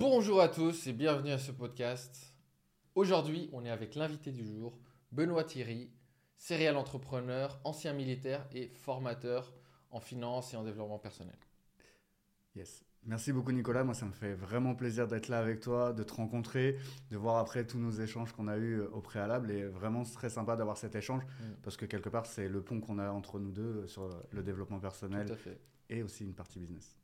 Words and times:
Bonjour 0.00 0.40
à 0.40 0.48
tous 0.48 0.86
et 0.86 0.94
bienvenue 0.94 1.30
à 1.30 1.38
ce 1.38 1.52
podcast. 1.52 2.32
Aujourd'hui, 2.94 3.50
on 3.52 3.66
est 3.66 3.70
avec 3.70 3.94
l'invité 3.96 4.32
du 4.32 4.46
jour, 4.46 4.78
Benoît 5.12 5.44
Thierry, 5.44 5.90
serial 6.38 6.78
entrepreneur, 6.78 7.60
ancien 7.64 7.92
militaire 7.92 8.48
et 8.54 8.68
formateur 8.68 9.52
en 9.90 10.00
finance 10.00 10.54
et 10.54 10.56
en 10.56 10.64
développement 10.64 10.98
personnel. 10.98 11.36
Yes. 12.56 12.82
Merci 13.04 13.30
beaucoup 13.34 13.52
Nicolas, 13.52 13.84
moi 13.84 13.92
ça 13.92 14.06
me 14.06 14.12
fait 14.12 14.32
vraiment 14.32 14.74
plaisir 14.74 15.06
d'être 15.06 15.28
là 15.28 15.38
avec 15.38 15.60
toi, 15.60 15.92
de 15.92 16.02
te 16.02 16.14
rencontrer, 16.14 16.78
de 17.10 17.18
voir 17.18 17.36
après 17.36 17.66
tous 17.66 17.78
nos 17.78 17.90
échanges 17.90 18.32
qu'on 18.32 18.48
a 18.48 18.56
eus 18.56 18.80
au 18.80 19.02
préalable 19.02 19.50
et 19.50 19.64
vraiment 19.66 20.04
c'est 20.04 20.14
très 20.14 20.30
sympa 20.30 20.56
d'avoir 20.56 20.78
cet 20.78 20.94
échange 20.94 21.24
Mm. 21.24 21.56
parce 21.62 21.76
que 21.76 21.84
quelque 21.84 22.08
part 22.08 22.24
c'est 22.24 22.48
le 22.48 22.62
pont 22.62 22.80
qu'on 22.80 22.98
a 22.98 23.10
entre 23.10 23.38
nous 23.38 23.52
deux 23.52 23.86
sur 23.86 24.08
le 24.30 24.42
développement 24.42 24.80
personnel 24.80 25.36
et 25.90 26.02
aussi 26.02 26.24
une 26.24 26.34
partie 26.34 26.58
business. 26.58 26.96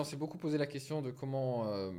On 0.00 0.04
s'est 0.04 0.16
beaucoup 0.16 0.38
posé 0.38 0.56
la 0.56 0.66
question 0.66 1.02
de 1.02 1.10
comment 1.10 1.68
euh, 1.68 1.92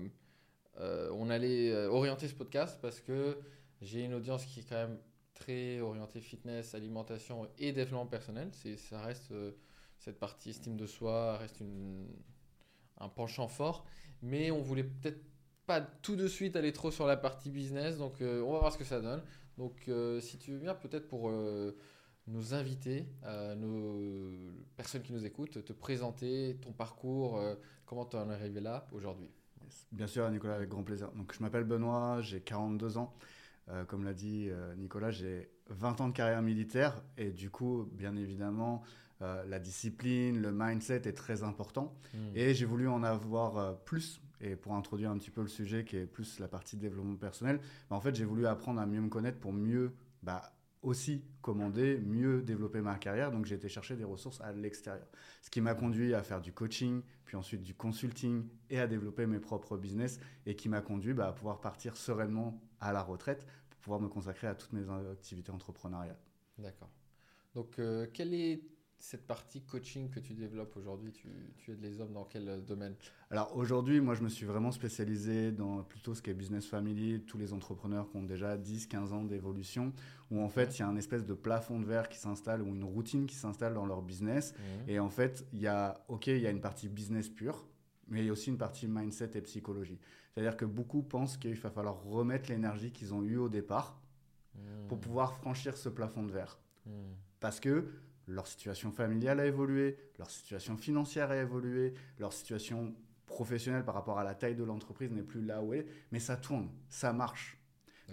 euh, 0.80 1.12
on 1.14 1.30
allait 1.30 1.72
euh, 1.72 1.90
orienter 1.90 2.28
ce 2.28 2.34
podcast 2.34 2.80
parce 2.82 3.00
que 3.00 3.38
j'ai 3.82 4.04
une 4.04 4.16
audience 4.16 4.46
qui 4.46 4.62
est 4.62 4.64
quand 4.64 4.76
même 4.76 4.98
très 5.36 5.80
orientée 5.80 6.20
fitness, 6.20 6.74
alimentation 6.74 7.48
et 7.60 7.72
développement 7.72 8.08
personnel. 8.08 8.50
Ça 8.78 9.02
reste 9.02 9.34
cette 9.98 10.20
partie 10.20 10.50
estime 10.50 10.78
de 10.78 10.86
soi 10.88 11.38
reste 11.38 11.64
un 12.98 13.10
penchant 13.10 13.48
fort, 13.48 13.86
mais 14.22 14.52
on 14.52 14.62
voulait 14.62 14.84
peut-être 14.84 15.22
pas 15.66 15.82
tout 15.82 16.16
de 16.16 16.28
suite 16.28 16.56
aller 16.56 16.74
trop 16.74 16.92
sur 16.92 17.08
la 17.08 17.18
partie 17.18 17.50
business, 17.50 17.98
donc 17.98 18.16
on 18.20 18.52
va 18.52 18.60
voir 18.60 18.72
ce 18.72 18.78
que 18.78 18.84
ça 18.84 19.00
donne. 19.00 19.24
Donc 19.58 19.90
si 20.20 20.38
tu 20.38 20.52
veux 20.52 20.60
bien 20.60 20.76
peut-être 20.76 21.08
pour 21.08 21.32
nos 22.28 22.54
invités, 22.54 23.08
euh, 23.26 23.56
nos 23.56 24.32
personnes 24.76 25.02
qui 25.02 25.14
nous 25.14 25.26
écoutent, 25.26 25.64
te 25.64 25.74
présenter 25.74 26.58
ton 26.62 26.72
parcours, 26.72 27.38
euh, 27.38 27.56
comment 27.86 28.06
tu 28.06 28.18
en 28.18 28.30
es 28.30 28.34
arrivé 28.34 28.62
là 28.62 28.88
aujourd'hui. 28.92 29.30
Bien 29.92 30.08
sûr 30.08 30.30
Nicolas, 30.30 30.56
avec 30.56 30.70
grand 30.70 30.84
plaisir. 30.84 31.12
Donc 31.14 31.34
je 31.34 31.42
m'appelle 31.42 31.64
Benoît, 31.64 32.22
j'ai 32.22 32.42
42 32.42 32.98
ans. 32.98 33.14
Euh, 33.70 33.86
comme 33.86 34.04
l'a 34.04 34.14
dit 34.14 34.50
Nicolas, 34.78 35.12
j'ai 35.12 35.50
20 35.70 36.02
ans 36.02 36.08
de 36.10 36.14
carrière 36.14 36.42
militaire 36.42 37.02
et 37.18 37.32
du 37.32 37.50
coup, 37.50 37.88
bien 37.94 38.16
évidemment, 38.16 38.84
la 39.20 39.60
discipline, 39.60 40.42
le 40.42 40.52
mindset 40.52 41.04
est 41.06 41.14
très 41.14 41.44
important. 41.44 41.96
Et 42.34 42.56
j'ai 42.56 42.66
voulu 42.66 42.88
en 42.88 43.04
avoir 43.04 43.78
plus. 43.84 44.20
Et 44.42 44.56
pour 44.56 44.74
introduire 44.74 45.12
un 45.12 45.18
petit 45.18 45.30
peu 45.30 45.42
le 45.42 45.48
sujet 45.48 45.86
qui 45.86 45.98
est 45.98 46.08
plus 46.08 46.40
la 46.40 46.48
partie 46.48 46.76
développement 46.76 47.16
personnel, 47.16 47.60
bah, 47.90 47.96
en 47.96 48.02
fait, 48.02 48.16
j'ai 48.16 48.26
voulu 48.26 48.48
apprendre 48.48 48.82
à 48.82 48.88
mieux 48.88 49.00
me 49.00 49.10
connaître 49.10 49.38
pour 49.38 49.54
mieux 49.54 49.94
bah, 50.24 50.52
aussi 50.82 51.24
commander, 51.42 52.00
mieux 52.00 52.42
développer 52.42 52.82
ma 52.82 52.96
carrière. 52.96 53.32
Donc, 53.32 53.46
j'ai 53.46 53.56
été 53.56 53.70
chercher 53.70 53.96
des 53.96 54.04
ressources 54.04 54.42
à 54.42 54.52
l'extérieur. 54.52 55.06
Ce 55.42 55.50
qui 55.50 55.62
m'a 55.62 55.76
conduit 55.76 56.14
à 56.14 56.24
faire 56.24 56.42
du 56.42 56.54
coaching, 56.54 57.02
puis 57.26 57.38
ensuite 57.38 57.62
du 57.62 57.74
consulting 57.74 58.48
et 58.70 58.80
à 58.80 58.88
développer 58.88 59.26
mes 59.26 59.40
propres 59.40 59.78
business 59.78 60.20
et 60.46 60.56
qui 60.56 60.70
m'a 60.70 60.82
conduit 60.82 61.14
bah, 61.14 61.28
à 61.28 61.34
pouvoir 61.34 61.62
partir 61.62 61.98
sereinement 61.98 62.60
à 62.80 62.94
la 62.94 63.04
retraite 63.04 63.46
pour 63.70 63.80
pouvoir 63.80 64.02
me 64.02 64.08
consacrer 64.08 64.48
à 64.48 64.56
toutes 64.56 64.74
mes 64.74 64.90
activités 65.12 65.52
entrepreneuriales. 65.52 66.20
D'accord. 66.58 66.90
Donc, 67.54 67.80
euh, 67.80 68.08
quelle 68.12 68.34
est 68.34 68.62
cette 69.02 69.26
partie 69.26 69.62
coaching 69.62 70.10
que 70.10 70.20
tu 70.20 70.34
développes 70.34 70.76
aujourd'hui 70.78 71.12
tu, 71.12 71.28
tu 71.58 71.72
aides 71.72 71.82
les 71.82 72.00
hommes 72.00 72.14
dans 72.14 72.24
quel 72.24 72.48
euh, 72.48 72.62
domaine? 72.62 72.96
Alors 73.30 73.56
aujourd'hui, 73.58 74.00
moi 74.00 74.14
je 74.14 74.24
me 74.24 74.30
suis 74.30 74.46
vraiment 74.46 74.72
spécialisé 74.72 75.52
dans 75.52 75.84
plutôt 75.84 76.14
ce 76.14 76.22
qui 76.22 76.30
est 76.30 76.34
business 76.34 76.66
family, 76.68 77.22
tous 77.22 77.38
les 77.38 77.52
entrepreneurs 77.54 78.10
qui 78.10 78.18
ont 78.18 78.24
déjà 78.24 78.58
10-15 78.58 79.12
ans 79.12 79.24
d'évolution, 79.24 79.92
où 80.30 80.40
en 80.42 80.50
fait 80.50 80.78
il 80.78 80.82
y 80.82 80.84
a 80.84 80.88
un 80.88 80.96
espèce 80.96 81.26
de 81.26 81.34
plafond 81.34 81.80
de 81.80 81.86
verre 81.86 82.10
qui 82.10 82.18
s'installe 82.18 82.62
ou 82.62 82.68
une 82.76 82.84
routine 82.84 83.26
qui 83.26 83.36
s'installe 83.36 83.74
dans 83.74 83.86
leur 83.86 84.02
business. 84.02 84.54
Et 84.88 85.00
en 85.00 85.10
fait, 85.10 85.46
il 85.54 85.60
y 85.60 85.68
a, 85.68 86.04
ok, 86.08 86.28
il 86.28 86.40
y 86.40 86.48
a 86.48 86.52
une 86.52 86.62
partie 86.62 86.88
business 86.90 87.30
pure, 87.30 87.68
mais 88.08 88.22
il 88.22 88.26
y 88.28 88.30
a 88.30 88.32
aussi 88.32 88.50
une 88.50 88.58
partie 88.58 88.88
mindset 88.88 89.32
et 89.36 89.42
psychologie. 89.42 90.00
C'est-à-dire 90.34 90.56
que 90.56 90.66
beaucoup 90.66 91.02
pensent 91.02 91.38
qu'il 91.38 91.56
va 91.56 91.70
falloir 91.70 92.04
remettre 92.04 92.50
l'énergie 92.50 92.92
qu'ils 92.92 93.14
ont 93.14 93.24
eue 93.24 93.38
au 93.38 93.50
départ 93.50 94.02
Mhm. 94.56 94.88
pour 94.88 95.00
pouvoir 95.00 95.34
franchir 95.34 95.78
ce 95.78 95.90
plafond 95.90 96.24
de 96.24 96.32
verre. 96.32 96.60
Mhm. 96.86 96.92
Parce 97.40 97.60
que 97.60 97.88
leur 98.32 98.48
situation 98.48 98.92
familiale 98.92 99.40
a 99.40 99.46
évolué, 99.46 99.98
leur 100.18 100.30
situation 100.30 100.78
financière 100.78 101.32
a 101.32 101.38
évolué, 101.38 101.94
leur 102.20 102.34
situation 102.34 102.96
professionnelle 103.26 103.86
par 103.86 103.96
rapport 103.96 104.20
à 104.20 104.24
la 104.24 104.36
taille 104.36 104.56
de 104.56 104.64
l'entreprise 104.64 105.12
n'est 105.12 105.24
plus 105.24 105.44
là 105.44 105.62
où 105.62 105.74
elle 105.74 105.82
est, 105.82 105.88
mais 106.12 106.20
ça 106.20 106.38
tourne, 106.38 106.70
ça 106.90 107.14
marche. 107.14 107.58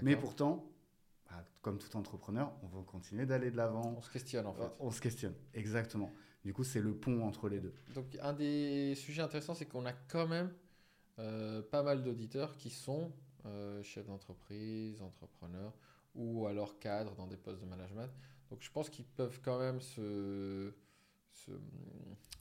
Mais 0.03 0.17
pourtant, 0.17 0.71
bah, 1.29 1.45
comme 1.61 1.79
tout 1.79 1.97
entrepreneur, 1.97 2.53
on 2.63 2.69
va 2.69 2.83
continuer 2.85 3.27
d'aller 3.27 3.51
de 3.51 3.57
l'avant, 3.57 3.95
On 3.99 4.03
se 4.03 4.11
questionne 4.11 4.47
en 4.47 4.55
fait. 4.55 4.71
on 4.79 4.91
se 4.91 5.01
questionne, 5.01 5.35
exactement. 5.55 6.13
Du 6.45 6.53
coup, 6.53 6.63
c'est 6.63 6.81
le 6.81 6.95
pont 6.95 7.27
entre 7.27 7.49
les 7.49 7.61
deux. 7.61 7.75
Donc, 7.95 8.17
un 8.23 8.33
des 8.33 8.95
sujets 8.95 9.23
intéressants, 9.23 9.55
c'est 9.55 9.67
qu'on 9.67 9.87
a 9.87 9.93
quand 9.93 10.29
même 10.29 10.53
euh, 11.19 11.63
pas 11.63 11.83
mal 11.83 12.05
d'auditeurs 12.05 12.57
qui 12.57 12.71
sont 12.71 13.13
euh, 13.45 13.83
chefs 13.83 14.07
d'entreprise, 14.07 15.03
entrepreneurs 15.03 15.77
ou 16.15 16.47
alors 16.47 16.79
cadres 16.79 17.15
dans 17.17 17.27
des 17.27 17.37
postes 17.37 17.61
de 17.61 17.67
management. 17.67 18.11
Donc, 18.51 18.61
je 18.63 18.71
pense 18.71 18.89
qu'ils 18.91 19.05
peuvent 19.05 19.41
quand 19.43 19.59
même 19.59 19.81
se, 19.81 20.73
se, 21.33 21.51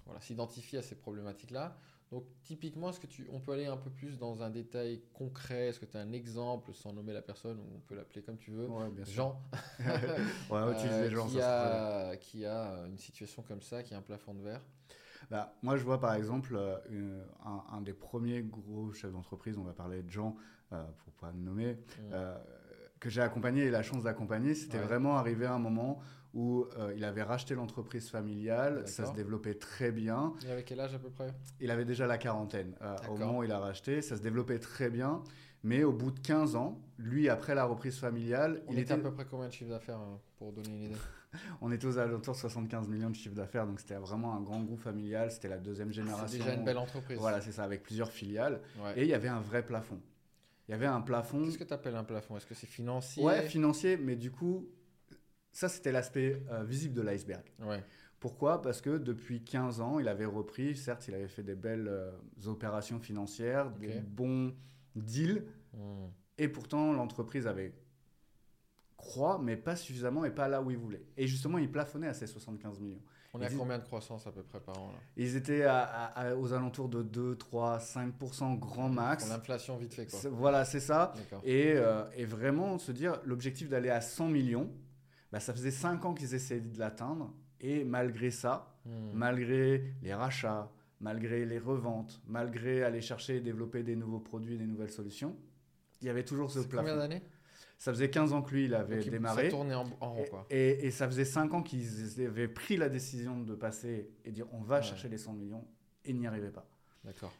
voilà, 0.05 0.21
s'identifier 0.21 0.79
à 0.79 0.81
ces 0.81 0.95
problématiques-là. 0.95 1.77
Donc, 2.11 2.23
typiquement, 2.43 2.89
est-ce 2.89 2.99
que 3.01 3.07
tu, 3.07 3.27
on 3.33 3.41
peut 3.41 3.51
aller 3.51 3.65
un 3.65 3.75
peu 3.75 3.89
plus 3.89 4.17
dans 4.17 4.41
un 4.41 4.49
détail 4.49 5.01
concret? 5.13 5.67
Est-ce 5.67 5.79
que 5.79 5.85
tu 5.85 5.97
as 5.97 5.99
un 5.99 6.13
exemple, 6.13 6.73
sans 6.73 6.93
nommer 6.93 7.11
la 7.11 7.21
personne, 7.21 7.59
ou 7.59 7.63
on 7.75 7.79
peut 7.81 7.95
l'appeler 7.95 8.21
comme 8.21 8.37
tu 8.37 8.51
veux 8.51 8.67
Ouais, 8.67 8.89
bien 8.89 9.03
sûr. 9.05 9.13
Jean, 9.13 9.41
utiliser 10.71 11.05
euh, 11.05 11.09
qui, 11.09 11.41
ça 11.41 12.09
a, 12.11 12.15
qui 12.17 12.45
a 12.45 12.85
une 12.87 12.97
situation 12.97 13.43
comme 13.43 13.61
ça, 13.61 13.83
qui 13.83 13.93
a 13.93 13.97
un 13.97 14.01
plafond 14.01 14.33
de 14.33 14.41
verre? 14.41 14.61
Bah, 15.29 15.53
moi, 15.61 15.77
je 15.77 15.83
vois 15.83 15.99
par 15.99 16.13
exemple 16.13 16.55
euh, 16.55 16.77
une- 16.89 17.23
un, 17.45 17.63
un 17.75 17.81
des 17.81 17.93
premiers 17.93 18.41
gros 18.43 18.91
chefs 18.93 19.11
d'entreprise, 19.11 19.57
on 19.57 19.63
va 19.63 19.73
parler 19.73 20.01
de 20.03 20.09
Jean, 20.09 20.35
euh, 20.73 20.83
pour 21.03 21.13
pas 21.13 21.31
le 21.31 21.39
nommer, 21.39 21.77
Mm. 21.97 22.13
Euh, 22.97 22.99
que 22.99 23.09
j'ai 23.09 23.21
accompagné 23.21 23.63
et 23.65 23.69
la 23.71 23.83
chance 23.83 24.03
d'accompagner, 24.03 24.53
c'était 24.55 24.77
Ouais. 24.77 24.83
vraiment 24.83 25.17
arrivé 25.17 25.45
à 25.45 25.53
un 25.53 25.59
moment 25.59 25.99
où 26.33 26.65
euh, 26.77 26.93
il 26.95 27.03
avait 27.03 27.23
racheté 27.23 27.55
l'entreprise 27.55 28.09
familiale, 28.09 28.87
ça 28.87 29.05
se 29.05 29.13
développait 29.13 29.55
très 29.55 29.91
bien. 29.91 30.33
Il 30.43 30.51
avait 30.51 30.63
quel 30.63 30.79
âge 30.79 30.93
à 30.93 30.99
peu 30.99 31.09
près? 31.09 31.33
Il 31.59 31.71
avait 31.71 31.85
déjà 31.85 32.05
la 32.05 32.17
quarantaine 32.17 32.75
euh, 32.81 32.95
au 33.09 33.17
moment 33.17 33.39
où 33.39 33.43
il 33.43 33.51
a 33.51 33.59
racheté, 33.59 34.01
ça 34.01 34.17
se 34.17 34.21
développait 34.21 34.59
très 34.59 34.89
bien. 34.89 35.23
Mais 35.63 35.83
au 35.83 35.91
bout 35.91 36.11
de 36.11 36.19
15 36.19 36.55
ans, 36.55 36.79
lui, 36.99 37.29
après 37.29 37.55
la 37.55 37.65
reprise 37.65 37.97
familiale, 37.97 38.61
On 38.67 38.71
il 38.73 38.79
était 38.79 38.93
était, 38.93 38.93
à 38.93 39.09
peu 39.09 39.11
près 39.11 39.25
combien 39.25 39.47
de 39.47 39.53
chiffre 39.53 39.71
d'affaires 39.71 39.97
hein, 39.97 40.19
pour 40.37 40.53
donner 40.53 40.69
une 40.69 40.83
idée? 40.83 40.95
On 41.61 41.71
était 41.71 41.87
aux 41.87 41.97
alentours 41.97 42.35
de 42.35 42.39
75 42.39 42.87
millions 42.87 43.09
de 43.09 43.15
chiffre 43.15 43.33
d'affaires, 43.35 43.65
donc 43.65 43.79
c'était 43.79 43.95
vraiment 43.95 44.35
un 44.35 44.41
grand 44.41 44.61
groupe 44.61 44.79
familial, 44.79 45.31
c'était 45.31 45.49
la 45.49 45.57
deuxième 45.57 45.91
génération. 45.91 46.27
C'est 46.27 46.37
déjà 46.37 46.53
une 46.53 46.63
belle 46.63 46.77
entreprise. 46.77 47.17
Voilà, 47.17 47.41
c'est 47.41 47.51
ça, 47.51 47.63
avec 47.63 47.81
plusieurs 47.83 48.11
filiales. 48.11 48.61
Ouais. 48.81 48.93
Et 48.99 49.01
il 49.03 49.09
y 49.09 49.13
avait 49.13 49.27
un 49.27 49.41
vrai 49.41 49.65
plafond. 49.65 49.99
Il 50.67 50.71
y 50.71 50.73
avait 50.75 50.85
un 50.85 51.01
plafond, 51.01 51.45
Qu'est-ce 51.45 51.57
que 51.57 51.63
tu 51.63 51.73
appelles 51.73 51.95
un 51.95 52.03
plafond? 52.03 52.35
Est-ce 52.37 52.45
que 52.45 52.53
c'est 52.55 52.67
financier? 52.67 53.23
Ouais, 53.23 53.47
financier, 53.47 53.95
mais 53.97 54.15
du 54.15 54.31
coup, 54.31 54.67
ça 55.51 55.69
c'était 55.69 55.91
l'aspect 55.91 56.41
euh, 56.51 56.63
visible 56.63 56.93
de 56.93 57.01
l'iceberg. 57.01 57.43
Ouais. 57.61 57.83
Pourquoi? 58.19 58.61
Parce 58.61 58.81
que 58.81 58.97
depuis 58.97 59.43
15 59.43 59.79
ans, 59.79 59.99
il 59.99 60.07
avait 60.07 60.25
repris, 60.25 60.75
certes, 60.75 61.07
il 61.07 61.13
avait 61.13 61.27
fait 61.27 61.43
des 61.43 61.55
belles 61.55 61.87
euh, 61.87 62.11
opérations 62.47 62.99
financières, 62.99 63.71
des 63.71 63.99
bons 63.99 64.53
deals, 64.95 65.43
Hmm. 65.73 66.07
et 66.39 66.47
pourtant 66.47 66.91
l'entreprise 66.93 67.45
avait 67.45 67.73
croît, 68.95 69.39
mais 69.41 69.55
pas 69.57 69.75
suffisamment 69.75 70.25
et 70.25 70.31
pas 70.31 70.47
là 70.47 70.61
où 70.61 70.71
il 70.71 70.77
voulait. 70.77 71.05
Et 71.17 71.27
justement, 71.27 71.57
il 71.59 71.71
plafonnait 71.71 72.07
à 72.07 72.13
ces 72.13 72.25
75 72.25 72.79
millions. 72.79 73.01
On 73.37 73.41
est 73.41 73.45
à 73.45 73.49
combien 73.57 73.77
de 73.79 73.83
croissance 73.83 74.25
à 74.27 74.31
peu 74.31 74.43
près 74.43 74.59
par 74.59 74.77
an 74.81 74.87
là 74.91 74.99
Ils 75.15 75.35
étaient 75.35 75.63
à- 75.63 75.79
à- 75.81 76.27
à- 76.29 76.35
aux 76.35 76.53
alentours 76.53 76.89
de 76.89 77.01
2, 77.03 77.35
3, 77.35 77.79
5% 77.79 78.55
grand 78.55 78.89
max. 78.89 79.29
L'inflation 79.29 79.77
vite 79.77 79.93
fait 79.93 80.05
quoi. 80.07 80.19
Voilà, 80.31 80.65
c'est 80.65 80.79
ça. 80.79 81.13
Et, 81.43 81.73
euh, 81.75 82.03
et 82.15 82.25
vraiment 82.25 82.77
se 82.77 82.91
dire, 82.91 83.19
l'objectif 83.25 83.69
d'aller 83.69 83.89
à 83.89 84.01
100 84.01 84.27
millions, 84.29 84.69
bah, 85.31 85.39
ça 85.39 85.53
faisait 85.53 85.71
5 85.71 86.05
ans 86.05 86.13
qu'ils 86.13 86.33
essayaient 86.33 86.61
de 86.61 86.79
l'atteindre. 86.79 87.33
Et 87.59 87.83
malgré 87.83 88.31
ça, 88.31 88.73
Hmm. 88.85 89.11
malgré 89.13 89.93
les 90.01 90.13
rachats, 90.13 90.71
malgré 91.01 91.45
les 91.45 91.59
reventes, 91.59 92.21
malgré 92.27 92.83
aller 92.83 93.01
chercher 93.01 93.37
et 93.37 93.41
développer 93.41 93.83
des 93.83 93.95
nouveaux 93.95 94.19
produits, 94.19 94.57
des 94.57 94.65
nouvelles 94.65 94.91
solutions, 94.91 95.35
il 96.01 96.07
y 96.07 96.09
avait 96.09 96.23
toujours 96.23 96.49
ce 96.51 96.61
C'est 96.61 96.67
combien 96.69 96.83
plafond. 96.83 96.99
d'années? 96.99 97.21
Ça 97.77 97.91
faisait 97.93 98.09
15 98.09 98.33
ans 98.33 98.41
que 98.41 98.51
lui, 98.51 98.65
il 98.65 98.73
avait 98.73 98.99
Donc, 99.01 99.09
démarré. 99.09 99.45
Ça 99.45 99.49
tournait 99.51 99.75
en, 99.75 99.85
en 100.01 100.13
rond 100.13 100.25
quoi. 100.29 100.47
Et, 100.49 100.57
et- 100.69 100.85
et 100.87 100.91
ça 100.91 101.07
faisait 101.07 101.25
5 101.25 101.53
ans 101.53 101.61
qu'ils 101.61 102.21
avaient 102.25 102.47
pris 102.47 102.75
la 102.77 102.89
décision 102.89 103.39
de 103.39 103.53
passer 103.55 104.09
et 104.25 104.31
dire 104.31 104.47
on 104.51 104.61
va 104.61 104.77
Ouais. 104.77 104.83
chercher 104.83 105.09
les 105.09 105.17
100 105.19 105.33
millions 105.33 105.65
et 106.03 106.13
n'y 106.13 106.25
arrivaient 106.25 106.49
pas. 106.51 106.67
D'accord. 107.03 107.31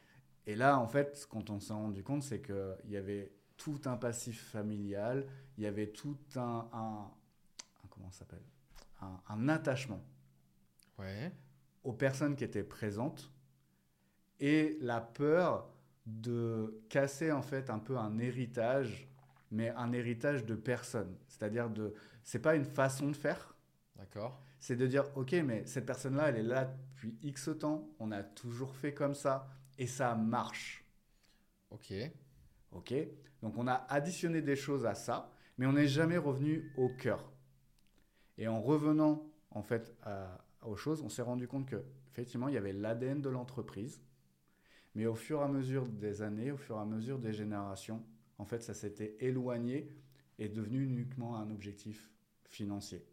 Et 0.45 0.55
là, 0.55 0.77
en 0.79 0.87
fait, 0.87 1.27
quand 1.29 1.49
on 1.49 1.59
s'est 1.59 1.73
rendu 1.73 2.03
compte, 2.03 2.23
c'est 2.23 2.41
qu'il 2.41 2.89
y 2.91 2.97
avait 2.97 3.31
tout 3.57 3.81
un 3.85 3.97
passif 3.97 4.49
familial, 4.49 5.25
il 5.57 5.63
y 5.63 5.67
avait 5.67 5.87
tout 5.87 6.17
un, 6.35 6.69
un- 6.71 7.11
un- 7.83 7.87
comment 7.89 8.11
ça 8.11 8.19
s'appelle? 8.19 8.43
Un, 9.01 9.19
un 9.29 9.49
attachement 9.49 10.03
Ouais. 10.99 11.31
aux 11.83 11.93
personnes 11.93 12.35
qui 12.35 12.43
étaient 12.43 12.63
présentes 12.63 13.31
et 14.39 14.77
la 14.81 15.01
peur 15.01 15.69
de 16.05 16.81
casser 16.89 17.31
en 17.31 17.41
fait 17.41 17.69
un 17.69 17.79
peu 17.79 17.97
un 17.97 18.17
héritage, 18.19 19.07
mais 19.51 19.69
un 19.71 19.91
héritage 19.93 20.45
de 20.45 20.55
personne. 20.55 21.15
C'est-à-dire 21.27 21.69
de, 21.69 21.93
c'est 22.23 22.39
pas 22.41 22.55
une 22.55 22.65
façon 22.65 23.09
de 23.09 23.15
faire, 23.15 23.55
D'accord. 23.95 24.39
C'est 24.59 24.75
de 24.75 24.87
dire, 24.87 25.05
ok, 25.15 25.33
mais 25.45 25.65
cette 25.65 25.85
personne-là, 25.85 26.29
elle 26.29 26.37
est 26.37 26.43
là 26.43 26.65
depuis 26.65 27.17
X 27.23 27.49
temps, 27.59 27.89
on 27.99 28.11
a 28.11 28.23
toujours 28.23 28.75
fait 28.75 28.93
comme 28.93 29.13
ça, 29.13 29.47
et 29.77 29.87
ça 29.87 30.15
marche. 30.15 30.83
Ok. 31.69 31.93
Ok 32.71 32.93
Donc 33.41 33.57
on 33.57 33.67
a 33.67 33.73
additionné 33.89 34.41
des 34.41 34.55
choses 34.55 34.85
à 34.85 34.95
ça, 34.95 35.31
mais 35.57 35.65
on 35.65 35.73
n'est 35.73 35.87
jamais 35.87 36.17
revenu 36.17 36.71
au 36.77 36.89
cœur. 36.89 37.29
Et 38.37 38.47
en 38.47 38.61
revenant 38.61 39.25
en 39.51 39.61
fait 39.63 39.93
à- 40.03 40.37
aux 40.63 40.75
choses, 40.75 41.01
on 41.01 41.09
s'est 41.09 41.21
rendu 41.21 41.47
compte 41.47 41.65
que 41.67 41.83
effectivement 42.11 42.47
il 42.47 42.53
y 42.53 42.57
avait 42.57 42.73
l'ADN 42.73 43.21
de 43.21 43.29
l'entreprise, 43.29 44.01
mais 44.95 45.05
au 45.05 45.15
fur 45.15 45.41
et 45.41 45.43
à 45.43 45.47
mesure 45.47 45.87
des 45.87 46.21
années, 46.21 46.51
au 46.51 46.57
fur 46.57 46.77
et 46.77 46.81
à 46.81 46.85
mesure 46.85 47.19
des 47.19 47.33
générations, 47.33 48.03
en 48.37 48.45
fait 48.45 48.61
ça 48.63 48.73
s'était 48.73 49.15
éloigné 49.19 49.89
et 50.39 50.49
devenu 50.49 50.83
uniquement 50.83 51.37
un 51.37 51.49
objectif 51.51 52.11
financier. 52.45 53.05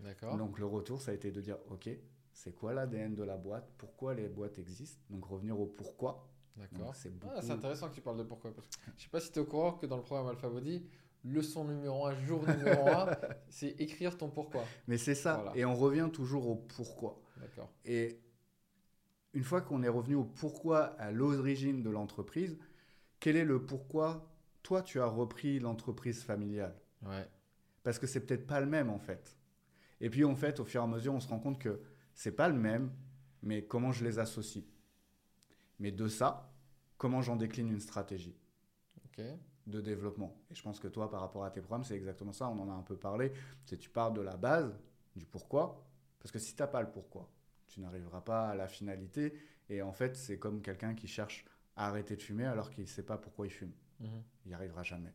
D'accord. 0.00 0.36
Donc 0.36 0.58
le 0.58 0.66
retour, 0.66 1.00
ça 1.00 1.10
a 1.10 1.14
été 1.14 1.30
de 1.30 1.40
dire, 1.40 1.58
ok, 1.70 1.88
c'est 2.32 2.52
quoi 2.54 2.72
l'ADN 2.72 3.14
de 3.14 3.24
la 3.24 3.36
boîte? 3.36 3.70
Pourquoi 3.78 4.14
les 4.14 4.28
boîtes 4.28 4.58
existent? 4.58 5.00
Donc 5.10 5.24
revenir 5.24 5.58
au 5.60 5.66
pourquoi. 5.66 6.28
D'accord. 6.56 6.78
Donc, 6.86 6.96
c'est 6.96 7.10
beaucoup- 7.10 7.32
Ah, 7.36 7.42
c'est 7.42 7.52
intéressant 7.52 7.88
que 7.88 7.94
tu 7.94 8.00
parles 8.00 8.18
de 8.18 8.22
pourquoi. 8.24 8.52
Parce 8.54 8.66
que 8.68 8.74
je 8.96 9.02
sais 9.04 9.08
pas 9.10 9.20
si 9.20 9.30
tu 9.30 9.38
es 9.38 9.42
au 9.42 9.44
courant 9.46 9.72
que 9.72 9.86
dans 9.86 9.96
le 9.96 10.02
programme 10.02 10.28
Alpha 10.28 10.48
Body, 10.48 10.86
leçon 11.24 11.64
numéro 11.64 12.06
1, 12.06 12.14
jour 12.24 12.46
numéro 12.48 12.88
1, 12.88 13.06
c'est 13.48 13.70
écrire 13.80 14.16
ton 14.16 14.28
pourquoi. 14.30 14.64
Mais 14.86 14.98
c'est 14.98 15.14
ça. 15.14 15.34
Voilà. 15.36 15.56
Et 15.56 15.64
on 15.64 15.74
revient 15.74 16.08
toujours 16.12 16.48
au 16.48 16.56
pourquoi. 16.56 17.20
D'accord. 17.38 17.70
Et 17.84 18.20
une 19.34 19.44
fois 19.44 19.60
qu'on 19.60 19.82
est 19.82 19.88
revenu 19.88 20.14
au 20.16 20.24
pourquoi, 20.24 20.84
à 21.00 21.10
l'origine 21.12 21.82
de 21.82 21.90
l'entreprise, 21.90 22.58
quel 23.20 23.36
est 23.36 23.44
le 23.44 23.64
pourquoi 23.64 24.27
toi 24.68 24.82
tu 24.82 25.00
as 25.00 25.06
repris 25.06 25.58
l'entreprise 25.58 26.22
familiale 26.22 26.76
Ouais. 27.00 27.26
Parce 27.82 27.98
que 27.98 28.06
c'est 28.06 28.20
peut-être 28.20 28.46
pas 28.46 28.60
le 28.60 28.66
même 28.66 28.90
en 28.90 28.98
fait. 28.98 29.38
Et 30.02 30.10
puis 30.10 30.24
en 30.26 30.34
fait, 30.36 30.60
au 30.60 30.64
fur 30.66 30.82
et 30.82 30.84
à 30.84 30.86
mesure, 30.86 31.14
on 31.14 31.20
se 31.20 31.28
rend 31.28 31.38
compte 31.38 31.58
que 31.58 31.80
c'est 32.12 32.32
pas 32.32 32.48
le 32.48 32.58
même, 32.58 32.92
mais 33.42 33.64
comment 33.64 33.92
je 33.92 34.04
les 34.04 34.18
associe. 34.18 34.64
Mais 35.78 35.90
de 35.90 36.06
ça, 36.06 36.52
comment 36.98 37.22
j'en 37.22 37.36
décline 37.36 37.70
une 37.70 37.80
stratégie 37.80 38.36
de 39.66 39.80
développement. 39.80 40.36
Et 40.50 40.54
je 40.54 40.62
pense 40.62 40.78
que 40.80 40.88
toi, 40.88 41.10
par 41.10 41.20
rapport 41.20 41.44
à 41.44 41.50
tes 41.50 41.60
programmes, 41.60 41.84
c'est 41.84 41.96
exactement 41.96 42.32
ça. 42.32 42.48
On 42.48 42.58
en 42.60 42.70
a 42.70 42.74
un 42.74 42.82
peu 42.82 42.96
parlé. 42.96 43.32
C'est 43.64 43.78
tu 43.78 43.88
pars 43.88 44.12
de 44.12 44.20
la 44.20 44.36
base, 44.36 44.78
du 45.16 45.24
pourquoi. 45.24 45.82
Parce 46.20 46.30
que 46.30 46.38
si 46.38 46.54
tu 46.54 46.62
n'as 46.62 46.68
pas 46.68 46.82
le 46.82 46.90
pourquoi, 46.90 47.30
tu 47.66 47.80
n'arriveras 47.80 48.20
pas 48.20 48.48
à 48.48 48.54
la 48.54 48.68
finalité. 48.68 49.32
Et 49.70 49.80
en 49.82 49.92
fait, 49.92 50.14
c'est 50.14 50.38
comme 50.38 50.60
quelqu'un 50.60 50.94
qui 50.94 51.08
cherche 51.08 51.44
à 51.74 51.88
arrêter 51.88 52.16
de 52.16 52.22
fumer 52.22 52.44
alors 52.44 52.70
qu'il 52.70 52.84
ne 52.84 52.88
sait 52.88 53.02
pas 53.02 53.16
pourquoi 53.16 53.46
il 53.46 53.50
fume. 53.50 53.72
Mhm. 54.00 54.22
Il 54.44 54.48
n'y 54.48 54.54
arrivera 54.54 54.82
jamais. 54.82 55.12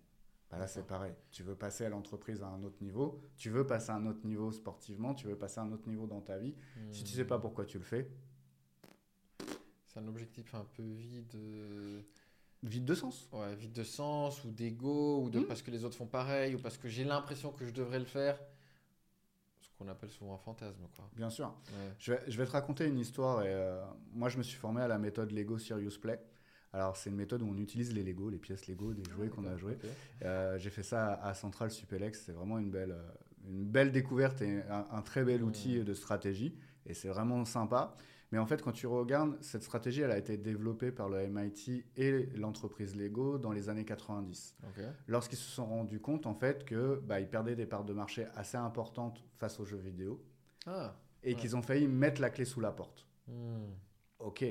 Bah 0.52 0.60
là, 0.60 0.68
c'est 0.68 0.86
pareil. 0.86 1.14
Tu 1.32 1.42
veux 1.42 1.56
passer 1.56 1.86
à 1.86 1.90
l'entreprise 1.90 2.44
à 2.44 2.48
un 2.48 2.62
autre 2.64 2.78
niveau. 2.84 3.20
Tu 3.38 3.50
veux 3.50 3.66
passer 3.66 3.90
à 3.92 3.96
un 3.96 4.06
autre 4.06 4.24
niveau 4.26 4.52
sportivement. 4.52 5.16
Tu 5.16 5.26
veux 5.26 5.36
passer 5.38 5.60
à 5.60 5.64
un 5.64 5.72
autre 5.72 5.88
niveau 5.90 6.06
dans 6.06 6.22
ta 6.22 6.38
vie. 6.38 6.54
Si 6.92 7.04
tu 7.04 7.12
ne 7.14 7.16
sais 7.18 7.26
pas 7.26 7.40
pourquoi 7.40 7.66
tu 7.66 7.78
le 7.80 7.84
fais, 7.84 8.08
C'est 9.88 10.00
un 10.00 10.08
objectif 10.08 10.54
un 10.56 10.66
peu 10.76 10.84
vide. 10.84 11.36
euh, 11.36 12.02
vide 12.64 12.86
de 12.86 12.96
sens. 12.96 13.28
Ouais, 13.32 13.56
vide 13.56 13.74
de 13.74 13.84
sens 13.84 14.44
ou 14.44 14.52
d'ego 14.52 15.22
ou 15.24 15.30
de 15.30 15.40
Mm. 15.40 15.46
parce 15.46 15.62
que 15.62 15.70
les 15.72 15.86
autres 15.86 15.96
font 15.98 16.08
pareil 16.08 16.56
ou 16.56 16.60
parce 16.60 16.78
que 16.78 16.88
j'ai 16.88 17.04
l'impression 17.04 17.52
que 17.52 17.66
je 17.66 17.72
devrais 17.74 18.00
le 18.00 18.06
faire. 18.06 18.40
Ce 19.60 19.70
qu'on 19.78 19.88
appelle 19.88 20.10
souvent 20.10 20.36
un 20.36 20.38
fantasme, 20.40 20.88
quoi. 20.96 21.10
Bien 21.16 21.30
sûr. 21.30 21.48
Ouais. 21.48 21.94
Je 22.00 22.14
vais, 22.14 22.24
je 22.32 22.38
vais 22.38 22.46
te 22.46 22.52
raconter 22.52 22.86
une 22.88 23.00
histoire. 23.00 23.44
Et, 23.44 23.54
euh, 23.54 23.84
moi, 24.14 24.30
je 24.30 24.38
me 24.38 24.44
suis 24.44 24.58
formé 24.58 24.82
à 24.82 24.88
la 24.88 24.98
méthode 24.98 25.32
Lego 25.32 25.58
Serious 25.58 26.00
Play. 26.02 26.20
Alors, 26.74 26.98
c'est 26.98 27.10
une 27.12 27.16
méthode 27.16 27.42
où 27.44 27.48
on 27.48 27.58
utilise 27.58 27.94
les 27.94 28.04
Lego, 28.04 28.30
les 28.30 28.40
pièces 28.40 28.68
Lego, 28.68 28.94
des 28.94 29.04
jouets 29.12 29.30
qu'on 29.30 29.46
a 29.46 29.56
joués. 29.58 29.78
Euh, 30.24 30.58
J'ai 30.58 30.72
fait 30.72 30.84
ça 30.84 31.14
à 31.14 31.34
Central 31.36 31.70
Supelex. 31.72 32.24
C'est 32.26 32.32
vraiment 32.32 32.58
une 32.58 32.72
belle, 32.72 32.92
euh, 32.92 33.12
une 33.48 33.64
belle 33.66 33.92
découverte 33.92 34.42
et 34.42 34.62
un, 34.70 34.86
un 34.92 35.02
très 35.04 35.24
bel 35.24 35.44
outil 35.44 35.84
de 35.84 35.94
stratégie. 35.94 36.56
Et 36.88 36.94
c'est 36.96 37.10
vraiment 37.10 37.46
sympa. 37.46 37.96
Mais 38.32 38.40
en 38.40 38.48
fait, 38.48 38.64
quand 38.64 38.72
tu 38.72 38.88
regardes, 38.88 39.38
cette 39.42 39.62
stratégie, 39.62 40.02
elle 40.02 40.10
a 40.10 40.18
été 40.18 40.36
développée 40.38 40.92
par 40.92 41.08
le 41.08 41.20
MIT 41.30 41.86
et 41.96 42.26
l'entreprise 42.36 42.96
Lego 42.96 43.38
dans 43.38 43.52
les 43.52 43.70
années 43.70 43.86
90 43.86 44.56
Ok. 44.64 44.84
lorsqu'ils 45.08 45.38
se 45.38 45.52
sont 45.52 45.68
rendus 45.68 46.00
compte 46.00 46.26
en 46.26 46.34
fait 46.34 46.66
que 46.66 47.00
bah, 47.06 47.20
ils 47.20 47.30
perdaient 47.30 47.56
des 47.56 47.68
parts 47.68 47.84
de 47.86 47.94
marché 47.94 48.26
assez 48.34 48.58
importantes 48.58 49.24
face 49.38 49.60
aux 49.60 49.66
jeux 49.66 49.78
vidéo 49.78 50.20
Ah. 50.66 50.96
et 51.22 51.36
Ouais. 51.36 51.40
qu'ils 51.40 51.56
ont 51.56 51.62
failli 51.62 51.88
mettre 51.88 52.22
la 52.22 52.32
clé 52.32 52.44
sous 52.44 52.60
la 52.60 52.72
porte. 52.72 53.06
Hmm. 53.28 53.70
Ok. 54.18 54.44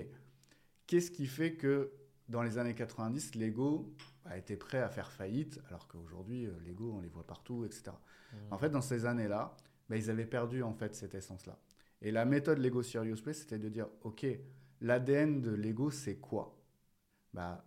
Qu'est-ce 0.87 1.11
qui 1.11 1.27
fait 1.27 1.55
que 1.55 1.91
dans 2.33 2.43
les 2.43 2.57
années 2.57 2.75
90, 2.75 3.35
Lego 3.35 3.95
a 4.25 4.39
été 4.39 4.57
prêt 4.57 4.79
à 4.79 4.89
faire 4.89 5.13
faillite, 5.13 5.61
alors 5.69 5.87
qu'aujourd'hui, 5.87 6.47
euh, 6.47 6.53
Lego, 6.67 6.91
on 6.97 7.01
les 7.01 7.09
voit 7.09 7.27
partout, 7.27 7.67
etc. 7.67 7.93
Hmm. 8.33 8.37
En 8.55 8.59
fait, 8.59 8.71
dans 8.71 8.81
ces 8.81 9.05
années-là, 9.05 9.55
bah, 9.89 9.97
ils 9.99 10.09
avaient 10.11 10.27
perdu 10.27 10.63
en 10.63 10.73
fait 10.73 10.95
cette 10.95 11.15
essence-là. 11.15 11.59
Et 12.01 12.11
la 12.11 12.25
méthode 12.25 12.59
Lego 12.59 12.83
Serious 12.83 13.23
Play, 13.23 13.35
c'était 13.35 13.59
de 13.59 13.69
dire, 13.69 13.87
ok, 14.03 14.27
l'ADN 14.81 15.43
de 15.43 15.51
Lego, 15.51 15.91
c'est 15.91 16.17
quoi? 16.17 16.59
Bah, 17.35 17.67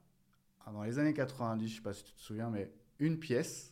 Dans 0.65 0.81
les 0.81 0.97
années 0.97 1.13
90, 1.13 1.67
je 1.67 1.75
sais 1.75 1.81
pas 1.81 1.94
si 1.94 2.03
tu 2.03 2.13
te 2.13 2.21
souviens, 2.21 2.50
mais 2.50 2.73
une 2.97 3.19
pièce, 3.19 3.71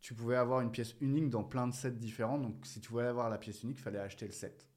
tu 0.00 0.14
pouvais 0.14 0.36
avoir 0.36 0.60
une 0.60 0.70
pièce 0.70 0.94
unique 1.00 1.30
dans 1.30 1.42
plein 1.42 1.66
de 1.66 1.74
sets 1.74 1.90
différents. 1.90 2.38
Donc, 2.38 2.64
si 2.64 2.80
tu 2.80 2.90
voulais 2.90 3.06
avoir 3.06 3.28
la 3.28 3.38
pièce 3.38 3.64
unique, 3.64 3.78
il 3.78 3.82
fallait 3.82 3.98
acheter 3.98 4.26
le 4.26 4.32
set. 4.32 4.68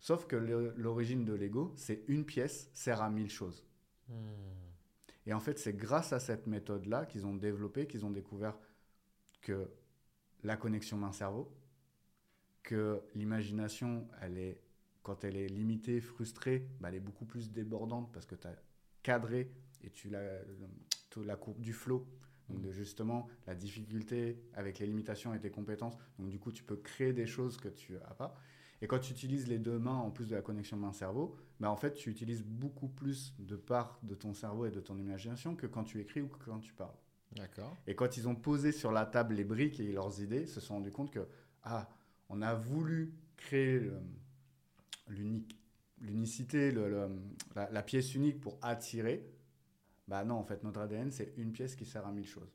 Sauf 0.00 0.26
que 0.26 0.34
l'origine 0.34 1.24
de 1.24 1.34
Lego, 1.34 1.72
c'est 1.76 2.02
une 2.08 2.24
pièce 2.24 2.68
sert 2.74 3.00
à 3.00 3.10
mille 3.10 3.30
choses. 3.30 3.67
Hmm. 4.08 4.14
Et 5.26 5.34
en 5.34 5.40
fait, 5.40 5.58
c'est 5.58 5.74
grâce 5.74 6.12
à 6.12 6.20
cette 6.20 6.46
méthode-là 6.46 7.04
qu'ils 7.04 7.26
ont 7.26 7.34
développé, 7.34 7.86
qu'ils 7.86 8.06
ont 8.06 8.10
découvert 8.10 8.58
que 9.42 9.70
la 10.42 10.56
connexion 10.56 10.96
main-cerveau, 10.96 11.52
que 12.62 13.02
l'imagination, 13.14 14.08
elle 14.22 14.38
est, 14.38 14.62
quand 15.02 15.24
elle 15.24 15.36
est 15.36 15.48
limitée, 15.48 16.00
frustrée, 16.00 16.68
bah, 16.80 16.88
elle 16.88 16.96
est 16.96 17.00
beaucoup 17.00 17.26
plus 17.26 17.50
débordante 17.50 18.10
parce 18.12 18.26
que 18.26 18.34
tu 18.34 18.46
as 18.46 18.56
cadré 19.02 19.50
et 19.82 19.90
tu 19.90 20.08
la, 20.08 20.22
la 21.16 21.36
courbe 21.36 21.60
du 21.60 21.72
flow. 21.72 22.06
Donc, 22.48 22.70
justement, 22.70 23.28
la 23.46 23.54
difficulté 23.54 24.42
avec 24.54 24.78
les 24.78 24.86
limitations 24.86 25.34
et 25.34 25.40
tes 25.40 25.50
compétences. 25.50 25.98
Donc, 26.18 26.30
du 26.30 26.38
coup, 26.38 26.52
tu 26.52 26.64
peux 26.64 26.76
créer 26.76 27.12
des 27.12 27.26
choses 27.26 27.58
que 27.58 27.68
tu 27.68 27.92
n'as 27.92 28.14
pas. 28.14 28.34
Et 28.80 28.86
quand 28.86 28.98
tu 28.98 29.12
utilises 29.12 29.48
les 29.48 29.58
deux 29.58 29.78
mains 29.78 29.96
en 29.96 30.10
plus 30.10 30.26
de 30.26 30.34
la 30.34 30.42
connexion 30.42 30.76
main-cerveau, 30.76 31.36
bah 31.58 31.70
en 31.70 31.76
fait, 31.76 31.94
tu 31.94 32.10
utilises 32.10 32.42
beaucoup 32.44 32.88
plus 32.88 33.34
de 33.38 33.56
parts 33.56 33.98
de 34.02 34.14
ton 34.14 34.34
cerveau 34.34 34.66
et 34.66 34.70
de 34.70 34.80
ton 34.80 34.96
imagination 34.98 35.56
que 35.56 35.66
quand 35.66 35.84
tu 35.84 36.00
écris 36.00 36.20
ou 36.20 36.28
que 36.28 36.44
quand 36.44 36.60
tu 36.60 36.72
parles. 36.72 36.94
D'accord. 37.32 37.76
Et 37.86 37.94
quand 37.94 38.16
ils 38.16 38.28
ont 38.28 38.36
posé 38.36 38.72
sur 38.72 38.92
la 38.92 39.04
table 39.04 39.34
les 39.34 39.44
briques 39.44 39.80
et 39.80 39.92
leurs 39.92 40.20
idées, 40.22 40.42
ils 40.42 40.48
se 40.48 40.60
sont 40.60 40.74
rendus 40.74 40.92
compte 40.92 41.10
que, 41.10 41.26
ah, 41.64 41.88
on 42.28 42.40
a 42.40 42.54
voulu 42.54 43.12
créer 43.36 43.90
l'unicité, 46.00 46.72
la 47.54 47.82
pièce 47.82 48.14
unique 48.14 48.40
pour 48.40 48.58
attirer. 48.62 49.28
Bah 50.06 50.24
non, 50.24 50.36
en 50.36 50.44
fait, 50.44 50.62
notre 50.64 50.80
ADN, 50.80 51.10
c'est 51.10 51.34
une 51.36 51.52
pièce 51.52 51.74
qui 51.74 51.84
sert 51.84 52.06
à 52.06 52.12
mille 52.12 52.26
choses. 52.26 52.54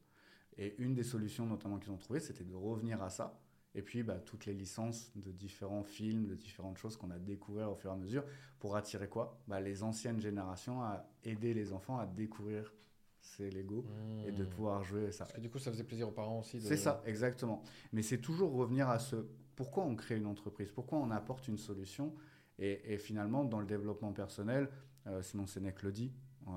Et 0.58 0.76
une 0.80 0.94
des 0.94 1.04
solutions, 1.04 1.46
notamment, 1.46 1.78
qu'ils 1.78 1.92
ont 1.92 1.98
trouvées, 1.98 2.20
c'était 2.20 2.44
de 2.44 2.56
revenir 2.56 3.02
à 3.04 3.10
ça. 3.10 3.40
Et 3.76 3.82
puis, 3.82 4.04
bah, 4.04 4.20
toutes 4.20 4.46
les 4.46 4.54
licences 4.54 5.12
de 5.16 5.32
différents 5.32 5.84
films, 5.84 6.28
de 6.28 6.36
différentes 6.36 6.78
choses 6.78 6.96
qu'on 6.96 7.10
a 7.12 7.18
découvert 7.20 7.72
au 7.72 7.76
fur 7.76 7.90
et 7.90 7.94
à 7.94 7.98
mesure, 7.98 8.24
pour 8.60 8.76
attirer 8.76 9.08
quoi? 9.10 9.42
Bah, 9.48 9.60
Les 9.62 9.84
anciennes 9.84 10.20
générations 10.22 10.82
à 10.84 11.06
aider 11.24 11.54
les 11.54 11.74
enfants 11.74 11.98
à 11.98 12.06
découvrir 12.06 12.72
ces 13.20 13.50
Lego 13.50 13.86
et 14.28 14.32
de 14.32 14.44
Hmm. 14.44 14.50
pouvoir 14.50 14.84
jouer 14.84 15.12
ça. 15.12 15.26
Parce 15.26 15.34
que 15.34 15.42
du 15.42 15.50
coup, 15.50 15.60
ça 15.60 15.72
faisait 15.72 15.84
plaisir 15.84 16.08
aux 16.08 16.12
parents 16.12 16.40
aussi. 16.40 16.60
de- 16.60 16.68
C'est 16.68 16.78
ça, 16.78 17.02
exactement. 17.06 17.64
Mais 17.94 18.02
c'est 18.04 18.20
toujours 18.20 18.54
revenir 18.54 18.90
à 18.90 19.00
ce 19.00 19.26
pourquoi 19.56 19.84
on 19.86 19.96
crée 19.96 20.18
une 20.18 20.26
entreprise, 20.26 20.72
pourquoi 20.72 20.98
on 21.00 21.12
apporte 21.12 21.48
une 21.48 21.58
solution? 21.58 22.14
Et, 22.60 22.94
et 22.94 22.98
finalement, 22.98 23.44
dans 23.44 23.60
le 23.60 23.66
développement 23.66 24.12
personnel, 24.14 24.70
euh, 25.08 25.22
Simon 25.22 25.48
Sénèque 25.48 25.82
le 25.84 25.92
dit, 25.92 26.12
euh, 26.48 26.52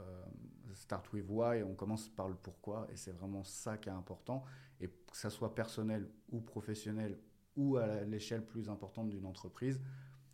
euh, 0.00 0.21
start 0.92 1.10
with 1.14 1.24
why, 1.28 1.62
on 1.62 1.74
commence 1.74 2.08
par 2.10 2.28
le 2.28 2.34
pourquoi, 2.34 2.86
et 2.92 2.96
c'est 2.96 3.12
vraiment 3.12 3.42
ça 3.44 3.78
qui 3.78 3.88
est 3.88 3.92
important. 3.92 4.44
Et 4.80 4.88
que 4.88 5.16
ça 5.16 5.30
soit 5.30 5.54
personnel 5.54 6.06
ou 6.30 6.40
professionnel 6.40 7.18
ou 7.56 7.78
à 7.78 8.02
l'échelle 8.02 8.44
plus 8.44 8.68
importante 8.68 9.08
d'une 9.08 9.24
entreprise, 9.24 9.80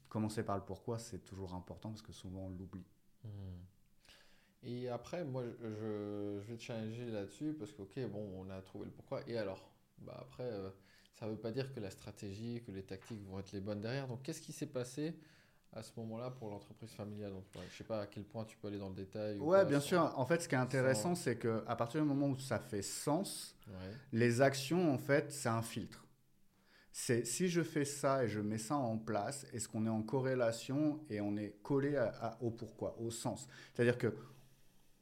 commencer 0.08 0.42
par 0.42 0.56
le 0.56 0.64
pourquoi, 0.64 0.98
c'est 0.98 1.20
toujours 1.20 1.54
important 1.54 1.90
parce 1.90 2.02
que 2.02 2.12
souvent 2.12 2.46
on 2.46 2.50
l'oublie. 2.50 2.86
Hmm. 3.22 3.28
Et 4.64 4.88
après, 4.88 5.24
moi, 5.24 5.44
je, 5.60 6.40
vais 6.40 6.56
te 6.56 6.62
challenger 6.62 7.06
là-dessus 7.06 7.54
parce 7.56 7.72
que, 7.72 7.82
ok, 7.82 8.10
bon, 8.10 8.28
on 8.40 8.50
a 8.50 8.60
trouvé 8.60 8.86
le 8.86 8.90
pourquoi. 8.90 9.20
Et 9.28 9.38
alors? 9.38 9.70
Bah 9.98 10.16
après, 10.20 10.44
euh, 10.44 10.70
ça 11.14 11.28
veut 11.28 11.36
pas 11.36 11.52
dire 11.52 11.72
que 11.72 11.78
la 11.78 11.90
stratégie, 11.90 12.62
que 12.66 12.72
les 12.72 12.82
tactiques 12.82 13.22
vont 13.26 13.38
être 13.38 13.52
les 13.52 13.60
bonnes 13.60 13.80
derrière. 13.80 14.08
Donc, 14.08 14.22
qu'est-ce 14.22 14.42
qui 14.42 14.52
s'est 14.52 14.66
passé 14.66 15.16
à 15.72 15.82
ce 15.82 15.92
moment-là 15.98 16.30
pour 16.30 16.50
l'entreprise 16.50 16.90
familiale? 16.92 17.32
Donc, 17.32 17.44
ouais, 17.54 17.62
je 17.70 17.76
sais 17.76 17.84
pas 17.84 18.00
à 18.02 18.06
quel 18.06 18.24
point 18.24 18.44
tu 18.44 18.56
peux 18.56 18.68
aller 18.68 18.78
dans 18.78 18.88
le 18.88 18.94
détail. 18.94 19.38
ou 19.38 19.44
Ouais, 19.50 19.64
bien 19.64 19.80
sans- 19.80 19.86
sûr. 19.86 20.12
En 20.18 20.26
fait, 20.26 20.40
ce 20.42 20.48
qui 20.48 20.54
est 20.54 20.58
intéressant, 20.58 21.14
c'est 21.14 21.36
que 21.36 21.62
à 21.66 21.76
partir 21.76 22.00
du 22.02 22.06
moment 22.08 22.28
où 22.28 22.38
ça 22.38 22.58
fait 22.58 22.82
sens, 22.82 23.54
Ouais. 23.68 23.74
Les 24.12 24.40
actions, 24.40 24.90
en 24.92 24.96
fait, 24.98 25.30
c'est 25.30 25.50
un 25.50 25.60
filtre. 25.60 26.06
C'est 26.90 27.24
si 27.26 27.48
je 27.48 27.62
fais 27.62 27.84
ça 27.84 28.24
et 28.24 28.28
je 28.28 28.40
mets 28.40 28.56
ça 28.58 28.76
en 28.76 28.96
place, 28.98 29.46
est-ce 29.52 29.68
qu'on 29.68 29.84
est 29.86 29.90
en 29.90 30.02
corrélation 30.02 31.00
et 31.10 31.20
on 31.20 31.36
est 31.36 31.58
collé 31.62 31.96
à- 31.96 32.08
à- 32.20 32.42
au 32.42 32.50
pourquoi, 32.50 32.96
au 32.98 33.10
sens? 33.10 33.46
C'est-à-dire 33.74 33.98
que 33.98 34.14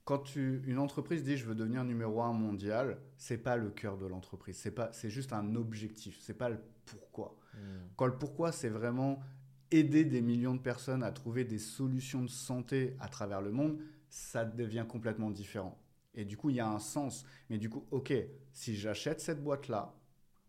quand 0.05 0.19
tu, 0.19 0.63
une 0.67 0.79
entreprise 0.79 1.23
dit 1.25 1.37
je 1.37 1.47
veux 1.47 1.55
devenir 1.55 1.85
numéro 1.85 2.23
un 2.23 2.33
mondial, 2.33 2.99
c'est 3.17 3.39
pas 3.39 3.57
le 3.57 3.71
cœur 3.71 3.97
de 3.99 4.07
l'entreprise. 4.07 4.57
C'est 4.57 4.71
pas, 4.73 4.93
c'est 4.93 5.11
juste 5.11 5.33
un 5.33 5.55
objectif. 5.55 6.19
C'est 6.21 6.35
pas 6.35 6.49
le 6.49 6.59
pourquoi. 6.85 7.37
Hmm. 7.55 7.59
Quand 7.97 8.07
le 8.07 8.19
pourquoi, 8.19 8.53
c'est 8.53 8.69
vraiment 8.69 9.21
aider 9.71 10.05
des 10.05 10.21
millions 10.21 10.55
de 10.55 10.61
personnes 10.61 11.03
à 11.03 11.13
trouver 11.13 11.45
des 11.45 11.59
solutions 11.59 12.23
de 12.23 12.29
santé 12.29 12.97
à 13.01 13.09
travers 13.09 13.41
le 13.41 13.51
monde, 13.51 13.79
ça 14.09 14.45
devient 14.45 14.85
complètement 14.89 15.31
différent. 15.31 15.79
Et 16.15 16.25
du 16.25 16.37
coup, 16.37 16.51
il 16.51 16.57
y 16.57 16.61
a 16.61 16.69
un 16.69 16.79
sens. 16.79 17.25
Mais 17.51 17.59
du 17.59 17.69
coup, 17.69 17.85
ok, 17.91 18.13
si 18.53 18.77
j'achète 18.77 19.21
cette 19.21 19.43
boîte-là, 19.43 19.95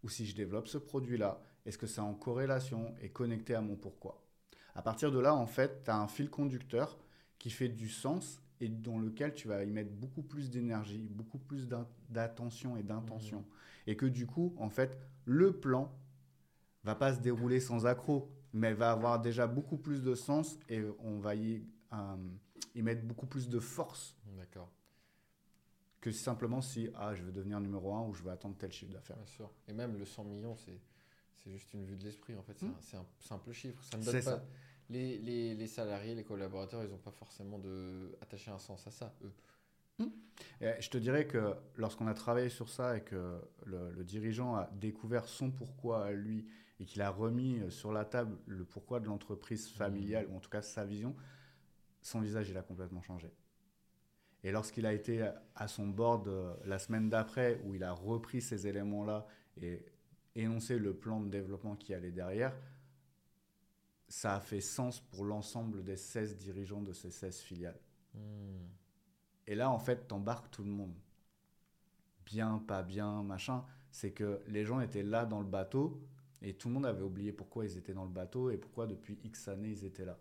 ou 0.03 0.09
si 0.09 0.25
je 0.25 0.35
développe 0.35 0.67
ce 0.67 0.77
produit-là, 0.77 1.41
est-ce 1.65 1.77
que 1.77 1.87
c'est 1.87 2.01
en 2.01 2.13
corrélation 2.13 2.95
et 3.01 3.09
connecté 3.09 3.55
à 3.55 3.61
mon 3.61 3.75
pourquoi? 3.75 4.23
À 4.75 4.81
partir 4.81 5.11
de 5.11 5.19
là, 5.19 5.35
en 5.35 5.47
fait, 5.47 5.83
tu 5.83 5.91
as 5.91 5.97
un 5.97 6.07
fil 6.07 6.29
conducteur 6.29 6.97
qui 7.39 7.49
fait 7.49 7.67
du 7.67 7.89
sens 7.89 8.41
et 8.61 8.69
dans 8.69 8.97
lequel 8.97 9.33
tu 9.33 9.47
vas 9.47 9.63
y 9.63 9.69
mettre 9.69 9.91
beaucoup 9.91 10.21
plus 10.21 10.49
d'énergie, 10.49 11.09
beaucoup 11.11 11.39
plus 11.39 11.67
d'attention 12.09 12.77
et 12.77 12.83
d'intention. 12.83 13.43
Et 13.85 13.97
que 13.97 14.05
du 14.05 14.25
coup, 14.25 14.55
en 14.57 14.69
fait, 14.69 14.97
le 15.25 15.51
plan 15.51 15.91
va 16.83 16.95
pas 16.95 17.13
se 17.13 17.19
dérouler 17.19 17.59
sans 17.59 17.85
accroc, 17.85 18.31
mais 18.57 18.73
va 18.73 18.91
avoir 18.91 19.21
déjà 19.21 19.47
beaucoup 19.47 19.77
plus 19.77 20.01
de 20.03 20.15
sens 20.15 20.57
et 20.69 20.83
on 20.99 21.19
va 21.19 21.35
y, 21.35 21.63
euh, 21.93 22.15
y 22.75 22.81
mettre 22.81 23.03
beaucoup 23.03 23.27
plus 23.27 23.49
de 23.49 23.59
force 23.59 24.15
D'accord, 24.37 24.69
que 26.01 26.11
simplement 26.11 26.61
si 26.61 26.89
ah, 26.95 27.13
je 27.15 27.23
veux 27.23 27.31
devenir 27.31 27.59
numéro 27.59 27.93
un 27.93 28.05
ou 28.07 28.13
je 28.13 28.23
veux 28.23 28.31
attendre 28.31 28.55
tel 28.57 28.71
chiffre 28.71 28.91
d'affaires. 28.93 29.15
bien 29.17 29.25
sûr. 29.25 29.49
Et 29.67 29.73
même 29.73 29.97
le 29.97 30.05
100 30.05 30.23
millions, 30.25 30.55
c'est 30.55 30.79
c'est 31.43 31.51
juste 31.51 31.73
une 31.73 31.85
vue 31.85 31.95
de 31.95 32.03
l'esprit. 32.03 32.35
En 32.35 32.41
fait, 32.43 32.57
c'est 32.57 32.65
Hmm. 32.65 32.69
un, 32.71 32.81
c'est 32.81 32.97
un 32.97 33.05
simple 33.19 33.51
chiffre. 33.51 33.81
Ça 33.83 33.97
ne 33.97 34.03
ça. 34.21 34.43
Les, 34.89 35.17
les, 35.19 35.53
les 35.53 35.67
salariés, 35.67 36.15
les 36.15 36.23
collaborateurs, 36.23 36.83
ils 36.83 36.89
n'ont 36.89 36.97
pas 36.97 37.11
forcément 37.11 37.59
de 37.59 38.17
attaché 38.21 38.51
un 38.51 38.57
sens 38.57 38.87
à 38.87 38.91
ça, 38.91 39.13
eux. 39.23 39.31
Et 40.61 40.71
je 40.79 40.89
te 40.89 40.97
dirais 40.97 41.27
que 41.27 41.55
lorsqu'on 41.75 42.07
a 42.07 42.13
travaillé 42.13 42.49
sur 42.49 42.69
ça 42.69 42.97
et 42.97 43.01
que 43.01 43.41
le, 43.65 43.91
le 43.91 44.03
dirigeant 44.03 44.55
a 44.55 44.69
découvert 44.73 45.27
son 45.27 45.51
pourquoi 45.51 46.05
à 46.05 46.11
lui 46.11 46.45
et 46.79 46.85
qu'il 46.85 47.01
a 47.01 47.09
remis 47.09 47.59
sur 47.71 47.91
la 47.91 48.05
table 48.05 48.37
le 48.45 48.63
pourquoi 48.63 48.99
de 48.99 49.07
l'entreprise 49.07 49.67
familiale, 49.67 50.27
ou 50.29 50.37
en 50.37 50.39
tout 50.39 50.49
cas 50.49 50.61
sa 50.61 50.85
vision, 50.85 51.15
son 52.01 52.21
visage, 52.21 52.49
il 52.49 52.57
a 52.57 52.61
complètement 52.61 53.01
changé. 53.01 53.31
Et 54.43 54.51
lorsqu'il 54.51 54.85
a 54.85 54.93
été 54.93 55.29
à 55.55 55.67
son 55.67 55.87
board 55.87 56.27
euh, 56.27 56.55
la 56.65 56.79
semaine 56.79 57.09
d'après, 57.09 57.59
où 57.65 57.73
il 57.73 57.83
a 57.83 57.91
repris 57.91 58.41
ces 58.41 58.67
éléments-là 58.67 59.27
et 59.59 59.83
énoncé 60.35 60.77
le 60.77 60.95
plan 60.95 61.19
de 61.19 61.29
développement 61.29 61.75
qui 61.75 61.93
allait 61.93 62.11
derrière, 62.11 62.55
ça 64.07 64.35
a 64.35 64.39
fait 64.39 64.61
sens 64.61 65.01
pour 65.01 65.25
l'ensemble 65.25 65.83
des 65.83 65.97
16 65.97 66.37
dirigeants 66.37 66.81
de 66.81 66.93
ces 66.93 67.11
16 67.11 67.39
filiales. 67.39 67.79
Hmm. 68.13 68.67
Et 69.47 69.55
là, 69.55 69.69
en 69.69 69.79
fait, 69.79 70.07
t'embarques 70.07 70.51
tout 70.51 70.63
le 70.63 70.69
monde. 70.69 70.95
Bien, 72.25 72.63
pas 72.67 72.83
bien, 72.83 73.23
machin. 73.23 73.65
C'est 73.91 74.11
que 74.11 74.41
les 74.47 74.65
gens 74.65 74.79
étaient 74.79 75.03
là 75.03 75.25
dans 75.25 75.39
le 75.39 75.47
bateau 75.47 76.01
et 76.41 76.53
tout 76.53 76.67
le 76.67 76.75
monde 76.75 76.85
avait 76.85 77.03
oublié 77.03 77.31
pourquoi 77.31 77.65
ils 77.65 77.77
étaient 77.77 77.93
dans 77.93 78.03
le 78.03 78.11
bateau 78.11 78.49
et 78.51 78.57
pourquoi 78.57 78.87
depuis 78.87 79.19
X 79.23 79.47
années 79.47 79.69
ils 79.69 79.85
étaient 79.85 80.05
là. 80.05 80.17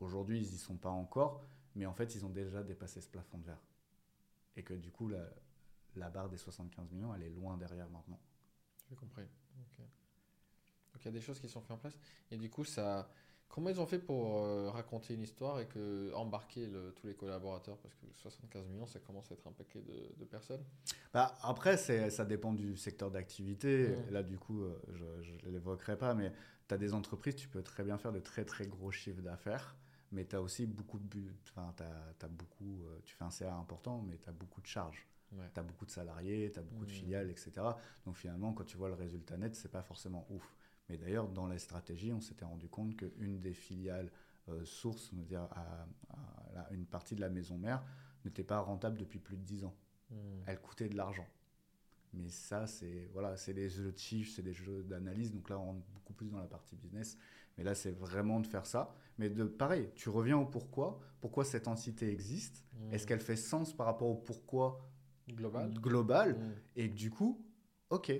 Aujourd'hui, 0.00 0.38
ils 0.38 0.54
y 0.54 0.58
sont 0.58 0.76
pas 0.76 0.90
encore, 0.90 1.42
mais 1.74 1.86
en 1.86 1.94
fait, 1.94 2.14
ils 2.14 2.24
ont 2.24 2.30
déjà 2.30 2.62
dépassé 2.62 3.00
ce 3.00 3.08
plafond 3.08 3.38
de 3.38 3.44
verre. 3.44 3.62
Et 4.56 4.62
que 4.62 4.74
du 4.74 4.90
coup, 4.90 5.08
la, 5.08 6.10
barre 6.10 6.28
des 6.28 6.36
75 6.36 6.90
millions, 6.92 7.14
elle 7.14 7.22
est 7.22 7.30
loin 7.30 7.56
derrière 7.56 7.88
maintenant. 7.88 8.20
J'ai 8.88 8.96
compris. 8.96 9.22
Donc 9.22 11.02
il 11.02 11.04
y 11.06 11.08
a 11.08 11.12
des 11.12 11.20
choses 11.20 11.40
qui 11.40 11.48
sont 11.48 11.60
faites 11.60 11.72
en 11.72 11.78
place. 11.78 11.96
Et 12.30 12.36
du 12.36 12.50
coup, 12.50 12.64
ça. 12.64 13.10
Comment 13.48 13.70
ils 13.70 13.80
ont 13.80 13.86
fait 13.86 13.98
pour 13.98 14.42
euh, 14.44 14.68
raconter 14.70 15.14
une 15.14 15.22
histoire 15.22 15.60
et 15.60 15.66
que 15.66 16.12
embarquer 16.14 16.66
le- 16.66 16.92
tous 16.92 17.06
les 17.06 17.14
collaborateurs? 17.14 17.78
Parce 17.78 17.94
que 17.94 18.04
75 18.14 18.66
millions, 18.66 18.86
ça 18.86 18.98
commence 19.00 19.30
à 19.30 19.34
être 19.34 19.46
un 19.46 19.52
paquet 19.52 19.80
de, 19.80 20.12
de 20.18 20.24
personnes. 20.26 20.62
Bah, 21.14 21.34
après, 21.42 21.76
ça 21.78 22.24
dépend 22.26 22.52
du 22.52 22.76
secteur 22.76 23.10
d'activité. 23.10 23.96
Là, 24.10 24.22
du 24.22 24.38
coup, 24.38 24.62
euh, 24.62 24.78
je 25.22 25.46
ne 25.46 25.52
l'évoquerai 25.52 25.96
pas, 25.96 26.12
mais 26.12 26.32
tu 26.68 26.74
as 26.74 26.78
des 26.78 26.92
entreprises, 26.92 27.36
tu 27.36 27.48
peux 27.48 27.62
très 27.62 27.82
bien 27.82 27.96
faire 27.96 28.12
de 28.12 28.20
très 28.20 28.44
très 28.44 28.66
gros 28.66 28.90
chiffres 28.90 29.22
d'affaires, 29.22 29.76
mais 30.12 30.26
tu 30.26 30.36
as 30.36 30.42
aussi 30.42 30.66
beaucoup 30.66 30.98
de 30.98 31.04
buts. 31.04 31.34
Enfin, 31.44 31.72
beaucoup, 32.28 32.82
euh, 32.84 32.98
tu 33.04 33.14
fais 33.14 33.24
un 33.24 33.30
CA 33.30 33.54
important, 33.54 34.02
mais 34.06 34.18
tu 34.18 34.28
as 34.28 34.32
beaucoup 34.32 34.60
de 34.60 34.66
charges. 34.66 35.06
Ouais. 35.32 35.44
Tu 35.54 35.60
as 35.60 35.62
beaucoup 35.62 35.86
de 35.86 35.90
salariés, 35.90 36.50
tu 36.52 36.58
as 36.60 36.62
beaucoup 36.62 36.84
de 36.84 36.90
Mm. 36.90 36.94
filiales, 36.94 37.30
etc. 37.30 37.76
Donc 38.04 38.16
finalement, 38.16 38.52
quand 38.52 38.64
tu 38.64 38.76
vois 38.76 38.88
le 38.88 38.94
résultat 38.94 39.36
net, 39.36 39.54
c'est 39.56 39.70
pas 39.70 39.82
forcément 39.82 40.26
ouf. 40.30 40.54
Mais 40.88 40.96
d'ailleurs, 40.98 41.28
dans 41.28 41.46
les 41.48 41.58
stratégies, 41.58 42.12
on 42.12 42.20
s'était 42.20 42.44
rendu 42.44 42.68
compte 42.68 42.96
qu'une 42.96 43.40
des 43.40 43.54
filiales 43.54 44.10
euh, 44.48 44.64
sources, 44.64 45.10
on 45.12 45.16
va 45.16 45.24
dire, 45.24 45.42
à, 45.52 45.86
à 46.10 46.52
la- 46.54 46.72
une 46.72 46.86
partie 46.86 47.14
de 47.16 47.20
la 47.20 47.28
maison 47.30 47.58
mère, 47.58 47.84
n'était 48.24 48.44
pas 48.44 48.60
rentable 48.60 48.98
depuis 48.98 49.18
plus 49.18 49.36
de 49.36 49.42
10 49.42 49.64
ans 49.64 49.74
Hmm. 50.10 50.42
elle 50.46 50.60
coûtait 50.60 50.88
de 50.88 50.96
l'argent. 50.96 51.26
Mais 52.14 52.28
ça, 52.30 52.66
c'est 52.66 53.08
voilà, 53.12 53.36
c'est 53.36 53.52
des 53.54 53.68
jeux 53.68 53.92
de 53.92 53.98
chiffres, 53.98 54.32
c'est 54.34 54.42
des 54.42 54.52
jeux 54.54 54.82
d'analyse. 54.84 55.32
Donc 55.32 55.50
là, 55.50 55.58
on 55.58 55.66
rentre 55.66 55.86
beaucoup 55.94 56.12
plus 56.14 56.30
dans 56.30 56.38
la 56.38 56.46
partie 56.46 56.76
business. 56.76 57.18
Mais 57.58 57.64
là, 57.64 57.74
c'est 57.74 57.90
vraiment 57.90 58.40
de 58.40 58.46
faire 58.46 58.66
ça. 58.66 58.94
Mais 59.18 59.28
de 59.28 59.44
pareil, 59.44 59.90
tu 59.94 60.08
reviens 60.08 60.38
au 60.38 60.46
pourquoi. 60.46 61.00
Pourquoi 61.20 61.44
cette 61.44 61.68
entité 61.68 62.10
existe? 62.10 62.64
Hmm. 62.74 62.92
Est-ce 62.92 63.06
qu'elle 63.06 63.20
fait 63.20 63.36
sens 63.36 63.76
par 63.76 63.86
rapport 63.86 64.08
au 64.08 64.14
pourquoi 64.16 64.88
Global 65.28 65.72
global? 65.80 66.36
Hmm. 66.36 66.52
Et 66.76 66.88
du 66.88 67.10
coup, 67.10 67.44
ok. 67.90 68.12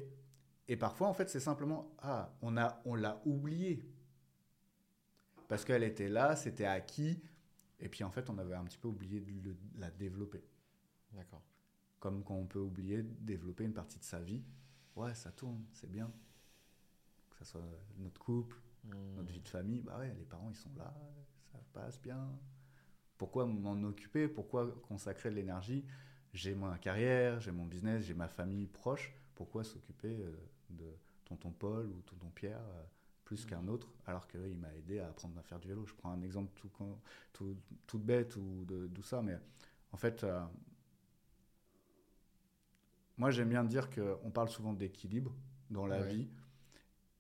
Et 0.69 0.77
parfois, 0.77 1.09
en 1.09 1.15
fait, 1.15 1.29
c'est 1.29 1.41
simplement 1.41 1.95
ah, 1.99 2.33
on 2.43 2.57
a, 2.57 2.81
on 2.85 2.95
l'a 2.95 3.21
oublié 3.25 3.85
parce 5.49 5.65
qu'elle 5.65 5.83
était 5.83 6.09
là, 6.09 6.37
c'était 6.37 6.65
acquis. 6.67 7.21
Et 7.81 7.89
puis 7.89 8.05
en 8.05 8.11
fait, 8.11 8.31
on 8.31 8.39
avait 8.39 8.55
un 8.55 8.65
petit 8.65 8.79
peu 8.79 8.89
oublié 8.89 9.21
de 9.21 9.51
le- 9.51 9.57
la 9.79 9.91
développer. 9.91 10.43
D'accord. 11.13 11.43
Comme 12.01 12.25
quand 12.25 12.37
on 12.37 12.47
peut 12.47 12.59
oublier 12.59 13.03
de 13.03 13.15
développer 13.21 13.65
une 13.65 13.75
partie 13.75 13.99
de 13.99 14.05
sa 14.05 14.21
vie. 14.21 14.43
Ouais, 14.97 15.15
ça 15.15 15.31
tourne, 15.33 15.65
c'est 15.73 15.91
bien. 15.91 16.11
Que 17.31 17.37
ce 17.45 17.45
soit 17.53 17.63
notre 17.99 18.21
couple, 18.21 18.57
Hmm. 18.85 19.17
notre 19.17 19.33
vie 19.33 19.41
de 19.41 19.49
famille, 19.49 19.81
bah 19.83 19.99
ouais, 19.99 20.15
les 20.17 20.25
parents 20.25 20.49
ils 20.51 20.57
sont 20.57 20.71
là, 20.77 20.95
ça 21.53 21.59
passe 21.73 22.01
bien. 22.01 22.29
Pourquoi 23.19 23.47
m'en 23.47 23.83
occuper? 23.85 24.29
Pourquoi 24.29 24.71
consacrer 24.89 25.31
de 25.31 25.37
l'énergie? 25.37 25.85
J'ai 26.35 26.55
ma 26.55 26.79
carrière, 26.79 27.41
j'ai 27.41 27.53
mon 27.53 27.67
business, 27.67 28.05
j'ai 28.05 28.15
ma 28.15 28.29
famille 28.29 28.67
proche. 28.67 29.15
Pourquoi 29.35 29.65
s'occuper 29.65 30.17
euh, 30.23 30.37
de 30.77 30.87
tonton 31.25 31.51
Paul 31.53 31.87
ou 31.91 32.03
tonton 32.03 32.31
Pierre 32.35 32.61
euh, 32.61 32.83
plus 33.25 33.45
Mhm. 33.45 33.47
qu'un 33.47 33.67
autre 33.69 33.89
alors 34.07 34.29
qu'il 34.29 34.57
m'a 34.59 34.73
aidé 34.75 35.01
à 35.01 35.09
apprendre 35.09 35.39
à 35.39 35.43
faire 35.43 35.59
du 35.61 35.69
vélo 35.69 35.85
Je 35.87 35.95
prends 35.95 36.11
un 36.13 36.23
exemple 36.23 36.53
tout, 36.57 36.69
con- 36.69 36.99
tout, 37.33 37.57
tout 37.87 37.99
bête 37.99 38.37
ou 38.37 38.65
de 38.67 38.87
tout 38.89 39.03
ça, 39.03 39.23
mais 39.23 39.39
en 39.93 39.97
fait, 39.97 40.25
euh, 40.25 40.41
moi 43.19 43.31
j'aime 43.31 43.49
bien 43.51 43.65
dire 43.65 43.91
qu'on 43.91 44.31
parle 44.31 44.49
souvent 44.49 44.73
d'équilibre 44.73 45.35
dans 45.71 45.87
la 45.87 46.01
Ouais. 46.01 46.03
vie, 46.03 46.29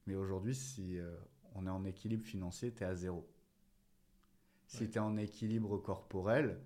mais 0.06 0.14
aujourd'hui, 0.16 0.54
si 0.54 0.98
euh, 0.98 1.10
on 1.54 1.66
est 1.66 1.70
en 1.70 1.84
équilibre 1.84 2.25
financier, 2.25 2.72
tu 2.75 2.82
es 2.84 2.86
à 2.86 2.94
zéro. 2.94 3.28
Si 4.66 4.78
Ouais. 4.78 4.90
tu 4.90 4.96
es 4.98 5.00
en 5.00 5.16
équilibre 5.16 5.78
corporel, 5.78 6.58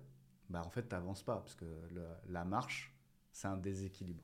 bah 0.49 0.63
en 0.65 0.69
fait, 0.69 0.83
tu 0.87 0.95
n'avances 0.95 1.23
pas, 1.23 1.37
parce 1.37 1.55
que 1.55 1.65
le- 1.93 2.07
la 2.29 2.43
marche, 2.45 2.93
c'est 3.31 3.47
un 3.47 3.57
déséquilibre. 3.57 4.23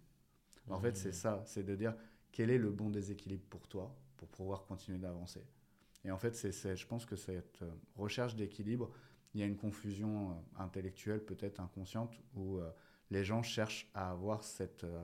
En 0.70 0.80
fait, 0.80 0.98
c'est 0.98 1.14
ça, 1.14 1.44
c'est 1.46 1.64
de 1.64 1.76
dire 1.76 1.96
quel 2.38 2.52
est 2.52 2.58
le 2.60 2.70
bon 2.72 2.90
déséquilibre 2.92 3.46
pour 3.50 3.68
toi, 3.68 3.96
pour 4.18 4.28
pouvoir 4.30 4.66
continuer 4.66 5.00
d'avancer? 5.00 5.42
Et 6.06 6.12
en 6.12 6.18
fait, 6.20 6.36
c'est, 6.36 6.76
je 6.78 6.88
pense 6.88 7.06
que 7.06 7.16
cette 7.16 7.62
euh, 7.64 7.72
recherche 7.96 8.36
d'équilibre, 8.36 8.92
il 9.34 9.42
y 9.42 9.44
a 9.44 9.48
une 9.48 9.58
confusion 9.58 10.32
euh, 10.32 10.64
intellectuelle, 10.64 11.22
peut-être 11.26 11.60
inconsciente, 11.60 12.14
où 12.36 12.58
euh, 12.60 12.70
les 13.10 13.24
gens 13.24 13.44
cherchent 13.44 13.90
à 13.96 14.12
avoir 14.12 14.44
cette 14.44 14.84
euh, 14.84 15.04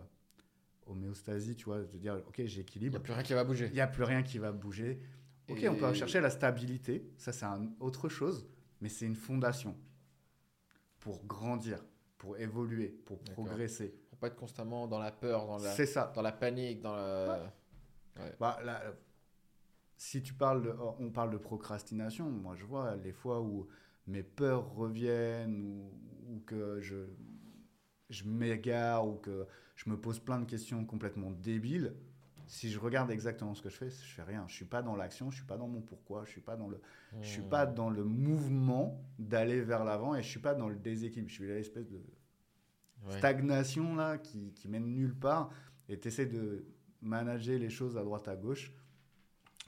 homéostasie, 0.88 1.56
tu 1.56 1.66
vois, 1.66 1.82
de 1.82 1.98
dire, 1.98 2.22
ok, 2.28 2.42
Il 2.88 2.92
n'y 2.92 2.96
j'équilibre, 2.96 2.98
a 2.98 3.00
plus 3.02 3.14
rien 3.14 3.24
qui 3.24 3.34
va 3.34 3.44
bouger. 3.44 3.68
il 3.68 3.74
n'y 3.74 3.82
a 3.82 3.88
plus 3.88 4.04
rien 4.04 4.24
qui 4.24 4.38
va 4.40 4.52
bouger. 4.52 5.02
Ok, 5.50 5.60
Et- 5.64 5.70
on 5.70 5.76
peut 5.76 5.94
chercher 5.94 6.22
la 6.22 6.30
stabilité, 6.30 7.12
ça 7.18 7.34
c'est 7.34 7.46
autre 7.80 8.10
chose, 8.10 8.48
mais 8.82 8.90
c'est 8.90 9.06
une 9.06 9.16
fondation 9.16 9.76
pour 11.00 11.26
grandir, 11.26 11.84
pour 12.18 12.38
évoluer, 12.38 12.88
pour 13.06 13.20
progresser. 13.20 13.94
Pas 14.24 14.28
être 14.30 14.38
constamment 14.38 14.88
dans 14.88 15.00
la 15.00 15.12
peur, 15.12 15.46
dans 15.46 15.58
la, 15.58 15.70
C'est 15.72 15.86
ça. 15.86 16.10
dans 16.16 16.22
la 16.22 16.32
panique, 16.32 16.80
dans 16.82 16.96
la. 16.96 17.52
Bah, 18.40 18.58
là, 18.64 18.82
si 19.98 20.22
tu 20.24 20.34
parles, 20.34 20.64
de- 20.64 20.76
on 21.00 21.10
parle 21.12 21.32
de 21.32 21.38
procrastination, 21.38 22.30
moi 22.30 22.56
je 22.56 22.64
vois 22.64 22.96
les 22.96 23.12
fois 23.12 23.42
où 23.42 23.68
mes 24.08 24.24
peurs 24.24 24.74
reviennent 24.76 25.62
ou, 25.66 25.92
ou 26.36 26.40
que 26.46 26.80
je, 26.80 27.06
je 28.10 28.24
m'égare 28.24 29.06
ou 29.06 29.16
que 29.16 29.46
je 29.76 29.90
me 29.90 30.00
pose 30.00 30.20
plein 30.20 30.40
de 30.40 30.46
questions 30.46 30.86
complètement 30.86 31.32
débiles. 31.32 31.94
Si 32.48 32.70
je 32.70 32.80
regarde 32.80 33.12
exactement 33.12 33.56
ce 33.56 33.62
que 33.62 33.70
je 33.70 33.76
fais, 33.78 33.90
je 33.90 34.14
fais 34.14 34.24
rien. 34.24 34.46
Je 34.48 34.54
suis 34.56 34.66
pas 34.66 34.82
dans 34.82 34.96
l'action, 34.96 35.32
je 35.32 35.36
suis 35.38 35.46
pas 35.46 35.58
dans 35.58 35.68
mon 35.68 35.82
pourquoi, 35.82 36.24
je 36.24 36.30
suis 36.32 36.42
pas 36.42 36.56
dans 36.56 36.70
le, 36.70 36.80
je 37.22 37.28
suis 37.28 37.42
Hmm. 37.42 37.50
pas 37.50 37.66
dans 37.66 37.90
le 37.90 38.06
mouvement 38.06 39.02
d'aller 39.20 39.62
vers 39.62 39.84
l'avant 39.84 40.16
et 40.16 40.24
je 40.24 40.30
suis 40.30 40.40
pas 40.40 40.54
dans 40.54 40.70
le 40.70 40.78
déséquilibre. 40.78 41.30
Je 41.30 41.34
suis 41.36 41.48
l'espèce 41.48 41.90
de 41.90 42.02
Ouais. 43.04 43.18
stagnation 43.18 43.96
là 43.96 44.18
qui, 44.18 44.54
qui 44.54 44.68
mène 44.68 44.86
nulle 44.94 45.16
part 45.16 45.52
et 45.90 46.00
tu 46.00 46.08
essaies 46.08 46.26
de 46.26 46.66
manager 47.02 47.60
les 47.60 47.70
choses 47.70 47.98
à 47.98 48.04
droite 48.04 48.28
à 48.28 48.36
gauche. 48.36 48.72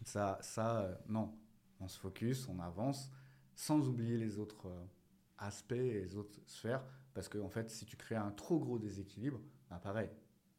Ça, 0.04 0.38
ça 0.42 0.82
euh, 0.84 0.96
non. 1.08 1.34
On 1.80 1.88
se 1.88 2.00
focus, 2.00 2.48
on 2.48 2.60
avance 2.60 3.12
sans 3.56 3.88
oublier 3.88 4.18
les 4.18 4.38
autres 4.40 4.68
euh, 4.68 4.86
aspects 5.38 5.74
et 5.74 6.02
les 6.02 6.16
autres 6.16 6.40
sphères 6.48 6.84
Parce 7.14 7.28
que 7.30 7.38
en 7.38 7.50
fait, 7.50 7.70
si 7.70 7.86
tu 7.86 7.98
crées 7.98 8.16
un 8.16 8.32
trop 8.32 8.60
gros 8.60 8.80
déséquilibre, 8.80 9.42
bah, 9.70 9.80
pareil, 9.84 10.10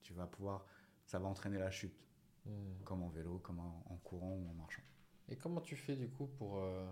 tu 0.02 0.12
vas 0.14 0.26
pouvoir, 0.26 0.66
ça 1.06 1.18
va 1.18 1.26
entraîner 1.28 1.58
la 1.58 1.70
chute, 1.70 2.02
Hmm. 2.46 2.74
comme 2.84 3.02
en 3.02 3.08
vélo, 3.08 3.38
comme 3.40 3.58
en, 3.58 3.84
en 3.90 3.96
courant 3.96 4.30
ou 4.36 4.48
en 4.48 4.54
marchant. 4.54 4.82
Et 5.28 5.36
comment 5.36 5.60
tu 5.60 5.74
fais 5.74 5.96
du 5.96 6.08
coup 6.08 6.28
pour 6.28 6.58
euh, 6.58 6.86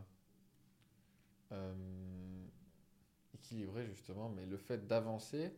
équilibrer 3.34 3.86
justement, 3.86 4.28
mais 4.28 4.46
le 4.46 4.56
fait 4.56 4.86
d'avancer, 4.86 5.54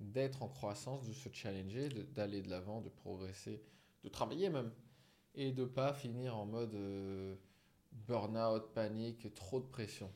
d'être 0.00 0.42
en 0.42 0.48
croissance, 0.48 1.04
de 1.06 1.12
se 1.12 1.28
challenger, 1.32 1.88
d'aller 2.14 2.42
de 2.42 2.50
l'avant, 2.50 2.80
de 2.80 2.88
progresser, 2.88 3.62
de 4.04 4.08
travailler 4.08 4.50
même, 4.50 4.70
et 5.34 5.52
de 5.52 5.64
pas 5.64 5.94
finir 5.94 6.36
en 6.36 6.46
mode 6.46 6.74
euh, 6.74 7.36
burn-out, 8.08 8.72
panique, 8.74 9.32
trop 9.34 9.60
de 9.60 9.66
pression. 9.66 10.10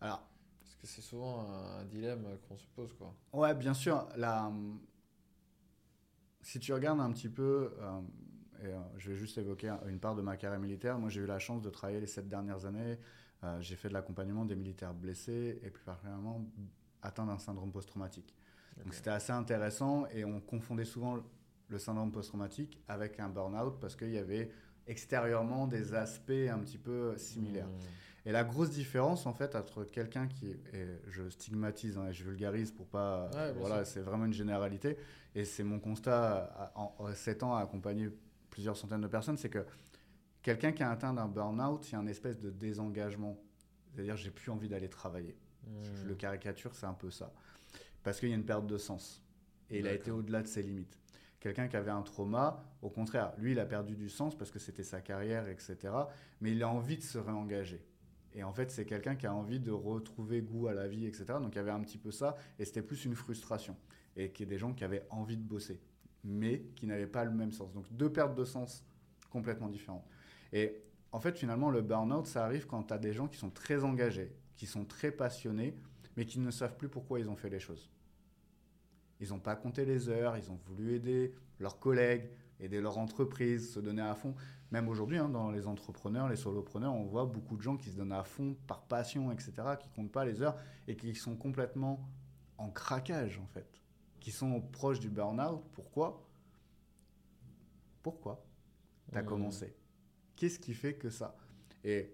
Alors, 0.00 0.22
Parce 0.60 0.76
que 0.76 0.86
c'est 0.86 1.02
souvent 1.02 1.40
un, 1.42 1.80
un 1.80 1.84
dilemme 1.86 2.38
qu'on 2.48 2.58
se 2.58 2.66
pose 2.68 2.92
quoi. 2.94 3.14
Ouais, 3.32 3.54
bien 3.54 3.74
sûr. 3.74 4.06
La, 4.16 4.50
si 6.42 6.60
tu 6.60 6.72
regardes 6.72 7.00
un 7.00 7.12
petit 7.12 7.28
peu, 7.28 7.72
euh, 7.80 8.00
et 8.62 8.66
euh, 8.66 8.78
je 8.96 9.10
vais 9.10 9.16
juste 9.16 9.38
évoquer 9.38 9.68
un- 9.68 9.80
une 9.86 9.98
part 10.00 10.14
de 10.14 10.22
ma 10.22 10.36
carrière 10.36 10.60
militaire. 10.60 10.98
Moi, 10.98 11.10
j'ai 11.10 11.20
eu 11.20 11.26
la 11.26 11.38
chance 11.38 11.62
de 11.62 11.70
travailler 11.70 12.00
les 12.00 12.06
sept 12.06 12.28
dernières 12.28 12.64
années. 12.64 12.98
Euh, 13.44 13.60
j'ai 13.60 13.76
fait 13.76 13.88
de 13.88 13.94
l'accompagnement 13.94 14.44
des 14.44 14.56
militaires 14.56 14.94
blessés 14.94 15.60
et 15.62 15.70
plus 15.70 15.84
particulièrement 15.84 16.44
atteints 17.02 17.26
d'un 17.26 17.38
syndrome 17.38 17.70
post-traumatique. 17.70 18.34
Donc, 18.84 18.94
c'était 18.94 19.10
assez 19.10 19.32
intéressant 19.32 20.06
et 20.12 20.24
on 20.24 20.40
confondait 20.40 20.84
souvent 20.84 21.18
le 21.68 21.78
syndrome 21.78 22.10
post-traumatique 22.12 22.80
avec 22.88 23.20
un 23.20 23.28
burn-out 23.28 23.78
parce 23.80 23.96
qu'il 23.96 24.10
y 24.10 24.18
avait 24.18 24.50
extérieurement 24.86 25.66
des 25.66 25.94
aspects 25.94 26.30
un 26.50 26.58
petit 26.60 26.78
peu 26.78 27.16
similaires. 27.18 27.66
Hmm. 27.68 28.26
Et 28.28 28.32
la 28.32 28.44
grosse 28.44 28.70
différence, 28.70 29.26
en 29.26 29.32
fait, 29.34 29.54
entre 29.54 29.84
quelqu'un 29.84 30.26
qui, 30.26 30.48
et 30.72 30.86
je 31.08 31.28
stigmatise 31.28 31.96
hein, 31.98 32.08
et 32.08 32.12
je 32.12 32.24
vulgarise 32.24 32.70
pour 32.72 32.86
pas, 32.86 33.30
Ouais, 33.34 33.52
voilà, 33.52 33.84
c'est 33.84 34.00
vraiment 34.00 34.24
une 34.24 34.32
généralité, 34.32 34.96
et 35.34 35.44
c'est 35.44 35.62
mon 35.62 35.78
constat 35.78 36.44
à- 36.56 36.72
en, 36.74 36.94
en 36.98 37.14
7 37.14 37.42
ans 37.42 37.54
à 37.54 37.60
accompagner 37.60 38.10
plusieurs 38.50 38.76
centaines 38.76 39.00
de 39.02 39.06
personnes, 39.06 39.36
c'est 39.38 39.48
que 39.50 39.64
quelqu'un 40.42 40.72
qui 40.72 40.82
a 40.82 40.90
atteint 40.90 41.12
d'un 41.14 41.26
burn-out, 41.28 41.86
il 41.88 41.92
y 41.92 41.96
a 41.96 42.00
une 42.00 42.08
espèce 42.08 42.38
de 42.38 42.50
désengagement. 42.50 43.36
C'est-à-dire, 43.94 44.16
j'ai 44.16 44.30
plus 44.30 44.50
envie 44.50 44.68
d'aller 44.68 44.88
travailler. 44.88 45.36
Je, 45.82 45.90
je 45.94 46.04
Hmm. 46.04 46.08
le 46.08 46.14
caricature, 46.14 46.74
c'est 46.74 46.86
un 46.86 46.94
peu 46.94 47.10
ça. 47.10 47.32
Parce 48.08 48.20
qu'il 48.20 48.30
y 48.30 48.32
a 48.32 48.36
une 48.36 48.46
perte 48.46 48.66
de 48.66 48.78
sens. 48.78 49.22
Et 49.68 49.80
il 49.80 49.86
a 49.86 49.92
été 49.92 50.10
au-delà 50.10 50.40
de 50.40 50.46
ses 50.46 50.62
limites. 50.62 50.98
Quelqu'un 51.40 51.68
qui 51.68 51.76
avait 51.76 51.90
un 51.90 52.00
trauma, 52.00 52.64
au 52.80 52.88
contraire, 52.88 53.34
lui, 53.36 53.52
il 53.52 53.60
a 53.60 53.66
perdu 53.66 53.96
du 53.96 54.08
sens 54.08 54.34
parce 54.34 54.50
que 54.50 54.58
c'était 54.58 54.82
sa 54.82 55.02
carrière, 55.02 55.46
etc. 55.46 55.76
Mais 56.40 56.52
il 56.52 56.62
a 56.62 56.70
envie 56.70 56.96
de 56.96 57.02
se 57.02 57.18
réengager. 57.18 57.84
Et 58.32 58.42
en 58.42 58.52
fait, 58.54 58.70
c'est 58.70 58.86
quelqu'un 58.86 59.14
qui 59.14 59.26
a 59.26 59.34
envie 59.34 59.60
de 59.60 59.70
retrouver 59.70 60.40
goût 60.40 60.68
à 60.68 60.72
la 60.72 60.88
vie, 60.88 61.04
etc. 61.04 61.34
Donc 61.38 61.52
il 61.52 61.56
y 61.56 61.58
avait 61.58 61.70
un 61.70 61.82
petit 61.82 61.98
peu 61.98 62.10
ça, 62.10 62.38
et 62.58 62.64
c'était 62.64 62.80
plus 62.80 63.04
une 63.04 63.14
frustration. 63.14 63.76
Et 64.16 64.30
qui 64.30 64.44
est 64.44 64.46
des 64.46 64.56
gens 64.56 64.72
qui 64.72 64.84
avaient 64.84 65.04
envie 65.10 65.36
de 65.36 65.42
bosser, 65.42 65.78
mais 66.24 66.62
qui 66.76 66.86
n'avaient 66.86 67.06
pas 67.06 67.26
le 67.26 67.32
même 67.32 67.52
sens. 67.52 67.74
Donc 67.74 67.92
deux 67.92 68.10
pertes 68.10 68.34
de 68.34 68.46
sens 68.46 68.86
complètement 69.28 69.68
différentes. 69.68 70.08
Et 70.54 70.80
en 71.12 71.20
fait, 71.20 71.36
finalement, 71.36 71.68
le 71.68 71.82
burn-out, 71.82 72.26
ça 72.26 72.46
arrive 72.46 72.66
quand 72.66 72.84
tu 72.84 72.94
as 72.94 72.98
des 72.98 73.12
gens 73.12 73.28
qui 73.28 73.36
sont 73.36 73.50
très 73.50 73.84
engagés, 73.84 74.34
qui 74.56 74.64
sont 74.64 74.86
très 74.86 75.10
passionnés, 75.10 75.76
mais 76.16 76.24
qui 76.24 76.40
ne 76.40 76.50
savent 76.50 76.78
plus 76.78 76.88
pourquoi 76.88 77.20
ils 77.20 77.28
ont 77.28 77.36
fait 77.36 77.50
les 77.50 77.60
choses. 77.60 77.90
Ils 79.20 79.30
n'ont 79.30 79.40
pas 79.40 79.56
compté 79.56 79.84
les 79.84 80.08
heures, 80.08 80.36
ils 80.36 80.50
ont 80.50 80.58
voulu 80.66 80.94
aider 80.94 81.34
leurs 81.58 81.78
collègues, 81.78 82.30
aider 82.60 82.80
leur 82.80 82.98
entreprise, 82.98 83.72
se 83.72 83.80
donner 83.80 84.02
à 84.02 84.14
fond. 84.14 84.34
Même 84.70 84.88
aujourd'hui, 84.88 85.16
hein, 85.18 85.28
dans 85.28 85.50
les 85.50 85.66
entrepreneurs, 85.66 86.28
les 86.28 86.36
solopreneurs, 86.36 86.92
on 86.94 87.04
voit 87.04 87.24
beaucoup 87.24 87.56
de 87.56 87.62
gens 87.62 87.76
qui 87.76 87.90
se 87.90 87.96
donnent 87.96 88.12
à 88.12 88.22
fond 88.24 88.56
par 88.66 88.82
passion, 88.82 89.32
etc., 89.32 89.52
qui 89.80 89.88
comptent 89.90 90.12
pas 90.12 90.24
les 90.24 90.42
heures 90.42 90.56
et 90.86 90.96
qui 90.96 91.14
sont 91.14 91.36
complètement 91.36 92.06
en 92.58 92.70
craquage, 92.70 93.38
en 93.38 93.46
fait, 93.46 93.80
qui 94.20 94.30
sont 94.30 94.60
proches 94.60 95.00
du 95.00 95.08
burn-out. 95.08 95.62
Pourquoi? 95.72 96.24
Pourquoi? 98.02 98.44
Tu 99.12 99.18
as 99.18 99.22
Hmm. 99.22 99.26
commencé 99.26 99.74
Qu'est-ce 100.36 100.58
qui 100.58 100.74
fait 100.74 100.94
que 100.94 101.10
ça? 101.10 101.36
Et 101.82 102.12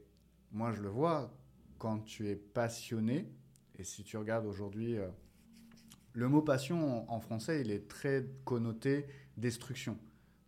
moi, 0.53 0.73
je 0.73 0.81
le 0.81 0.89
vois, 0.89 1.31
quand 1.79 1.99
tu 2.01 2.29
es 2.29 2.37
passionné, 2.37 3.31
et 3.77 3.85
si 3.85 4.05
tu 4.05 4.17
regardes 4.17 4.47
aujourd'hui, 4.47 4.97
euh, 4.97 5.09
le 6.15 6.29
mot 6.29 6.43
passion 6.43 7.09
en, 7.11 7.15
en 7.15 7.21
français, 7.21 7.61
il 7.61 7.71
est 7.71 7.87
très 7.89 8.25
connoté 8.45 9.07
destruction. 9.37 9.99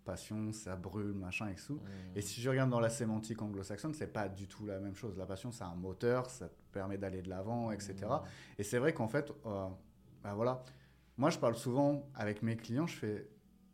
Passion, 0.05 0.53
ça 0.53 0.77
brûle, 0.77 1.13
machin, 1.15 1.49
et 1.49 1.57
tout. 1.57 1.75
Hmm. 1.75 2.17
Et 2.17 2.23
si 2.23 2.41
je 2.41 2.49
regarde 2.49 2.71
dans 2.71 2.79
la 2.81 2.89
sémantique 2.91 3.43
anglo-saxonne, 3.43 3.93
c'est 3.93 4.13
pas 4.13 4.29
du 4.29 4.47
tout 4.47 4.65
la 4.65 4.79
même 4.79 4.95
chose. 4.95 5.19
La 5.19 5.27
passion, 5.27 5.51
c'est 5.51 5.65
un 5.65 5.75
moteur, 5.75 6.31
ça 6.31 6.49
te 6.49 6.55
permet 6.73 6.97
d'aller 6.97 7.23
de 7.23 7.29
l'avant, 7.29 7.73
etc. 7.73 7.95
Hmm. 8.03 8.19
Et 8.59 8.63
c'est 8.63 8.79
vrai 8.79 8.95
qu'en 8.95 9.09
fait, 9.09 9.33
euh, 9.45 9.67
bah 10.23 10.35
voilà, 10.35 10.63
moi 11.17 11.31
je 11.31 11.39
parle 11.39 11.57
souvent 11.57 12.09
avec 12.15 12.43
mes 12.43 12.57
clients, 12.57 12.87
je 12.87 12.97
fais, 12.97 13.29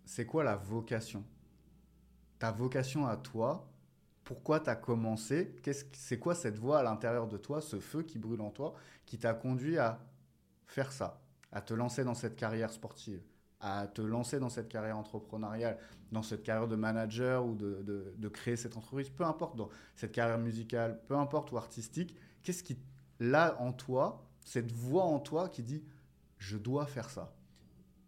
c'est 0.06 0.24
quoi 0.24 0.42
la 0.42 0.56
vocation? 0.56 1.22
Ta 2.38 2.50
vocation 2.50 3.06
à 3.06 3.16
toi, 3.18 3.68
pourquoi 4.24 4.60
tu 4.60 4.70
as 4.70 4.76
commencé? 4.76 5.54
Qu'est-ce 5.62 5.84
que- 5.84 5.96
C'est 5.96 6.18
quoi 6.18 6.34
cette 6.34 6.58
voix 6.58 6.78
à 6.78 6.82
l'intérieur 6.82 7.28
de 7.28 7.36
toi, 7.36 7.60
ce 7.60 7.78
feu 7.78 8.02
qui 8.02 8.18
brûle 8.18 8.40
en 8.40 8.50
toi, 8.50 8.72
qui 9.04 9.18
t'a 9.18 9.34
conduit 9.34 9.76
à 9.76 10.00
faire 10.66 10.92
ça, 10.92 11.20
à 11.52 11.60
te 11.60 11.74
lancer 11.74 12.04
dans 12.04 12.14
cette 12.14 12.36
carrière 12.36 12.72
sportive, 12.72 13.22
à 13.60 13.86
te 13.86 14.02
lancer 14.02 14.40
dans 14.40 14.48
cette 14.48 14.68
carrière 14.68 14.98
entrepreneuriale, 14.98 15.78
dans 16.10 16.22
cette 16.22 16.42
carrière 16.42 16.68
de 16.68 16.76
manager 16.76 17.46
ou 17.46 17.54
de, 17.54 17.82
de- 18.16 18.28
créer 18.28 18.56
cette 18.56 18.76
entreprise, 18.76 19.10
peu 19.10 19.24
importe, 19.24 19.56
dans 19.56 19.68
cette 19.94 20.12
carrière 20.12 20.38
musicale, 20.38 21.00
peu 21.06 21.16
importe, 21.16 21.52
ou 21.52 21.58
artistique, 21.58 22.16
qu'est-ce 22.42 22.62
qui, 22.62 22.78
là, 23.20 23.56
en 23.60 23.72
toi, 23.72 24.26
cette 24.44 24.72
voix 24.72 25.04
en 25.04 25.20
toi 25.20 25.48
qui 25.48 25.62
dit, 25.62 25.84
je 26.38 26.56
dois 26.56 26.86
faire 26.86 27.10
ça? 27.10 27.34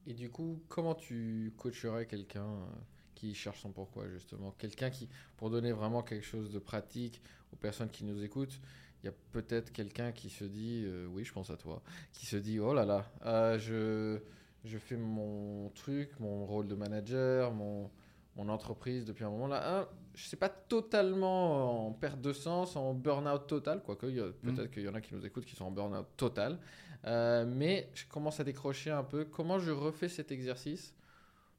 Et 0.06 0.14
du 0.14 0.30
coup, 0.30 0.62
comment 0.68 0.94
tu 0.94 1.52
coacherais 1.56 2.06
quelqu'un 2.06 2.44
euh, 2.44 2.66
qui 3.14 3.34
cherche 3.34 3.60
son 3.60 3.72
pourquoi, 3.72 4.08
justement? 4.08 4.52
Quelqu'un 4.58 4.90
qui, 4.90 5.08
pour 5.36 5.50
donner 5.50 5.72
vraiment 5.72 6.02
quelque 6.02 6.24
chose 6.26 6.50
de 6.50 6.58
pratique 6.58 7.22
aux 7.52 7.56
personnes 7.56 7.90
qui 7.90 8.04
nous 8.04 8.22
écoutent, 8.22 8.60
il 9.04 9.08
y 9.08 9.10
a 9.10 9.14
peut-être 9.32 9.70
quelqu'un 9.70 10.12
qui 10.12 10.30
se 10.30 10.44
dit, 10.44 10.84
euh, 10.86 11.06
oui, 11.12 11.24
je 11.24 11.32
pense 11.34 11.50
à 11.50 11.56
toi, 11.58 11.82
qui 12.12 12.24
se 12.24 12.36
dit, 12.38 12.58
oh 12.58 12.72
là 12.72 12.86
là, 12.86 13.04
euh, 13.26 13.58
je, 13.58 14.18
je 14.66 14.78
fais 14.78 14.96
mon 14.96 15.68
truc, 15.74 16.18
mon 16.20 16.46
rôle 16.46 16.66
de 16.68 16.74
manager, 16.74 17.52
mon, 17.52 17.90
mon 18.36 18.48
entreprise 18.48 19.04
depuis 19.04 19.24
un 19.24 19.28
moment 19.30 19.46
là. 19.46 19.60
Ah, 19.62 19.88
je 20.14 20.24
sais 20.24 20.36
pas 20.38 20.48
totalement 20.48 21.86
en 21.88 21.92
perte 21.92 22.20
de 22.22 22.32
sens, 22.32 22.76
en 22.76 22.94
burn-out 22.94 23.46
total, 23.46 23.82
quoique 23.82 24.06
a- 24.06 24.32
peut-être 24.42 24.70
qu'il 24.70 24.84
y 24.84 24.88
en 24.88 24.94
a 24.94 25.02
qui 25.02 25.14
nous 25.14 25.26
écoutent 25.26 25.44
qui 25.44 25.54
sont 25.54 25.66
en 25.66 25.70
burn-out 25.70 26.06
total. 26.16 26.58
Euh, 27.04 27.44
mais 27.46 27.90
je 27.92 28.06
commence 28.06 28.40
à 28.40 28.44
décrocher 28.44 28.90
un 28.90 29.04
peu. 29.04 29.26
Comment 29.26 29.58
je 29.58 29.70
refais 29.70 30.08
cet 30.08 30.32
exercice 30.32 30.94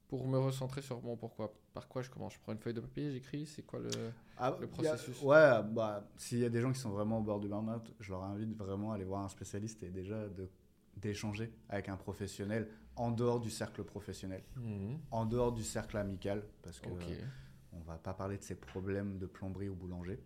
pour 0.08 0.26
me 0.26 0.38
recentrer 0.38 0.82
sur 0.82 1.02
mon 1.02 1.16
pourquoi 1.16 1.52
Par 1.74 1.88
quoi 1.88 2.02
je 2.02 2.10
commence? 2.10 2.34
Je 2.34 2.38
prends 2.40 2.52
une 2.52 2.58
feuille 2.58 2.74
de 2.74 2.80
papier, 2.80 3.10
j'écris, 3.12 3.46
c'est 3.46 3.62
quoi 3.62 3.80
le... 3.80 3.90
Ah, 4.38 4.56
Le 4.60 4.66
a- 4.66 4.68
processus? 4.70 5.20
ouais, 5.22 5.62
bah, 5.70 6.08
s'il 6.16 6.38
y 6.38 6.44
a 6.44 6.48
des 6.50 6.60
gens 6.60 6.72
qui 6.72 6.78
sont 6.78 6.90
vraiment 6.90 7.18
au 7.18 7.22
bord 7.22 7.40
du 7.40 7.48
burn-out, 7.48 7.92
je 8.00 8.10
leur 8.10 8.22
invite 8.24 8.56
vraiment 8.56 8.92
à 8.92 8.96
aller 8.96 9.04
voir 9.04 9.22
un 9.24 9.28
spécialiste 9.28 9.82
et 9.82 9.88
déjà 9.90 10.28
de- 10.28 10.48
d'échanger 10.96 11.52
avec 11.68 11.88
un 11.88 11.96
professionnel 11.96 12.68
en 12.96 13.10
dehors 13.10 13.40
du 13.40 13.50
cercle 13.50 13.82
professionnel, 13.84 14.42
en 15.10 15.26
dehors 15.26 15.52
du 15.52 15.62
cercle 15.62 15.96
amical, 15.98 16.42
parce 16.62 16.80
que 16.80 16.88
Ok. 16.88 17.08
euh, 17.08 17.24
on 17.72 17.80
va 17.80 17.98
pas 17.98 18.14
parler 18.14 18.38
de 18.38 18.42
ses 18.42 18.54
problèmes 18.54 19.18
de 19.18 19.26
plomberie 19.26 19.68
ou 19.68 19.74
boulanger. 19.74 20.18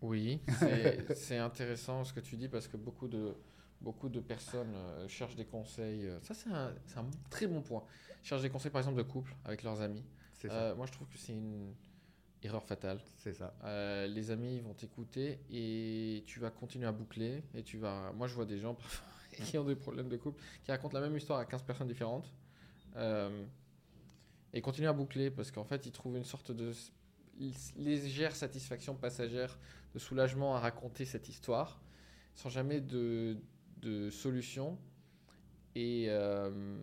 Oui, 0.00 0.40
c'est 1.14 1.36
intéressant 1.38 2.04
ce 2.04 2.12
que 2.12 2.20
tu 2.20 2.36
dis 2.36 2.48
parce 2.48 2.66
que 2.66 2.76
beaucoup 2.76 3.06
de, 3.08 3.34
beaucoup 3.82 4.08
de 4.08 4.20
personnes 4.20 4.72
euh, 4.74 5.08
cherchent 5.08 5.36
des 5.36 5.44
conseils. 5.44 6.06
euh, 6.06 6.20
Ça, 6.22 6.34
c'est 6.34 6.50
un, 6.50 6.72
c'est 6.86 6.98
un 6.98 7.10
très 7.30 7.46
bon 7.46 7.60
point. 7.62 7.84
Cherchent 8.22 8.42
des 8.42 8.50
conseils, 8.50 8.70
par 8.70 8.80
exemple, 8.80 8.98
de 8.98 9.02
couple 9.02 9.34
avec 9.44 9.62
leurs 9.62 9.80
amis. 9.80 10.04
C'est 10.34 10.48
ça. 10.48 10.54
Euh, 10.54 10.74
moi, 10.74 10.86
je 10.86 10.92
trouve 10.92 11.08
que 11.08 11.18
c'est 11.18 11.32
une 11.32 11.74
erreur 12.42 12.64
fatale. 12.64 13.00
C'est 13.18 13.34
ça. 13.34 13.54
Euh, 13.64 14.06
les 14.06 14.30
amis 14.30 14.60
vont 14.60 14.74
t'écouter 14.74 15.40
et 15.50 16.22
tu 16.26 16.38
vas 16.40 16.50
continuer 16.50 16.86
à 16.86 16.92
boucler. 16.92 17.42
Et 17.54 17.62
tu 17.62 17.78
vas... 17.78 18.12
Moi, 18.12 18.26
je 18.28 18.34
vois 18.34 18.46
des 18.46 18.58
gens 18.58 18.74
parfois 18.74 19.06
qui 19.44 19.58
ont 19.58 19.64
des 19.64 19.76
problèmes 19.76 20.08
de 20.08 20.16
couple 20.16 20.42
qui 20.64 20.70
racontent 20.70 20.98
la 20.98 21.06
même 21.06 21.16
histoire 21.16 21.38
à 21.38 21.44
15 21.44 21.62
personnes 21.62 21.88
différentes. 21.88 22.32
Euh, 22.96 23.44
et 24.54 24.60
continuent 24.60 24.88
à 24.88 24.92
boucler 24.92 25.30
parce 25.30 25.50
qu'en 25.50 25.64
fait, 25.64 25.86
ils 25.86 25.92
trouvent 25.92 26.16
une 26.16 26.24
sorte 26.24 26.52
de 26.52 26.70
s- 26.70 26.92
légère 27.76 28.36
satisfaction 28.36 28.94
passagère, 28.94 29.58
de 29.94 29.98
soulagement 29.98 30.54
à 30.54 30.60
raconter 30.60 31.04
cette 31.04 31.28
histoire 31.28 31.80
sans 32.34 32.48
jamais 32.50 32.80
de, 32.80 33.36
de 33.82 34.10
solution. 34.10 34.78
Et 35.74 36.06
euh, 36.08 36.78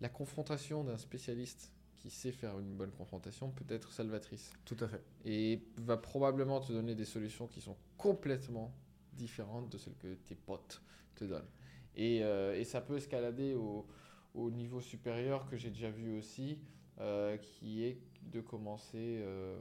la 0.00 0.08
confrontation 0.08 0.84
d'un 0.84 0.98
spécialiste 0.98 1.72
qui 1.96 2.10
sait 2.10 2.32
faire 2.32 2.58
une 2.58 2.74
bonne 2.76 2.92
confrontation 2.92 3.50
peut 3.50 3.64
être 3.72 3.92
salvatrice 3.92 4.52
Tout 4.64 4.76
à 4.80 4.88
fait. 4.88 5.02
et 5.24 5.62
va 5.78 5.96
probablement 5.96 6.60
te 6.60 6.72
donner 6.72 6.94
des 6.94 7.04
solutions 7.04 7.46
qui 7.46 7.60
sont 7.60 7.76
complètement 7.96 8.74
différentes 9.14 9.70
de 9.70 9.78
celles 9.78 9.96
que 9.96 10.14
tes 10.14 10.34
potes 10.34 10.82
te 11.14 11.24
donnent. 11.24 11.48
Et, 11.94 12.22
euh, 12.22 12.58
et 12.58 12.64
ça 12.64 12.80
peut 12.80 12.96
escalader 12.96 13.54
au, 13.54 13.86
au 14.34 14.50
niveau 14.50 14.80
supérieur 14.80 15.48
que 15.48 15.56
j'ai 15.56 15.70
déjà 15.70 15.90
vu 15.90 16.16
aussi, 16.18 16.58
euh, 17.00 17.36
qui 17.38 17.84
est 17.84 17.98
de 18.22 18.40
commencer 18.40 19.20
euh, 19.22 19.58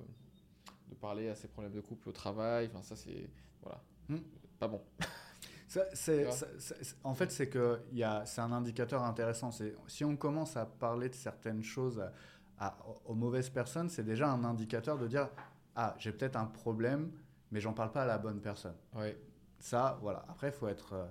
de 0.89 0.95
parler 0.95 1.29
à 1.29 1.35
ses 1.35 1.47
problèmes 1.47 1.73
de 1.73 1.81
couple 1.81 2.09
au 2.09 2.11
travail. 2.11 2.67
Enfin, 2.67 2.83
ça, 2.83 2.95
c'est. 2.95 3.29
Voilà. 3.61 3.81
Hmm. 4.09 4.17
Pas 4.59 4.67
bon. 4.67 4.81
en 7.03 7.13
fait, 7.13 7.31
c'est 7.31 7.49
que 7.49 7.79
c'est 8.25 8.41
un 8.41 8.51
indicateur 8.51 9.03
intéressant. 9.03 9.51
Si 9.87 10.05
on 10.05 10.15
commence 10.15 10.57
à 10.57 10.65
parler 10.65 11.09
de 11.09 11.15
certaines 11.15 11.63
choses 11.63 12.03
à, 12.59 12.77
aux 13.05 13.15
mauvaises 13.15 13.49
personnes, 13.49 13.89
c'est 13.89 14.03
déjà 14.03 14.29
un 14.29 14.43
indicateur 14.43 14.97
de 14.97 15.07
dire 15.07 15.29
ah 15.75 15.95
j'ai 15.97 16.11
peut-être 16.11 16.37
un 16.37 16.45
problème, 16.45 17.11
mais 17.51 17.59
j'en 17.59 17.73
parle 17.73 17.91
pas 17.91 18.03
à 18.03 18.05
la 18.05 18.17
bonne 18.17 18.39
personne. 18.39 18.75
Ça, 19.59 19.97
voilà. 20.01 20.25
Après, 20.29 20.47
il 20.47 20.53
faut 20.53 20.67
être 20.67 20.93
euh, 20.93 21.05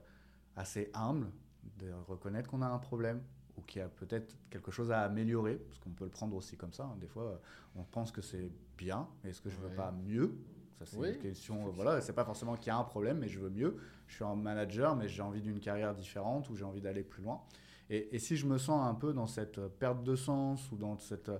assez 0.56 0.90
humble 0.94 1.30
de 1.78 1.92
reconnaître 2.06 2.48
qu'on 2.48 2.62
a 2.62 2.66
un 2.68 2.78
problème 2.78 3.22
ou 3.56 3.62
qu'il 3.62 3.80
y 3.80 3.84
a 3.84 3.88
peut-être 3.88 4.36
quelque 4.50 4.70
chose 4.70 4.90
à 4.90 5.02
améliorer, 5.02 5.56
parce 5.56 5.78
qu'on 5.78 5.90
peut 5.90 6.04
le 6.04 6.10
prendre 6.10 6.36
aussi 6.36 6.56
comme 6.56 6.72
ça. 6.72 6.84
Hein. 6.84 6.96
Des 7.00 7.06
fois, 7.06 7.40
on 7.76 7.84
pense 7.84 8.10
que 8.10 8.22
c'est 8.22 8.50
bien, 8.76 9.08
mais 9.22 9.30
est-ce 9.30 9.40
que 9.40 9.50
je 9.50 9.56
veux 9.56 9.74
pas 9.74 9.92
mieux? 9.92 10.34
Ça, 10.78 10.86
c'est 10.86 10.96
une 10.96 11.18
question. 11.18 11.68
Voilà, 11.70 12.00
c'est 12.00 12.12
pas 12.12 12.24
forcément 12.24 12.56
qu'il 12.56 12.68
y 12.68 12.70
a 12.70 12.76
un 12.76 12.84
problème, 12.84 13.18
mais 13.18 13.28
je 13.28 13.38
veux 13.38 13.50
mieux. 13.50 13.76
Je 14.06 14.16
suis 14.16 14.24
un 14.24 14.34
manager, 14.34 14.96
mais 14.96 15.08
j'ai 15.08 15.22
envie 15.22 15.40
d'une 15.40 15.60
carrière 15.60 15.94
différente 15.94 16.50
ou 16.50 16.56
j'ai 16.56 16.64
envie 16.64 16.80
d'aller 16.80 17.02
plus 17.02 17.22
loin. 17.22 17.42
Et, 17.90 18.18
si 18.18 18.36
je 18.36 18.46
me 18.46 18.58
sens 18.58 18.86
un 18.86 18.94
peu 18.94 19.12
dans 19.12 19.26
cette 19.26 19.60
perte 19.78 20.02
de 20.02 20.16
sens 20.16 20.72
ou 20.72 20.76
dans 20.76 20.98
cette, 20.98 21.30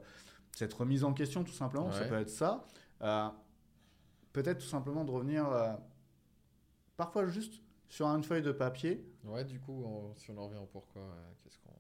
cette 0.53 0.75
remise 0.75 1.03
en 1.03 1.13
question, 1.13 1.43
tout 1.43 1.53
simplement, 1.53 1.91
ça 1.91 2.05
peut 2.05 2.19
être 2.19 2.31
ça. 2.31 2.67
Euh, 3.03 3.29
peut-être 4.33 4.59
tout 4.59 4.67
simplement 4.67 5.05
de 5.05 5.11
revenir, 5.11 5.49
euh, 5.49 5.73
parfois 6.97 7.27
juste 7.27 7.63
sur 7.89 8.07
une 8.09 8.23
feuille 8.23 8.43
de 8.43 8.53
papier. 8.53 9.05
Ouais, 9.25 9.45
du 9.45 9.59
coup, 9.59 9.85
si 10.17 10.31
on 10.31 10.39
en 10.39 10.47
revient 10.47 10.59
au 10.59 10.67
pourquoi, 10.67 11.03
euh, 11.03 11.33
qu'est-ce 11.43 11.59
qu'on. 11.59 11.71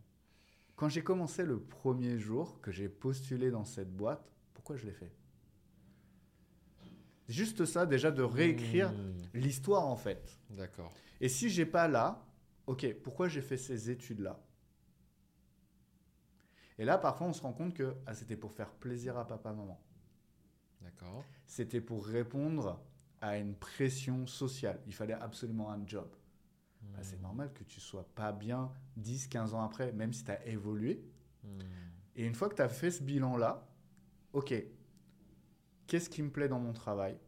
Quand 0.77 0.89
j'ai 0.89 1.05
commencé 1.05 1.45
le 1.45 1.61
premier 1.61 2.19
jour 2.19 2.61
que 2.61 2.73
j'ai 2.73 2.89
postulé 2.89 3.51
dans 3.51 3.65
cette 3.65 3.95
boîte, 3.95 4.33
pourquoi 4.55 4.77
je 4.77 4.87
l'ai 4.87 4.93
fait? 4.93 5.13
Juste 7.29 7.65
ça, 7.65 7.87
déjà, 7.87 8.11
de 8.11 8.23
réécrire 8.23 8.93
hmm. 8.93 9.15
l'histoire 9.35 9.87
en 9.87 9.97
fait. 9.97 10.39
D'accord. 10.51 10.93
Et 11.21 11.29
si 11.29 11.49
j'ai 11.49 11.67
pas 11.67 11.89
là, 11.89 12.27
ok, 12.67 12.95
pourquoi 13.03 13.29
j'ai 13.29 13.41
fait 13.41 13.57
ces 13.57 13.91
études-là? 13.91 14.41
Et 16.79 16.85
là, 16.85 16.99
parfois, 16.99 17.29
on 17.29 17.33
se 17.33 17.41
rend 17.41 17.53
compte 17.53 17.75
que 17.75 17.95
ah, 18.07 18.15
c'était 18.15 18.37
pour 18.37 18.53
faire 18.53 18.71
plaisir 18.71 19.17
à 19.17 19.27
papa, 19.27 19.53
maman. 19.53 19.81
D'accord. 20.83 21.25
C'était 21.47 21.81
pour 21.81 22.05
répondre 22.05 22.83
à 23.21 23.39
une 23.39 23.55
pression 23.55 24.27
sociale. 24.27 24.81
Il 24.87 24.95
fallait 24.95 25.15
absolument 25.15 25.71
un 25.71 25.87
job. 25.87 26.09
Bah, 26.83 26.99
c'est 27.03 27.17
hmm. 27.17 27.23
normal 27.23 27.53
que 27.55 27.65
tu 27.65 27.81
sois 27.81 28.07
pas 28.15 28.33
bien 28.33 28.71
10, 28.97 29.29
15 29.29 29.55
ans 29.55 29.63
après, 29.63 29.93
même 29.93 30.13
si 30.13 30.25
tu 30.25 30.31
as 30.31 30.47
évolué. 30.47 31.03
Hmm. 31.43 31.61
Et 32.17 32.27
une 32.27 32.35
fois 32.35 32.49
que 32.49 32.55
tu 32.55 32.63
as 32.63 32.69
fait 32.69 32.91
ce 32.91 33.03
bilan-là, 33.03 33.67
ok, 34.33 34.55
qu'est-ce 35.87 36.09
qui 36.09 36.23
me 36.23 36.31
plaît 36.31 36.49
dans 36.49 36.61
mon 36.61 36.73
travail? 36.73 37.19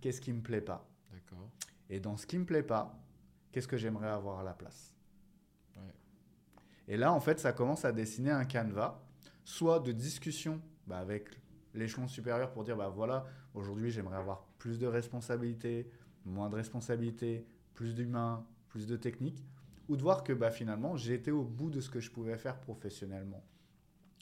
Qu'est-ce 0.00 0.20
qui 0.20 0.32
me 0.32 0.40
plaît 0.40 0.60
pas? 0.60 0.88
D'accord. 1.12 1.50
Et 1.90 2.00
dans 2.00 2.16
ce 2.16 2.26
qui 2.26 2.38
me 2.38 2.46
plaît 2.46 2.62
pas, 2.62 2.98
qu'est-ce 3.52 3.68
que 3.68 3.76
j'aimerais 3.76 4.08
avoir 4.08 4.40
à 4.40 4.42
la 4.42 4.54
place? 4.54 4.94
Et 6.88 6.96
là, 6.96 7.12
en 7.12 7.20
fait, 7.20 7.40
ça 7.40 7.52
commence 7.52 7.84
à 7.84 7.92
dessiner 7.92 8.30
un 8.30 8.44
canevas, 8.44 9.02
soit 9.44 9.80
de 9.80 9.92
discussion 9.92 10.60
bah, 10.86 10.98
avec 10.98 11.28
l'échelon 11.74 12.06
supérieur 12.06 12.52
pour 12.52 12.64
dire, 12.64 12.76
bah 12.76 12.88
voilà, 12.88 13.26
aujourd'hui 13.54 13.90
j'aimerais 13.90 14.16
avoir 14.16 14.46
plus 14.58 14.78
de 14.78 14.86
responsabilités, 14.86 15.90
moins 16.24 16.48
de 16.48 16.54
responsabilités, 16.54 17.44
plus 17.74 17.94
d'humains, 17.94 18.46
plus 18.68 18.86
de 18.86 18.96
techniques, 18.96 19.44
ou 19.88 19.96
de 19.96 20.02
voir 20.02 20.22
que 20.22 20.32
bah, 20.32 20.50
finalement 20.50 20.96
été 20.96 21.30
au 21.30 21.42
bout 21.42 21.70
de 21.70 21.80
ce 21.80 21.90
que 21.90 22.00
je 22.00 22.10
pouvais 22.10 22.38
faire 22.38 22.60
professionnellement. 22.60 23.44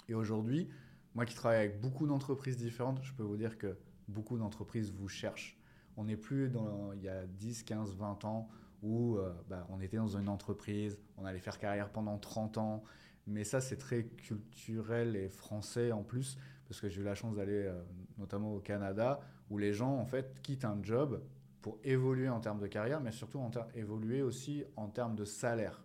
Et 0.09 0.15
aujourd'hui, 0.15 0.69
moi 1.15 1.25
qui 1.25 1.35
travaille 1.35 1.59
avec 1.59 1.81
beaucoup 1.81 2.07
d'entreprises 2.07 2.57
différentes, 2.57 3.03
je 3.03 3.13
peux 3.13 3.23
vous 3.23 3.37
dire 3.37 3.59
que 3.59 3.77
beaucoup 4.09 4.39
d'entreprises 4.39 4.93
vous 4.93 5.09
cherchent. 5.09 5.59
On 5.97 6.05
n'est 6.05 6.17
plus 6.17 6.49
dans 6.49 6.93
il 6.93 7.03
y 7.03 7.09
a 7.09 7.27
10, 7.27 7.63
15, 7.63 7.95
20 7.95 8.25
ans 8.25 8.49
où 8.83 9.17
euh, 9.17 9.33
bah, 9.49 9.67
on 9.71 9.81
était 9.81 9.97
dans 9.97 10.17
une 10.17 10.29
entreprise, 10.29 11.01
on 11.17 11.25
allait 11.25 11.39
faire 11.39 11.59
carrière 11.59 11.91
pendant 11.91 12.19
30 12.19 12.59
ans. 12.59 12.85
Mais 13.27 13.45
ça, 13.45 13.61
c'est 13.61 13.79
très 13.79 14.05
culturel 14.05 15.17
et 15.17 15.29
français 15.31 15.93
en 15.93 16.03
plus 16.03 16.37
parce 16.69 16.81
que 16.81 16.89
j'ai 16.89 17.01
eu 17.01 17.05
la 17.05 17.15
chance 17.15 17.37
d'aller 17.37 17.65
euh, 17.65 17.83
notamment 18.19 18.55
au 18.55 18.61
Canada, 18.61 19.21
où 19.51 19.59
les 19.59 19.73
gens 19.73 19.97
en 19.97 20.07
fait 20.07 20.41
quittent 20.43 20.65
un 20.65 20.79
job 20.83 21.23
pour 21.61 21.79
évoluer 21.85 22.29
en 22.29 22.41
termes 22.41 22.61
de 22.61 22.67
carrière, 22.67 23.01
mais 23.01 23.13
surtout 23.13 23.39
en 23.39 23.51
évoluer 23.75 24.23
aussi 24.23 24.65
en 24.77 24.89
termes 24.89 25.15
de 25.15 25.25
salaire. 25.25 25.83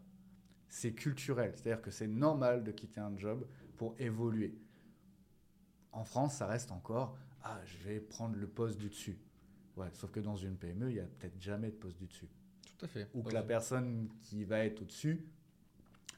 C'est 0.68 0.94
culturel, 0.94 1.54
c'est-à-dire 1.56 1.82
que 1.82 1.92
c'est 1.92 2.08
normal 2.08 2.64
de 2.64 2.72
quitter 2.72 3.00
un 3.00 3.16
job 3.18 3.48
pour 3.78 3.96
évoluer. 3.98 4.58
En 5.92 6.04
France, 6.04 6.36
ça 6.36 6.48
reste 6.48 6.72
encore 6.72 7.18
ah 7.44 7.60
je 7.66 7.78
vais 7.88 8.00
prendre 8.00 8.36
le 8.36 8.48
poste 8.48 8.78
du 8.78 8.90
dessus. 8.90 9.18
Ouais, 9.78 9.88
sauf 9.94 10.12
que 10.12 10.20
dans 10.20 10.36
une 10.36 10.58
PME, 10.58 10.90
il 10.90 10.96
y 10.98 11.00
a 11.00 11.06
peut-être 11.06 11.40
jamais 11.42 11.70
de 11.70 11.76
poste 11.76 11.98
du 11.98 12.08
dessus. 12.08 12.28
Tout 12.78 12.86
à 12.86 12.88
fait. 12.88 13.08
Ou 13.14 13.24
que 13.24 13.34
la 13.34 13.44
personne 13.44 14.10
qui 14.24 14.44
va 14.44 14.60
être 14.60 14.82
au-dessus, 14.82 15.26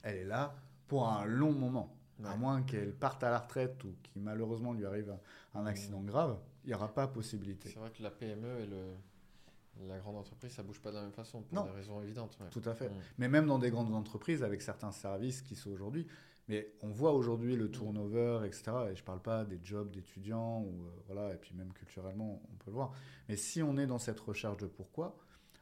elle 0.03 0.17
est 0.17 0.25
là 0.25 0.55
pour 0.87 1.07
un 1.07 1.25
long 1.25 1.53
moment. 1.53 1.95
À 2.23 2.35
moins 2.35 2.61
qu'elle 2.61 2.93
parte 2.93 3.23
à 3.23 3.31
la 3.31 3.39
retraite 3.39 3.83
ou 3.83 3.95
qu'il 4.03 4.21
malheureusement 4.21 4.73
lui 4.73 4.85
arrive 4.85 5.17
un 5.55 5.65
accident 5.65 6.01
grave, 6.01 6.37
il 6.63 6.67
n'y 6.67 6.75
aura 6.75 6.93
pas 6.93 7.07
possibilité. 7.07 7.69
C'est 7.69 7.79
vrai 7.79 7.89
que 7.89 8.03
la 8.03 8.11
PME 8.11 8.59
et 8.59 8.67
le, 8.67 9.87
la 9.87 9.97
grande 9.97 10.17
entreprise, 10.17 10.51
ça 10.51 10.61
bouge 10.61 10.79
pas 10.79 10.91
de 10.91 10.97
la 10.97 11.01
même 11.01 11.13
façon 11.13 11.41
pour 11.41 11.63
des 11.63 11.71
raisons 11.71 11.99
évidentes. 11.99 12.37
Tout 12.51 12.61
à 12.65 12.75
fait. 12.75 12.89
Mm. 12.89 13.01
Mais 13.17 13.27
même 13.27 13.47
dans 13.47 13.57
des 13.57 13.71
grandes 13.71 13.95
entreprises, 13.95 14.43
avec 14.43 14.61
certains 14.61 14.91
services 14.91 15.41
qui 15.41 15.55
sont 15.55 15.71
aujourd'hui, 15.71 16.05
mais 16.51 16.69
on 16.81 16.89
voit 16.89 17.13
aujourd'hui 17.13 17.55
le 17.55 17.71
turnover, 17.71 18.41
etc. 18.45 18.73
Et 18.91 18.95
je 18.97 19.03
parle 19.05 19.21
pas 19.21 19.45
des 19.45 19.57
jobs 19.63 19.89
d'étudiants 19.89 20.59
ou 20.59 20.85
euh, 20.85 20.89
voilà, 21.07 21.33
et 21.33 21.37
puis 21.37 21.55
même 21.55 21.71
culturellement, 21.71 22.41
on 22.51 22.55
peut 22.57 22.71
le 22.71 22.73
voir. 22.73 22.91
Mais 23.29 23.37
si 23.37 23.63
on 23.63 23.77
est 23.77 23.87
dans 23.87 23.99
cette 23.99 24.19
recherche 24.19 24.57
de 24.57 24.67
pourquoi, 24.67 25.17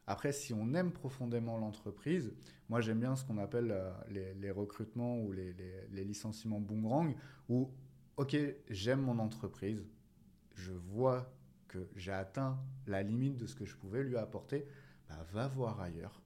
après, 0.08 0.32
si 0.32 0.52
on 0.52 0.74
aime 0.74 0.92
profondément 0.92 1.60
l'entreprise, 1.60 2.34
moi 2.70 2.82
j'aime 2.82 3.00
bien 3.00 3.16
ce 3.16 3.24
qu'on 3.24 3.38
appelle 3.38 3.70
euh, 3.70 3.92
les, 4.10 4.50
recrutements 4.50 5.20
ou 5.20 5.32
les, 5.32 5.54
licenciements 5.92 6.60
boomerang, 6.60 7.16
où, 7.50 7.70
ok, 8.18 8.36
j'aime 8.72 9.02
mon 9.02 9.20
entreprise, 9.20 9.86
je 10.56 10.74
vois 10.74 11.32
que 11.68 11.88
j'ai 11.96 12.14
atteint 12.14 12.60
la 12.88 13.04
limite 13.04 13.38
de 13.38 13.46
ce 13.46 13.54
que 13.54 13.66
je 13.66 13.76
pouvais 13.76 14.04
lui 14.04 14.18
apporter, 14.18 14.66
bah, 15.08 15.24
va 15.34 15.48
voir 15.48 15.82
ailleurs, 15.82 16.24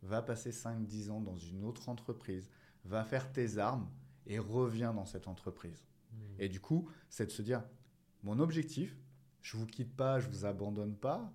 va 0.00 0.22
passer 0.22 0.50
5-10 0.50 1.10
ans 1.10 1.20
dans 1.20 1.36
une 1.36 1.64
autre 1.64 1.90
entreprise, 1.90 2.48
va 2.84 3.04
faire 3.04 3.30
tes 3.32 3.58
armes 3.58 3.88
et 4.26 4.38
reviens 4.38 4.92
dans 4.92 5.06
cette 5.06 5.28
entreprise. 5.28 5.86
Mmh. 6.12 6.16
Et 6.38 6.48
du 6.48 6.60
coup, 6.60 6.88
c'est 7.08 7.26
de 7.26 7.30
se 7.30 7.42
dire, 7.42 7.62
mon 8.22 8.38
objectif, 8.38 8.96
je 9.40 9.56
vous 9.56 9.66
quitte 9.66 9.94
pas, 9.96 10.20
je 10.20 10.28
vous 10.28 10.44
abandonne 10.44 10.94
pas, 10.94 11.32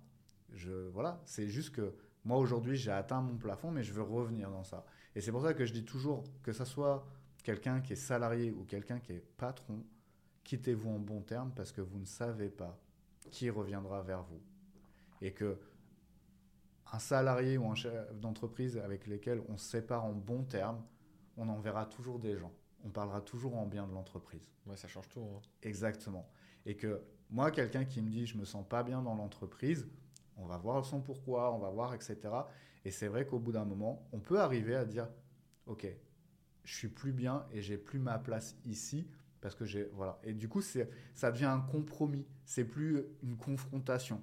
je, 0.52 0.88
voilà, 0.88 1.20
c'est 1.24 1.48
juste 1.48 1.74
que 1.74 1.94
moi 2.24 2.38
aujourd'hui 2.38 2.76
j'ai 2.76 2.90
atteint 2.90 3.20
mon 3.20 3.36
plafond, 3.36 3.70
mais 3.70 3.82
je 3.82 3.92
veux 3.92 4.02
revenir 4.02 4.50
dans 4.50 4.64
ça. 4.64 4.84
Et 5.14 5.20
c'est 5.20 5.30
pour 5.30 5.42
ça 5.42 5.54
que 5.54 5.64
je 5.64 5.72
dis 5.72 5.84
toujours 5.84 6.24
que 6.42 6.52
ce 6.52 6.64
soit 6.64 7.06
quelqu'un 7.42 7.80
qui 7.80 7.92
est 7.92 7.96
salarié 7.96 8.50
ou 8.50 8.64
quelqu'un 8.64 8.98
qui 8.98 9.12
est 9.12 9.24
patron, 9.36 9.84
quittez-vous 10.44 10.90
en 10.90 10.98
bon 10.98 11.20
terme 11.20 11.52
parce 11.54 11.72
que 11.72 11.80
vous 11.80 11.98
ne 11.98 12.06
savez 12.06 12.48
pas 12.48 12.78
qui 13.30 13.50
reviendra 13.50 14.02
vers 14.02 14.22
vous. 14.22 14.40
Et 15.20 15.32
que 15.32 15.58
un 16.92 16.98
salarié 16.98 17.58
ou 17.58 17.70
un 17.70 17.74
chef 17.74 17.92
d'entreprise 18.18 18.78
avec 18.78 19.06
lesquels 19.06 19.42
on 19.48 19.58
se 19.58 19.68
sépare 19.68 20.06
en 20.06 20.12
bon 20.12 20.44
terme, 20.44 20.82
on 21.38 21.48
en 21.48 21.58
verra 21.58 21.86
toujours 21.86 22.18
des 22.18 22.36
gens. 22.36 22.52
On 22.84 22.90
parlera 22.90 23.20
toujours 23.20 23.56
en 23.56 23.66
bien 23.66 23.86
de 23.86 23.92
l'entreprise. 23.92 24.50
Ouais, 24.66 24.76
ça 24.76 24.88
change 24.88 25.08
tout. 25.08 25.20
Hein. 25.20 25.40
Exactement. 25.62 26.28
Et 26.66 26.76
que 26.76 27.02
moi, 27.30 27.50
quelqu'un 27.50 27.84
qui 27.84 28.02
me 28.02 28.10
dit 28.10 28.26
je 28.26 28.36
me 28.36 28.44
sens 28.44 28.66
pas 28.68 28.82
bien 28.82 29.02
dans 29.02 29.14
l'entreprise, 29.14 29.88
on 30.36 30.46
va 30.46 30.58
voir 30.58 30.84
son 30.84 31.00
pourquoi, 31.00 31.54
on 31.54 31.58
va 31.58 31.70
voir, 31.70 31.94
etc. 31.94 32.18
Et 32.84 32.90
c'est 32.90 33.08
vrai 33.08 33.26
qu'au 33.26 33.38
bout 33.38 33.52
d'un 33.52 33.64
moment, 33.64 34.06
on 34.12 34.20
peut 34.20 34.40
arriver 34.40 34.74
à 34.76 34.84
dire, 34.84 35.08
ok, 35.66 35.86
je 36.64 36.74
suis 36.74 36.88
plus 36.88 37.12
bien 37.12 37.46
et 37.52 37.62
j'ai 37.62 37.78
plus 37.78 37.98
ma 37.98 38.18
place 38.18 38.56
ici 38.64 39.08
parce 39.40 39.54
que 39.54 39.64
j'ai 39.64 39.84
voilà. 39.94 40.18
Et 40.22 40.32
du 40.32 40.48
coup, 40.48 40.60
c'est 40.60 40.90
ça 41.14 41.30
devient 41.30 41.46
un 41.46 41.60
compromis. 41.60 42.26
C'est 42.44 42.64
plus 42.64 43.04
une 43.22 43.36
confrontation. 43.36 44.22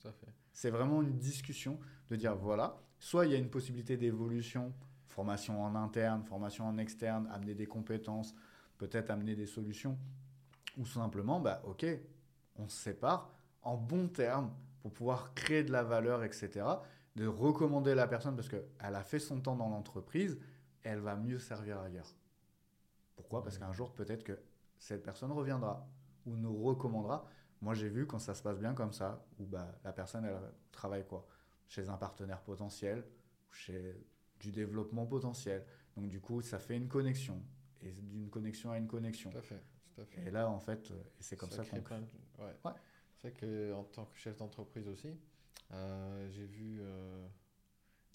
Tout 0.00 0.08
à 0.08 0.12
fait. 0.12 0.28
C'est 0.52 0.70
vraiment 0.70 1.02
une 1.02 1.18
discussion 1.18 1.78
de 2.10 2.16
dire 2.16 2.34
voilà, 2.36 2.80
soit 2.98 3.26
il 3.26 3.32
y 3.32 3.34
a 3.34 3.38
une 3.38 3.50
possibilité 3.50 3.96
d'évolution, 3.96 4.72
formation 5.12 5.62
en 5.62 5.74
interne, 5.74 6.24
formation 6.24 6.66
en 6.66 6.78
externe, 6.78 7.28
amener 7.32 7.54
des 7.54 7.66
compétences, 7.66 8.34
peut-être 8.78 9.10
amener 9.10 9.36
des 9.36 9.46
solutions, 9.46 9.98
ou 10.78 10.86
simplement, 10.86 11.38
bah 11.38 11.60
ok, 11.64 11.86
on 12.56 12.66
se 12.68 12.76
sépare 12.76 13.30
en 13.62 13.76
bons 13.76 14.08
termes 14.08 14.50
pour 14.80 14.92
pouvoir 14.92 15.34
créer 15.34 15.62
de 15.62 15.70
la 15.70 15.84
valeur, 15.84 16.24
etc. 16.24 16.64
De 17.14 17.26
recommander 17.26 17.94
la 17.94 18.08
personne 18.08 18.34
parce 18.34 18.48
qu'elle 18.48 18.64
a 18.80 19.04
fait 19.04 19.18
son 19.18 19.40
temps 19.40 19.54
dans 19.54 19.68
l'entreprise, 19.68 20.38
elle 20.82 21.00
va 21.00 21.14
mieux 21.14 21.38
servir 21.38 21.78
ailleurs. 21.78 22.08
Pourquoi? 23.14 23.44
Parce 23.44 23.58
qu'un 23.58 23.72
jour, 23.72 23.92
peut-être 23.92 24.24
que 24.24 24.38
cette 24.78 25.02
personne 25.02 25.30
reviendra 25.30 25.86
ou 26.26 26.36
nous 26.36 26.62
recommandera. 26.62 27.26
Moi, 27.60 27.74
j'ai 27.74 27.88
vu 27.88 28.06
quand 28.06 28.18
ça 28.18 28.34
se 28.34 28.42
passe 28.42 28.58
bien 28.58 28.74
comme 28.74 28.92
ça, 28.92 29.24
où 29.38 29.44
bah, 29.44 29.78
la 29.84 29.92
personne, 29.92 30.24
elle 30.24 30.40
travaille 30.72 31.06
quoi? 31.06 31.26
Chez 31.68 31.88
un 31.88 31.96
partenaire 31.96 32.40
potentiel, 32.40 33.04
chez 33.50 33.94
du 34.42 34.52
développement 34.52 35.06
potentiel. 35.06 35.64
Donc, 35.96 36.08
du 36.08 36.20
coup, 36.20 36.42
ça 36.42 36.58
fait 36.58 36.76
une 36.76 36.88
connexion. 36.88 37.42
Et 37.80 37.92
d'une 37.92 38.28
connexion 38.28 38.70
à 38.70 38.78
une 38.78 38.86
connexion. 38.86 39.30
Tout 39.30 39.38
à 39.38 39.42
fait. 39.42 39.62
Tout 39.94 40.00
à 40.02 40.04
fait. 40.04 40.26
Et 40.26 40.30
là, 40.30 40.48
en 40.48 40.58
fait, 40.60 40.92
c'est 41.20 41.36
comme 41.36 41.50
ça, 41.50 41.64
qu'on... 41.64 41.76
ouais. 42.44 42.74
C'est 43.14 43.28
vrai 43.28 43.32
qu'en 43.72 43.84
tant 43.84 44.04
que 44.06 44.16
chef 44.16 44.36
d'entreprise 44.36 44.88
aussi, 44.88 45.08
euh, 45.72 46.28
j'ai 46.30 46.46
vu 46.46 46.80
euh, 46.80 47.26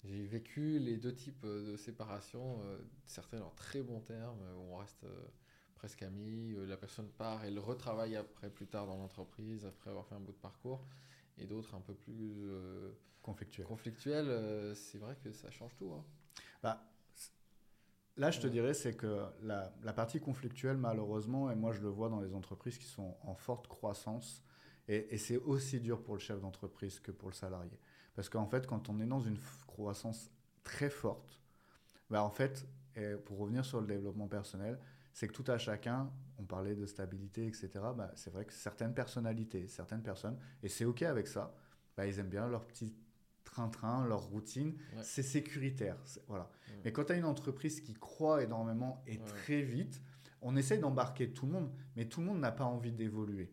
j'ai 0.04 0.24
vécu 0.26 0.78
les 0.78 0.96
deux 0.98 1.14
types 1.14 1.44
de 1.46 1.76
séparation, 1.76 2.60
euh, 2.62 2.78
certains 3.06 3.40
en 3.40 3.50
très 3.50 3.82
bons 3.82 4.00
termes, 4.00 4.40
où 4.56 4.72
on 4.72 4.76
reste 4.76 5.04
euh, 5.04 5.28
presque 5.74 6.02
amis, 6.02 6.52
euh, 6.54 6.66
la 6.66 6.76
personne 6.76 7.08
part 7.08 7.44
et 7.44 7.50
le 7.50 7.60
retravaille 7.60 8.16
après 8.16 8.50
plus 8.50 8.66
tard 8.66 8.86
dans 8.86 8.96
l'entreprise, 8.96 9.64
après 9.64 9.90
avoir 9.90 10.06
fait 10.06 10.14
un 10.14 10.20
bout 10.20 10.32
de 10.32 10.36
parcours, 10.38 10.86
et 11.38 11.46
d'autres 11.46 11.74
un 11.74 11.80
peu 11.80 11.94
plus 11.94 12.48
euh, 12.50 12.92
Conflictuel. 13.22 13.66
conflictuels, 13.66 14.28
euh, 14.28 14.74
c'est 14.74 14.98
vrai 14.98 15.16
que 15.22 15.32
ça 15.32 15.50
change 15.50 15.74
tout. 15.76 15.92
hein. 15.92 16.04
Bah, 16.62 16.78
là, 18.16 18.30
je 18.30 18.40
te 18.40 18.46
Ouais. 18.46 18.52
dirais, 18.52 18.74
c'est 18.74 18.94
que 18.94 19.24
la, 19.42 19.72
la 19.82 19.92
partie 19.92 20.20
conflictuelle, 20.20 20.76
malheureusement, 20.76 21.50
et 21.50 21.54
moi 21.54 21.72
je 21.72 21.80
le 21.80 21.88
vois 21.88 22.08
dans 22.08 22.20
les 22.20 22.34
entreprises 22.34 22.78
qui 22.78 22.86
sont 22.86 23.16
en 23.22 23.34
forte 23.34 23.68
croissance, 23.68 24.42
et, 24.88 25.14
et 25.14 25.18
c'est 25.18 25.36
aussi 25.38 25.80
dur 25.80 26.02
pour 26.02 26.14
le 26.14 26.20
chef 26.20 26.40
d'entreprise 26.40 27.00
que 27.00 27.10
pour 27.12 27.28
le 27.28 27.34
salarié. 27.34 27.78
Parce 28.14 28.28
qu'en 28.28 28.46
fait, 28.46 28.66
quand 28.66 28.88
on 28.88 29.00
est 29.00 29.06
dans 29.06 29.20
une 29.20 29.38
croissance 29.66 30.30
très 30.64 30.90
forte, 30.90 31.40
bah, 32.10 32.22
en 32.24 32.30
fait, 32.30 32.66
et 32.96 33.14
pour 33.16 33.38
revenir 33.38 33.64
sur 33.64 33.80
le 33.80 33.86
développement 33.86 34.28
personnel, 34.28 34.78
c'est 35.12 35.28
que 35.28 35.34
tout 35.34 35.50
à 35.50 35.58
chacun, 35.58 36.10
on 36.38 36.44
parlait 36.44 36.74
de 36.76 36.86
stabilité, 36.86 37.46
etc. 37.48 37.94
Bah, 37.94 38.12
c'est 38.16 38.30
vrai 38.32 38.44
que 38.46 38.52
certaines 38.52 38.94
personnalités, 38.94 39.68
certaines 39.68 40.02
personnes, 40.02 40.38
et 40.62 40.68
c'est 40.68 40.84
OK 40.84 41.02
avec 41.02 41.26
ça, 41.28 41.54
bah, 41.96 42.06
ils 42.06 42.18
aiment 42.18 42.28
bien 42.30 42.48
leur 42.48 42.66
petit 42.66 42.94
train-train, 43.50 44.06
leur 44.06 44.22
routine, 44.24 44.74
Ouais. 44.96 45.02
c'est 45.02 45.22
sécuritaire. 45.22 45.96
Voilà. 46.28 46.44
Mm. 46.44 46.72
Mais 46.84 46.92
quand 46.92 47.04
tu 47.04 47.12
as 47.12 47.16
une 47.16 47.24
entreprise 47.24 47.80
qui 47.80 47.94
croît 47.94 48.42
énormément 48.42 49.02
et 49.06 49.18
très 49.18 49.62
vite, 49.62 50.00
on 50.40 50.56
essaye 50.56 50.78
d'embarquer 50.78 51.32
tout 51.32 51.46
le 51.46 51.52
monde, 51.52 51.70
mais 51.96 52.06
tout 52.08 52.20
le 52.20 52.26
monde 52.26 52.40
n'a 52.40 52.52
pas 52.52 52.64
envie 52.64 52.92
d'évoluer. 52.92 53.52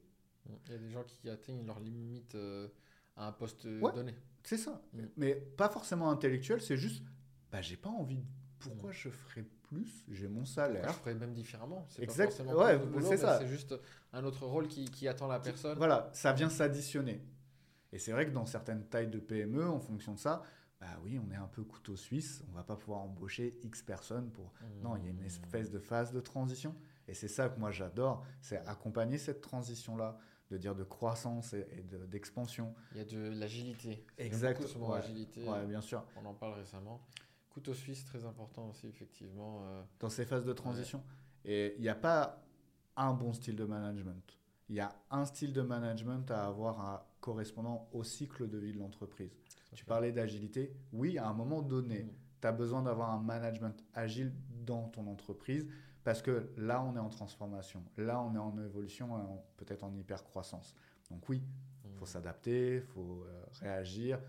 Il 0.68 0.72
y 0.74 0.76
a 0.76 0.78
des 0.78 0.90
gens 0.90 1.04
qui 1.04 1.30
atteignent 1.30 1.66
leur 1.66 1.80
limite 1.80 2.36
euh, 2.36 2.68
à 3.16 3.28
un 3.28 3.32
poste 3.32 3.66
Ouais. 3.66 3.92
donné. 3.94 4.14
C'est 4.44 4.58
ça. 4.58 4.82
Mm. 4.94 5.00
Mais 5.18 5.34
pas 5.36 5.70
forcément 5.70 6.10
intellectuel, 6.12 6.62
c'est 6.62 6.78
juste, 6.78 7.04
bah, 7.52 7.62
j'ai 7.62 7.78
pas 7.78 7.90
envie. 7.90 8.18
de- 8.20 8.26
Pourquoi 8.60 8.92
je 8.92 9.10
ferais 9.10 9.44
plus 9.64 10.04
J'ai 10.12 10.28
mon 10.28 10.42
Pourquoi 10.44 10.54
salaire. 10.54 10.88
je 10.90 10.94
ferais 10.94 11.16
même 11.16 11.34
différemment. 11.34 11.86
C'est 11.90 12.04
Exact. 12.04 12.26
pas 12.26 12.32
forcément 12.32 12.54
Ouais, 12.64 12.78
plus 12.78 12.86
de 12.88 12.92
boulot, 12.92 13.08
c'est 13.10 13.18
ça. 13.18 13.40
C'est 13.40 13.48
juste 13.48 13.76
un 14.14 14.24
autre 14.24 14.46
rôle 14.46 14.68
qui, 14.68 14.86
qui 14.86 15.08
attend 15.08 15.28
la 15.28 15.40
personne. 15.40 15.78
Voilà, 15.78 16.10
ça 16.14 16.34
vient 16.34 16.50
s'additionner. 16.50 17.22
Et 17.96 17.98
c'est 18.00 18.12
vrai 18.12 18.26
que 18.26 18.32
dans 18.32 18.46
certaines 18.46 18.84
tailles 18.88 19.08
de 19.10 19.20
PME, 19.20 19.66
en 19.70 19.80
fonction 19.80 20.14
de 20.16 20.20
ça, 20.20 20.44
bah 20.82 20.88
oui, 21.02 21.18
on 21.18 21.32
est 21.32 21.38
un 21.38 21.48
peu 21.48 21.64
couteau 21.64 21.96
suisse, 21.96 22.44
on 22.50 22.52
va 22.52 22.64
pas 22.64 22.76
pouvoir 22.76 23.00
embaucher 23.00 23.58
X 23.64 23.82
personnes 23.84 24.30
pour. 24.32 24.52
Non, 24.84 24.98
il 24.98 25.06
y 25.06 25.08
a 25.08 25.12
une 25.12 25.24
espèce 25.24 25.72
de 25.72 25.80
phase 25.80 26.12
de 26.12 26.20
transition. 26.20 26.76
Et 27.08 27.14
c'est 27.14 27.30
ça 27.30 27.48
que 27.48 27.58
moi 27.58 27.72
j'adore, 27.72 28.26
c'est 28.42 28.58
accompagner 28.68 29.18
cette 29.18 29.40
transition-là, 29.40 30.18
de 30.52 30.58
dire 30.58 30.76
de 30.76 30.84
croissance 30.84 31.54
et, 31.54 31.66
et 31.72 31.84
de- 31.84 32.06
d'expansion. 32.06 32.76
Il 32.92 32.98
y 32.98 33.00
a 33.00 33.06
de 33.06 33.30
l'agilité. 33.40 34.06
J'aime 34.18 34.28
Exact, 34.28 34.58
beaucoup 34.60 34.74
ce 34.74 34.78
mot 34.78 34.92
ouais. 34.92 34.98
agilité. 35.00 35.48
Ouais, 35.48 35.66
bien 35.66 35.80
sûr. 35.82 36.04
On 36.22 36.26
en 36.26 36.34
parle 36.34 36.56
récemment. 36.56 37.02
Couteau 37.50 37.74
suisse, 37.74 38.04
très 38.04 38.26
important 38.26 38.68
aussi, 38.68 38.88
effectivement. 38.88 39.62
euh, 39.64 39.82
Dans 40.02 40.10
ces 40.10 40.26
phases 40.26 40.44
de 40.44 40.52
transition. 40.52 41.02
Et 41.46 41.76
il 41.78 41.82
n'y 41.82 41.88
a 41.90 41.96
pas 41.96 42.44
un 42.98 43.14
bon 43.14 43.32
style 43.32 43.56
de 43.56 43.64
management. 43.64 44.38
Il 44.68 44.76
y 44.76 44.82
a 44.82 44.94
un 45.12 45.26
style 45.26 45.54
de 45.54 45.62
management 45.62 46.30
à 46.32 46.46
avoir 46.48 46.82
un 46.82 47.02
correspondant 47.26 47.90
au 47.92 48.04
cycle 48.04 48.48
de 48.48 48.58
vie 48.60 48.72
de 48.72 48.78
l'entreprise. 48.78 49.32
Tu 49.72 49.78
fait. 49.78 49.84
parlais 49.86 50.12
d'agilité. 50.12 50.72
Oui, 50.94 51.18
à 51.18 51.28
un 51.28 51.34
moment 51.34 51.64
donné, 51.64 52.04
Mm. 52.04 52.10
tu 52.42 52.48
as 52.48 52.52
besoin 52.52 52.84
d'avoir 52.84 53.10
un 53.10 53.20
management 53.20 53.76
agile 53.96 54.32
dans 54.64 54.88
ton 54.90 55.08
entreprise 55.08 55.68
parce 56.04 56.22
que 56.22 56.52
là, 56.56 56.84
on 56.84 56.96
est 56.96 57.00
en 57.00 57.10
transformation. 57.10 57.84
Là, 57.98 58.22
on 58.22 58.36
est 58.36 58.38
en 58.38 58.56
évolution, 58.60 59.08
peut-être 59.58 59.84
en 59.84 59.92
hyper-croissance. 59.96 60.76
Donc 61.10 61.28
oui, 61.28 61.42
il 61.84 61.92
faut 61.98 62.06
Mm. 62.06 62.08
s'adapter, 62.08 62.76
il 62.76 62.82
faut 62.84 63.24
euh, 63.26 63.44
réagir, 63.60 64.20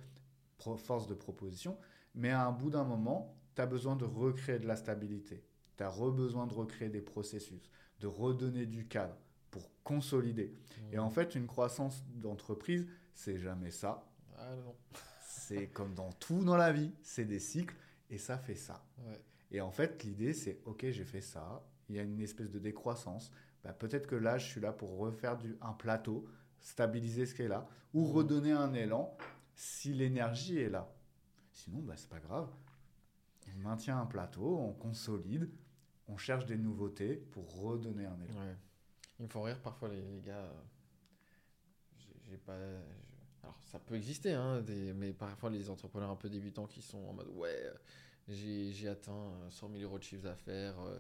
force 0.59 1.07
de 1.07 1.15
proposition. 1.15 1.77
Mais 2.15 2.31
à 2.31 2.47
un 2.47 2.53
bout 2.53 2.71
d'un 2.71 2.85
moment, 2.85 3.37
tu 3.55 3.61
as 3.61 3.67
besoin 3.67 3.95
de 3.95 4.07
recréer 4.07 4.59
de 4.59 4.67
la 4.67 4.77
stabilité. 4.77 5.45
Tu 5.77 5.85
as 5.85 5.91
besoin 6.11 6.47
de 6.47 6.55
recréer 6.55 6.89
des 6.89 7.03
processus, 7.03 7.71
de 8.01 8.07
redonner 8.07 8.65
du 8.65 8.89
cadre 8.89 9.17
pour 9.57 9.71
consolider. 9.85 10.53
Et 10.93 10.99
en 10.99 11.11
fait, 11.11 11.35
une 11.35 11.47
croissance 11.47 12.05
d'entreprise, 12.17 12.87
c'est 13.15 13.39
jamais 13.39 13.71
ça. 13.71 14.07
Ah 14.37 14.55
non. 14.57 14.75
C'est 15.27 15.69
comme 15.69 15.95
dans 15.95 16.13
tout 16.13 16.45
dans 16.45 16.57
la 16.57 16.73
vie, 16.73 16.93
c'est 17.03 17.25
des 17.25 17.39
cycles 17.41 17.75
et 18.11 18.19
ça 18.19 18.37
fait 18.37 18.55
ça. 18.57 18.85
Ouais. 19.07 19.21
Et 19.51 19.61
en 19.61 19.71
fait, 19.71 20.03
l'idée, 20.05 20.33
c'est 20.35 20.61
ok, 20.67 20.87
j'ai 20.91 21.05
fait 21.05 21.21
ça, 21.21 21.65
il 21.89 21.97
y 21.97 21.99
a 21.99 22.03
une 22.03 22.21
espèce 22.21 22.51
de 22.51 22.59
décroissance. 22.59 23.31
Bah, 23.65 23.73
Peut-être 23.73 24.07
que 24.07 24.17
là, 24.17 24.39
je 24.39 24.47
suis 24.47 24.61
là 24.61 24.73
pour 24.73 24.99
refaire 24.99 25.37
du, 25.39 25.57
un 25.63 25.73
plateau, 25.73 26.27
stabiliser 26.61 27.27
ce 27.27 27.35
qui 27.35 27.43
est 27.43 27.49
là, 27.49 27.67
ou 27.95 28.07
Mhm. 28.07 28.13
redonner 28.13 28.53
un 28.53 28.75
élan 28.75 29.17
si 29.55 29.95
l'énergie 29.95 30.59
est 30.59 30.69
là. 30.69 30.93
Sinon, 31.53 31.79
bah, 31.81 31.95
c'est 31.97 32.11
pas 32.11 32.21
grave. 32.21 32.49
On 33.57 33.61
maintient 33.61 33.99
un 34.01 34.07
plateau, 34.07 34.59
on 34.59 34.73
consolide, 34.75 35.49
on 36.09 36.17
cherche 36.19 36.45
des 36.45 36.59
nouveautés 36.59 37.15
pour 37.17 37.61
redonner 37.63 38.05
un 38.05 38.21
élan. 38.21 38.41
Ouais. 38.41 38.57
Ils 39.19 39.25
me 39.25 39.29
font 39.29 39.43
rire 39.43 39.61
parfois, 39.61 39.89
les, 39.89 40.01
les 40.03 40.21
gars. 40.21 40.35
euh, 40.37 40.53
j'ai- 42.29 42.37
pas. 42.39 42.57
Alors, 43.43 43.57
ça 43.65 43.79
peut 43.79 43.95
exister, 43.95 44.33
hein, 44.33 44.61
des... 44.61 44.93
mais 44.93 45.13
parfois 45.13 45.51
les 45.51 45.71
entrepreneurs 45.71 46.11
un 46.11 46.17
peu 46.17 46.29
débutants 46.29 46.67
qui 46.67 46.83
sont 46.83 46.99
en 46.99 47.13
mode 47.13 47.29
Ouais, 47.29 47.55
euh, 47.65 47.75
j'ai 48.29 48.89
atteint 48.89 49.13
euh, 49.13 49.51
100 49.51 49.71
000 49.71 49.83
euros 49.85 49.99
de 49.99 50.03
chiffre 50.05 50.23
d'affaires. 50.25 50.79
euh, 50.81 50.99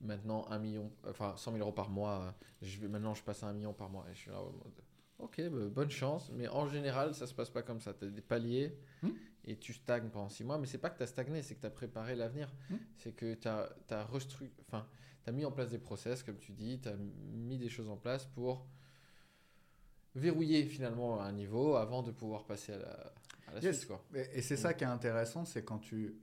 Maintenant, 0.00 0.44
1 0.50 0.58
million, 0.58 0.90
enfin 1.08 1.36
100 1.36 1.52
000 1.52 1.62
euros 1.62 1.72
par 1.72 1.88
mois. 1.88 2.20
euh, 2.22 2.30
Je 2.62 2.80
vais, 2.80 2.88
maintenant, 2.88 3.14
je 3.14 3.22
passe 3.22 3.42
à 3.44 3.46
1 3.46 3.52
million 3.52 3.72
par 3.72 3.88
mois. 3.90 4.04
Et 4.10 4.14
je 4.14 4.18
suis 4.18 4.30
là 4.30 4.40
en 4.40 4.46
mode 4.50 4.80
Ok, 5.18 5.40
bah, 5.48 5.68
bonne 5.70 5.90
chance. 5.90 6.30
Mais 6.32 6.48
en 6.48 6.68
général, 6.68 7.14
ça 7.14 7.26
se 7.28 7.32
passe 7.34 7.48
pas 7.50 7.62
comme 7.62 7.80
ça. 7.80 7.94
Tu 7.94 8.04
as 8.04 8.08
des 8.08 8.20
paliers 8.20 8.76
Hmm. 9.02 9.10
et 9.44 9.56
tu 9.56 9.72
stagnes 9.72 10.08
pendant 10.08 10.28
6 10.28 10.42
mois. 10.42 10.58
Mais 10.58 10.66
c'est 10.66 10.78
pas 10.78 10.90
que 10.90 10.96
tu 10.96 11.04
as 11.04 11.06
stagné, 11.06 11.42
c'est 11.42 11.54
que 11.54 11.60
tu 11.60 11.66
as 11.66 11.70
préparé 11.70 12.16
l'avenir. 12.16 12.52
Hmm. 12.68 12.76
C'est 12.96 13.12
que 13.12 13.34
tu 13.34 13.46
as, 13.46 13.70
Enfin, 14.66 14.86
tu 15.24 15.30
as 15.30 15.32
mis 15.32 15.44
en 15.44 15.50
place 15.52 15.70
des 15.70 15.78
process, 15.78 16.22
comme 16.22 16.38
tu 16.38 16.52
dis, 16.52 16.80
tu 16.80 16.88
as 16.88 16.96
mis 16.96 17.58
des 17.58 17.68
choses 17.70 17.88
en 17.88 17.96
place 17.96 18.26
pour 18.26 18.66
verrouiller 20.14 20.66
finalement 20.66 21.20
un 21.20 21.32
niveau 21.32 21.74
avant 21.76 22.02
de 22.02 22.10
pouvoir 22.12 22.44
passer 22.44 22.72
à 22.74 22.78
la, 22.78 23.12
à 23.48 23.54
la 23.54 23.60
Yes. 23.60 23.78
suite. 23.78 23.88
Quoi. 23.88 24.04
Et, 24.14 24.38
et 24.38 24.42
c'est 24.42 24.54
Mm. 24.54 24.58
ça 24.58 24.74
qui 24.74 24.84
est 24.84 24.88
intéressant, 24.88 25.44
c'est 25.44 25.64
quand 25.64 25.78
tu, 25.78 26.14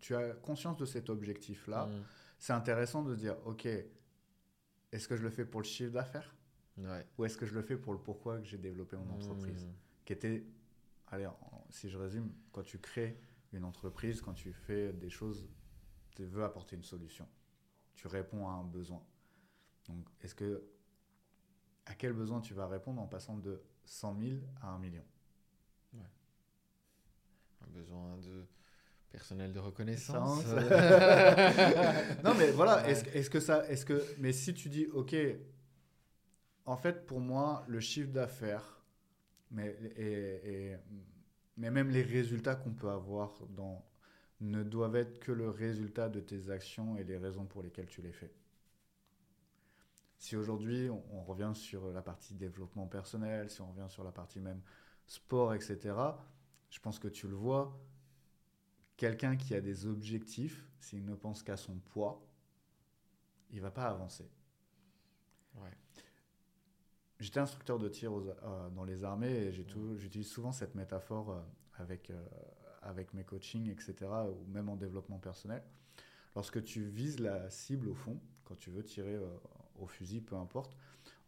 tu 0.00 0.16
as 0.16 0.30
conscience 0.34 0.76
de 0.78 0.84
cet 0.86 1.08
objectif-là, 1.10 1.86
Mm. 1.86 2.02
c'est 2.38 2.52
intéressant 2.52 3.02
de 3.02 3.14
dire, 3.14 3.36
ok, 3.46 3.66
est-ce 3.66 5.08
que 5.08 5.16
je 5.16 5.22
le 5.22 5.30
fais 5.30 5.44
pour 5.44 5.60
le 5.60 5.66
chiffre 5.66 5.92
d'affaires 5.92 6.34
Ouais. 6.78 7.06
ou 7.18 7.24
est-ce 7.26 7.36
que 7.36 7.44
je 7.46 7.54
le 7.54 7.60
fais 7.62 7.76
pour 7.76 7.92
le 7.92 7.98
pourquoi 7.98 8.38
que 8.38 8.44
j'ai 8.46 8.56
développé 8.58 8.96
mon 8.96 9.10
entreprise 9.14 9.66
Mm. 9.66 9.72
Qui 10.04 10.12
était, 10.14 10.44
allez, 11.08 11.28
si 11.70 11.88
je 11.88 11.96
résume, 11.98 12.32
quand 12.50 12.62
tu 12.62 12.78
crées 12.78 13.20
une 13.52 13.64
entreprise, 13.64 14.20
quand 14.20 14.32
tu 14.32 14.52
fais 14.52 14.92
des 14.94 15.10
choses, 15.10 15.46
tu 16.16 16.24
veux 16.24 16.42
apporter 16.42 16.74
une 16.76 16.82
solution. 16.82 17.28
Tu 17.94 18.06
réponds 18.08 18.48
à 18.48 18.52
un 18.52 18.64
besoin. 18.64 19.02
Donc, 19.88 20.06
est-ce 20.22 20.34
que, 20.34 20.64
à 21.86 21.94
quel 21.94 22.12
besoin 22.12 22.40
tu 22.40 22.54
vas 22.54 22.66
répondre 22.66 23.00
en 23.00 23.06
passant 23.06 23.36
de 23.36 23.62
100 23.84 24.16
000 24.18 24.36
à 24.60 24.68
1 24.68 24.78
million? 24.78 25.04
Un 27.64 27.70
besoin 27.70 28.16
de 28.18 28.44
personnel 29.10 29.52
de 29.52 29.58
reconnaissance. 29.60 30.44
Non 32.24 32.34
mais 32.34 32.50
voilà, 32.52 32.82
Ouais. 32.82 32.90
est-ce, 32.90 33.30
que 33.30 33.40
ça, 33.40 33.66
est-ce 33.68 33.84
que, 33.86 34.04
mais 34.18 34.32
si 34.32 34.52
tu 34.54 34.68
dis, 34.68 34.86
ok, 34.86 35.14
en 36.64 36.76
fait 36.76 37.06
pour 37.06 37.20
moi 37.20 37.64
le 37.68 37.80
chiffre 37.80 38.10
d'affaires, 38.10 38.82
mais 39.50 39.76
et, 39.96 40.72
et- 40.72 40.76
mais 41.56 41.70
même 41.70 41.90
les 41.90 42.02
résultats 42.02 42.54
qu'on 42.56 42.72
peut 42.72 42.90
avoir 42.90 43.30
dans 43.50 43.84
ne 44.42 44.62
doivent 44.62 44.96
être 44.96 45.18
que 45.20 45.32
le 45.32 45.48
résultat 45.48 46.10
de 46.10 46.20
tes 46.20 46.50
actions 46.50 46.98
et 46.98 47.04
les 47.04 47.16
raisons 47.16 47.46
pour 47.46 47.62
lesquelles 47.62 47.86
tu 47.88 48.02
les 48.02 48.12
fais. 48.12 48.30
Si 50.18 50.36
aujourd'hui 50.36 50.88
on, 50.88 51.02
on 51.12 51.22
revient 51.22 51.52
sur 51.54 51.90
la 51.92 52.00
partie 52.02 52.34
développement 52.34 52.86
personnel, 52.86 53.50
si 53.50 53.60
on 53.60 53.70
revient 53.70 53.90
sur 53.90 54.04
la 54.04 54.12
partie 54.12 54.40
même 54.40 54.62
sport, 55.06 55.52
etc., 55.54 56.24
je 56.70 56.80
pense 56.80 56.98
que 56.98 57.08
tu 57.08 57.28
le 57.28 57.34
vois, 57.34 57.78
quelqu'un 58.96 59.36
qui 59.36 59.54
a 59.54 59.60
des 59.60 59.84
objectifs, 59.86 60.66
s'il 60.80 61.04
ne 61.04 61.14
pense 61.14 61.42
qu'à 61.42 61.58
son 61.58 61.74
poids, 61.78 62.26
il 63.52 63.60
va 63.60 63.70
pas 63.70 63.84
avancer. 63.86 64.28
Ouais. 65.54 65.70
J'étais 67.20 67.40
instructeur 67.40 67.78
de 67.78 67.88
tir 67.88 68.12
aux- 68.12 68.26
euh, 68.28 68.68
dans 68.70 68.84
les 68.84 69.04
armées 69.04 69.30
et 69.30 69.52
j'utilise 69.52 70.26
souvent 70.28 70.52
cette 70.52 70.74
métaphore 70.74 71.30
euh, 71.30 71.40
avec, 71.78 72.10
euh, 72.10 72.22
avec 72.82 73.14
mes 73.14 73.24
coachings, 73.24 73.70
etc., 73.70 73.94
ou 74.28 74.50
même 74.50 74.68
en 74.68 74.76
développement 74.76 75.18
personnel. 75.18 75.62
Lorsque 76.34 76.62
tu 76.64 76.84
vises 76.84 77.20
la 77.20 77.50
cible 77.50 77.88
au 77.88 77.94
fond, 77.94 78.18
quand 78.44 78.56
tu 78.56 78.70
veux 78.70 78.82
tirer 78.82 79.14
euh, 79.14 79.26
au 79.78 79.86
fusil, 79.86 80.20
peu 80.20 80.36
importe, 80.36 80.76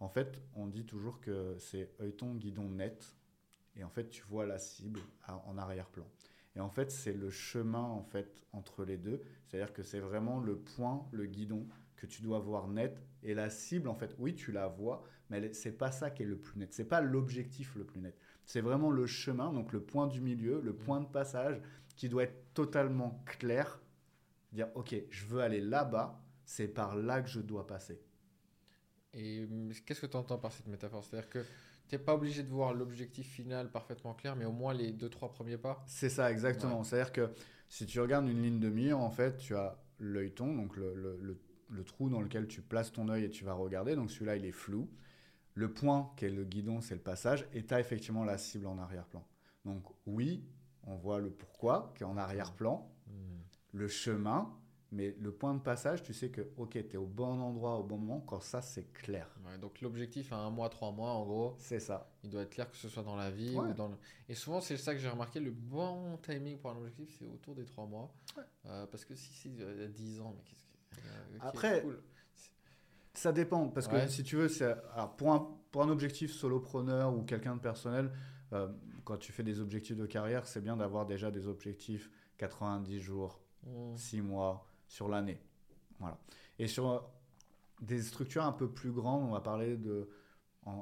en 0.00 0.08
fait, 0.08 0.40
on 0.54 0.66
dit 0.66 0.84
toujours 0.84 1.20
que 1.20 1.56
c'est 1.58 1.90
œilleton, 2.00 2.34
guidon 2.34 2.68
net, 2.68 3.14
et 3.76 3.84
en 3.84 3.90
fait, 3.90 4.08
tu 4.08 4.22
vois 4.22 4.46
la 4.46 4.58
cible 4.58 5.00
en 5.28 5.58
arrière-plan. 5.58 6.06
Et 6.56 6.60
en 6.60 6.68
fait, 6.70 6.90
c'est 6.90 7.12
le 7.12 7.30
chemin 7.30 7.82
en 7.82 8.02
fait 8.02 8.44
entre 8.52 8.84
les 8.84 8.96
deux, 8.96 9.22
c'est-à-dire 9.46 9.72
que 9.72 9.82
c'est 9.82 10.00
vraiment 10.00 10.40
le 10.40 10.56
point, 10.56 11.06
le 11.10 11.26
guidon 11.26 11.66
que 11.96 12.06
tu 12.06 12.22
dois 12.22 12.38
voir 12.38 12.68
net, 12.68 13.02
et 13.22 13.34
la 13.34 13.50
cible, 13.50 13.88
en 13.88 13.94
fait, 13.94 14.14
oui, 14.18 14.34
tu 14.34 14.52
la 14.52 14.68
vois, 14.68 15.02
mais 15.30 15.52
c'est 15.52 15.72
pas 15.72 15.90
ça 15.90 16.10
qui 16.10 16.22
est 16.22 16.26
le 16.26 16.36
plus 16.36 16.58
net. 16.58 16.72
C'est 16.72 16.84
pas 16.84 17.00
l'objectif 17.00 17.74
le 17.76 17.84
plus 17.84 18.00
net. 18.00 18.16
C'est 18.46 18.60
vraiment 18.60 18.90
le 18.90 19.06
chemin, 19.06 19.52
donc 19.52 19.72
le 19.72 19.80
point 19.80 20.06
du 20.06 20.20
milieu, 20.20 20.60
le 20.62 20.74
point 20.74 21.00
de 21.00 21.06
passage 21.06 21.60
qui 21.96 22.08
doit 22.08 22.24
être 22.24 22.54
totalement 22.54 23.22
clair. 23.26 23.80
Dire, 24.52 24.68
ok, 24.74 24.94
je 25.10 25.26
veux 25.26 25.40
aller 25.40 25.60
là-bas, 25.60 26.20
c'est 26.44 26.68
par 26.68 26.96
là 26.96 27.22
que 27.22 27.28
je 27.28 27.40
dois 27.40 27.66
passer. 27.66 28.00
Et 29.14 29.48
qu'est-ce 29.86 30.00
que 30.00 30.06
tu 30.06 30.16
entends 30.16 30.38
par 30.38 30.52
cette 30.52 30.66
métaphore? 30.66 31.04
C'est-à-dire 31.04 31.30
que 31.30 31.44
tu 31.88 31.94
n'es 31.94 31.98
pas 31.98 32.14
obligé 32.14 32.42
de 32.42 32.48
voir 32.48 32.74
l'objectif 32.74 33.28
final 33.28 33.70
parfaitement 33.70 34.14
clair, 34.14 34.36
mais 34.36 34.44
au 34.44 34.52
moins 34.52 34.74
les 34.74 34.92
deux, 34.92 35.08
trois 35.08 35.30
premiers 35.30 35.58
pas 35.58 35.82
C'est 35.86 36.08
ça, 36.08 36.30
exactement. 36.30 36.82
C'est-à-dire 36.82 37.12
que 37.12 37.30
si 37.68 37.86
tu 37.86 38.00
regardes 38.00 38.28
une 38.28 38.42
ligne 38.42 38.60
de 38.60 38.70
mire, 38.70 38.98
en 38.98 39.10
fait, 39.10 39.36
tu 39.38 39.54
as 39.54 39.78
l'œilleton, 39.98 40.54
donc 40.54 40.76
le, 40.76 40.94
le, 40.94 41.38
le, 41.68 41.84
trou 41.84 42.08
dans 42.08 42.20
lequel 42.20 42.46
tu 42.46 42.62
places 42.62 42.92
ton 42.92 43.08
œil 43.08 43.24
et 43.24 43.30
tu 43.30 43.44
vas 43.44 43.54
regarder. 43.54 43.94
Donc 43.94 44.10
celui-là, 44.10 44.36
il 44.36 44.44
est 44.44 44.52
flou. 44.52 44.88
Le 45.54 45.72
point 45.72 46.12
qui 46.16 46.24
est 46.24 46.30
le 46.30 46.44
guidon, 46.44 46.80
c'est 46.80 46.94
le 46.94 47.00
passage. 47.00 47.46
Et 47.52 47.64
tu 47.64 47.74
as 47.74 47.80
effectivement 47.80 48.24
la 48.24 48.38
cible 48.38 48.66
en 48.66 48.78
arrière-plan. 48.78 49.24
Donc 49.64 49.84
oui, 50.06 50.44
on 50.84 50.96
voit 50.96 51.20
le 51.20 51.30
pourquoi 51.30 51.92
qui 51.96 52.02
est 52.02 52.06
en 52.06 52.16
arrière-plan. 52.16 52.90
Mmh. 53.06 53.12
Le 53.72 53.88
chemin, 53.88 54.52
mais 54.94 55.16
le 55.20 55.32
point 55.32 55.54
de 55.54 55.60
passage, 55.60 56.04
tu 56.04 56.14
sais 56.14 56.30
que, 56.30 56.42
ok, 56.56 56.70
tu 56.70 56.78
es 56.78 56.96
au 56.96 57.06
bon 57.06 57.40
endroit 57.40 57.78
au 57.78 57.82
bon 57.82 57.98
moment 57.98 58.20
quand 58.20 58.40
ça, 58.40 58.62
c'est 58.62 58.92
clair. 58.92 59.28
donc 59.60 59.80
l'objectif 59.80 60.32
à 60.32 60.36
un 60.36 60.50
mois, 60.50 60.68
trois 60.68 60.92
mois, 60.92 61.10
en 61.10 61.24
gros. 61.24 61.56
C'est 61.58 61.80
ça. 61.80 62.12
Il 62.22 62.30
doit 62.30 62.42
être 62.42 62.50
clair 62.50 62.70
que 62.70 62.76
ce 62.76 62.88
soit 62.88 63.02
dans 63.02 63.16
la 63.16 63.30
vie 63.30 63.56
ou 63.56 63.72
dans 63.72 63.88
le... 63.88 63.96
Et 64.28 64.34
souvent, 64.34 64.60
c'est 64.60 64.76
ça 64.76 64.94
que 64.94 65.00
j'ai 65.00 65.08
remarqué, 65.08 65.40
le 65.40 65.50
bon 65.50 66.16
timing 66.18 66.58
pour 66.58 66.70
un 66.70 66.76
objectif, 66.76 67.16
c'est 67.18 67.26
autour 67.26 67.56
des 67.56 67.64
trois 67.64 67.86
mois. 67.86 68.14
Euh, 68.66 68.86
parce 68.86 69.04
que 69.04 69.16
si 69.16 69.32
c'est 69.32 69.48
y 69.48 69.62
a 69.62 69.88
10 69.88 70.20
ans, 70.20 70.32
mais 70.36 70.42
qu'est-ce 70.44 70.62
que... 70.62 71.06
Euh, 71.08 71.38
Après, 71.40 71.84
ça 73.14 73.32
dépend. 73.32 73.68
Parce 73.68 73.88
que 73.88 74.06
si 74.08 74.22
tu 74.22 74.36
veux, 74.36 74.48
Alors, 74.94 75.16
pour, 75.16 75.32
un, 75.32 75.48
pour 75.70 75.82
un 75.82 75.88
objectif 75.88 76.32
solopreneur 76.32 77.14
ou 77.16 77.22
quelqu'un 77.22 77.56
de 77.56 77.60
personnel, 77.60 78.10
euh, 78.52 78.68
quand 79.04 79.16
tu 79.16 79.32
fais 79.32 79.42
des 79.42 79.60
objectifs 79.60 79.96
de 79.96 80.06
carrière, 80.06 80.46
c'est 80.46 80.60
bien 80.60 80.76
d'avoir 80.76 81.06
déjà 81.06 81.30
des 81.30 81.46
objectifs 81.46 82.10
90 82.38 83.00
jours, 83.00 83.40
6 83.96 84.20
mmh. 84.20 84.24
mois 84.24 84.66
sur 84.86 85.08
l'année. 85.08 85.40
Voilà. 85.98 86.18
Et 86.58 86.66
sur 86.66 87.08
des 87.80 88.02
structures 88.02 88.44
un 88.44 88.52
peu 88.52 88.68
plus 88.70 88.92
grandes, 88.92 89.24
on 89.24 89.32
va 89.32 89.40
parler 89.40 89.76
de 89.76 90.08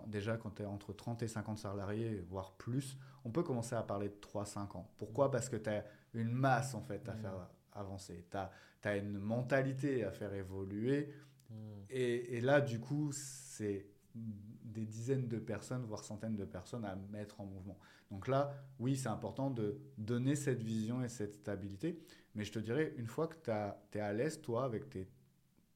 déjà 0.07 0.37
quand 0.37 0.51
tu 0.51 0.63
es 0.63 0.67
entre 0.67 0.93
30 0.93 1.23
et 1.23 1.29
50 1.29 1.59
salariés, 1.59 2.25
voire 2.29 2.53
plus, 2.53 2.97
on 3.25 3.31
peut 3.31 3.43
commencer 3.43 3.75
à 3.75 3.83
parler 3.83 4.09
de 4.09 4.15
3-5 4.15 4.77
ans. 4.77 4.91
Pourquoi? 4.99 5.31
Parce 5.31 5.49
que 5.49 5.57
tu 5.57 5.71
as 5.71 5.85
une 6.15 6.31
masse 6.31 6.75
en 6.75 6.83
fait 6.83 7.09
à 7.09 7.15
faire 7.15 7.49
avancer. 7.73 8.27
Tu 8.31 8.37
as, 8.89 8.97
une 8.97 9.19
mentalité 9.19 10.05
à 10.05 10.13
faire 10.13 10.33
évoluer. 10.35 11.13
Et, 11.91 12.37
et, 12.37 12.41
là, 12.41 12.61
du 12.61 12.81
coup, 12.81 13.11
c'est 13.13 13.87
des 14.15 14.87
dizaines 14.87 15.29
de 15.29 15.39
personnes, 15.39 15.85
voire 15.85 16.05
centaines 16.05 16.37
de 16.37 16.45
personnes 16.45 16.85
à 16.85 16.97
mettre 17.11 17.41
en 17.41 17.47
mouvement. 17.47 17.79
Donc 18.11 18.29
là, 18.29 18.55
oui, 18.79 18.97
c'est 18.97 19.09
important 19.09 19.51
de 19.51 19.79
donner 19.99 20.35
cette 20.35 20.63
vision 20.63 21.03
et 21.03 21.09
cette 21.09 21.35
stabilité. 21.35 21.99
Mais 22.35 22.45
je 22.45 22.53
te 22.53 22.59
dirais, 22.59 22.95
une 22.97 23.07
fois 23.07 23.29
que 23.29 23.37
tu 23.91 23.99
es 23.99 24.01
à 24.01 24.13
l'aise, 24.13 24.41
toi, 24.41 24.65
avec 24.65 24.89
tes 24.89 25.09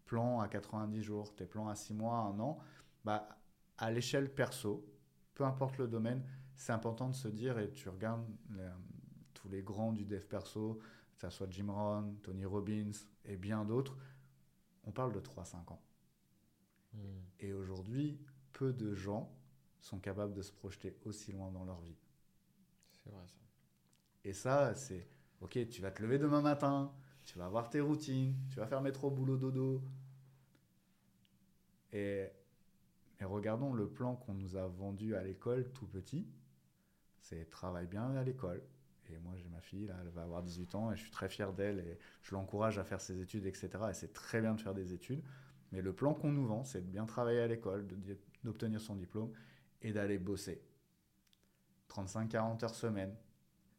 plans 0.06 0.40
à 0.40 0.48
90 0.48 1.02
jours, 1.02 1.34
tes 1.34 1.46
plans 1.46 1.68
à 1.68 1.74
6 1.74 1.94
mois, 1.94 2.18
1 2.18 2.40
an, 2.40 2.58
bah, 3.04 3.28
à 3.78 3.90
l'échelle 3.90 4.32
perso, 4.32 4.86
peu 5.34 5.44
importe 5.44 5.78
le 5.78 5.88
domaine, 5.88 6.22
c'est 6.54 6.72
important 6.72 7.08
de 7.08 7.14
se 7.14 7.28
dire, 7.28 7.58
et 7.58 7.70
tu 7.70 7.88
regardes 7.88 8.24
tous 9.34 9.48
les 9.48 9.62
grands 9.62 9.92
du 9.92 10.04
dev 10.04 10.24
perso, 10.24 10.78
que 11.14 11.20
ce 11.20 11.30
soit 11.30 11.50
Jim 11.50 11.70
Rohn, 11.70 12.16
Tony 12.22 12.44
Robbins 12.44 12.92
et 13.24 13.36
bien 13.36 13.64
d'autres, 13.64 13.96
on 14.86 14.92
parle 14.92 15.12
de 15.12 15.20
3-5 15.20 15.72
ans. 15.72 15.82
Hmm. 16.94 16.98
Et 17.40 17.52
aujourd'hui, 17.52 18.18
peu 18.52 18.72
de 18.72 18.94
gens 18.94 19.30
sont 19.80 19.98
capables 19.98 20.32
de 20.32 20.42
se 20.42 20.52
projeter 20.52 20.96
aussi 21.04 21.32
loin 21.32 21.50
dans 21.50 21.64
leur 21.64 21.80
vie. 21.80 21.98
C'est 22.90 23.10
vrai 23.10 23.26
ça. 23.26 23.38
Et 24.24 24.32
ça, 24.32 24.74
c'est 24.74 25.06
ok, 25.40 25.68
tu 25.68 25.82
vas 25.82 25.90
te 25.90 26.02
lever 26.02 26.18
demain 26.18 26.40
matin, 26.40 26.92
tu 27.24 27.38
vas 27.38 27.46
avoir 27.46 27.68
tes 27.70 27.80
routines, 27.80 28.34
tu 28.50 28.56
vas 28.56 28.66
faire 28.66 28.80
métro, 28.80 29.10
boulot, 29.10 29.36
dodo. 29.36 29.82
Et, 31.92 32.26
et 33.20 33.24
regardons 33.24 33.72
le 33.72 33.88
plan 33.88 34.16
qu'on 34.16 34.34
nous 34.34 34.56
a 34.56 34.66
vendu 34.66 35.14
à 35.14 35.22
l'école 35.22 35.70
tout 35.72 35.86
petit. 35.86 36.26
C'est 37.20 37.48
travaille 37.50 37.86
bien 37.86 38.14
à 38.16 38.22
l'école. 38.22 38.62
Et 39.10 39.18
moi, 39.18 39.34
j'ai 39.36 39.48
ma 39.48 39.60
fille, 39.60 39.86
là, 39.86 39.96
elle 40.00 40.08
va 40.08 40.22
avoir 40.22 40.42
18 40.42 40.74
ans 40.74 40.92
et 40.92 40.96
je 40.96 41.02
suis 41.02 41.10
très 41.10 41.28
fier 41.28 41.52
d'elle 41.52 41.80
et 41.80 41.98
je 42.22 42.34
l'encourage 42.34 42.78
à 42.78 42.84
faire 42.84 43.00
ses 43.00 43.20
études, 43.20 43.46
etc. 43.46 43.70
Et 43.90 43.94
c'est 43.94 44.12
très 44.12 44.40
bien 44.40 44.54
de 44.54 44.60
faire 44.60 44.74
des 44.74 44.92
études. 44.92 45.22
Mais 45.72 45.82
le 45.82 45.92
plan 45.92 46.14
qu'on 46.14 46.30
nous 46.30 46.46
vend, 46.46 46.64
c'est 46.64 46.80
de 46.80 46.90
bien 46.90 47.06
travailler 47.06 47.40
à 47.40 47.46
l'école, 47.46 47.86
d'obtenir 48.44 48.80
son 48.80 48.96
diplôme 48.96 49.32
et 49.82 49.92
d'aller 49.92 50.18
bosser. 50.18 50.62
35-40 51.88 52.64
heures 52.64 52.74
semaine, 52.74 53.14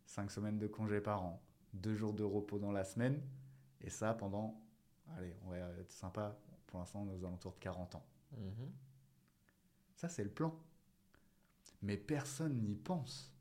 5 0.06 0.32
semaines 0.32 0.58
de 0.58 0.68
congés 0.68 1.02
par 1.02 1.24
an, 1.24 1.42
2 1.74 1.96
jours 1.96 2.14
de 2.14 2.24
repos 2.24 2.60
dans 2.60 2.72
la 2.72 2.84
semaine, 2.84 3.22
et 3.82 3.90
ça 3.90 4.14
pendant, 4.14 4.62
allez, 5.16 5.36
on 5.46 5.50
va 5.50 5.58
être 5.58 5.92
sympa, 5.92 6.38
pour 6.68 6.80
l'instant, 6.80 7.02
on 7.02 7.10
est 7.10 7.16
aux 7.16 7.26
alentours 7.26 7.54
de 7.54 7.60
40 7.60 7.96
ans. 7.96 8.06
Mhm. 8.32 8.72
Ça, 9.96 10.10
c'est 10.10 10.24
le 10.24 10.30
plan. 10.30 10.58
Mais 11.82 11.98
personne 11.98 12.62
n'y 12.62 12.76
pense. 12.76 13.34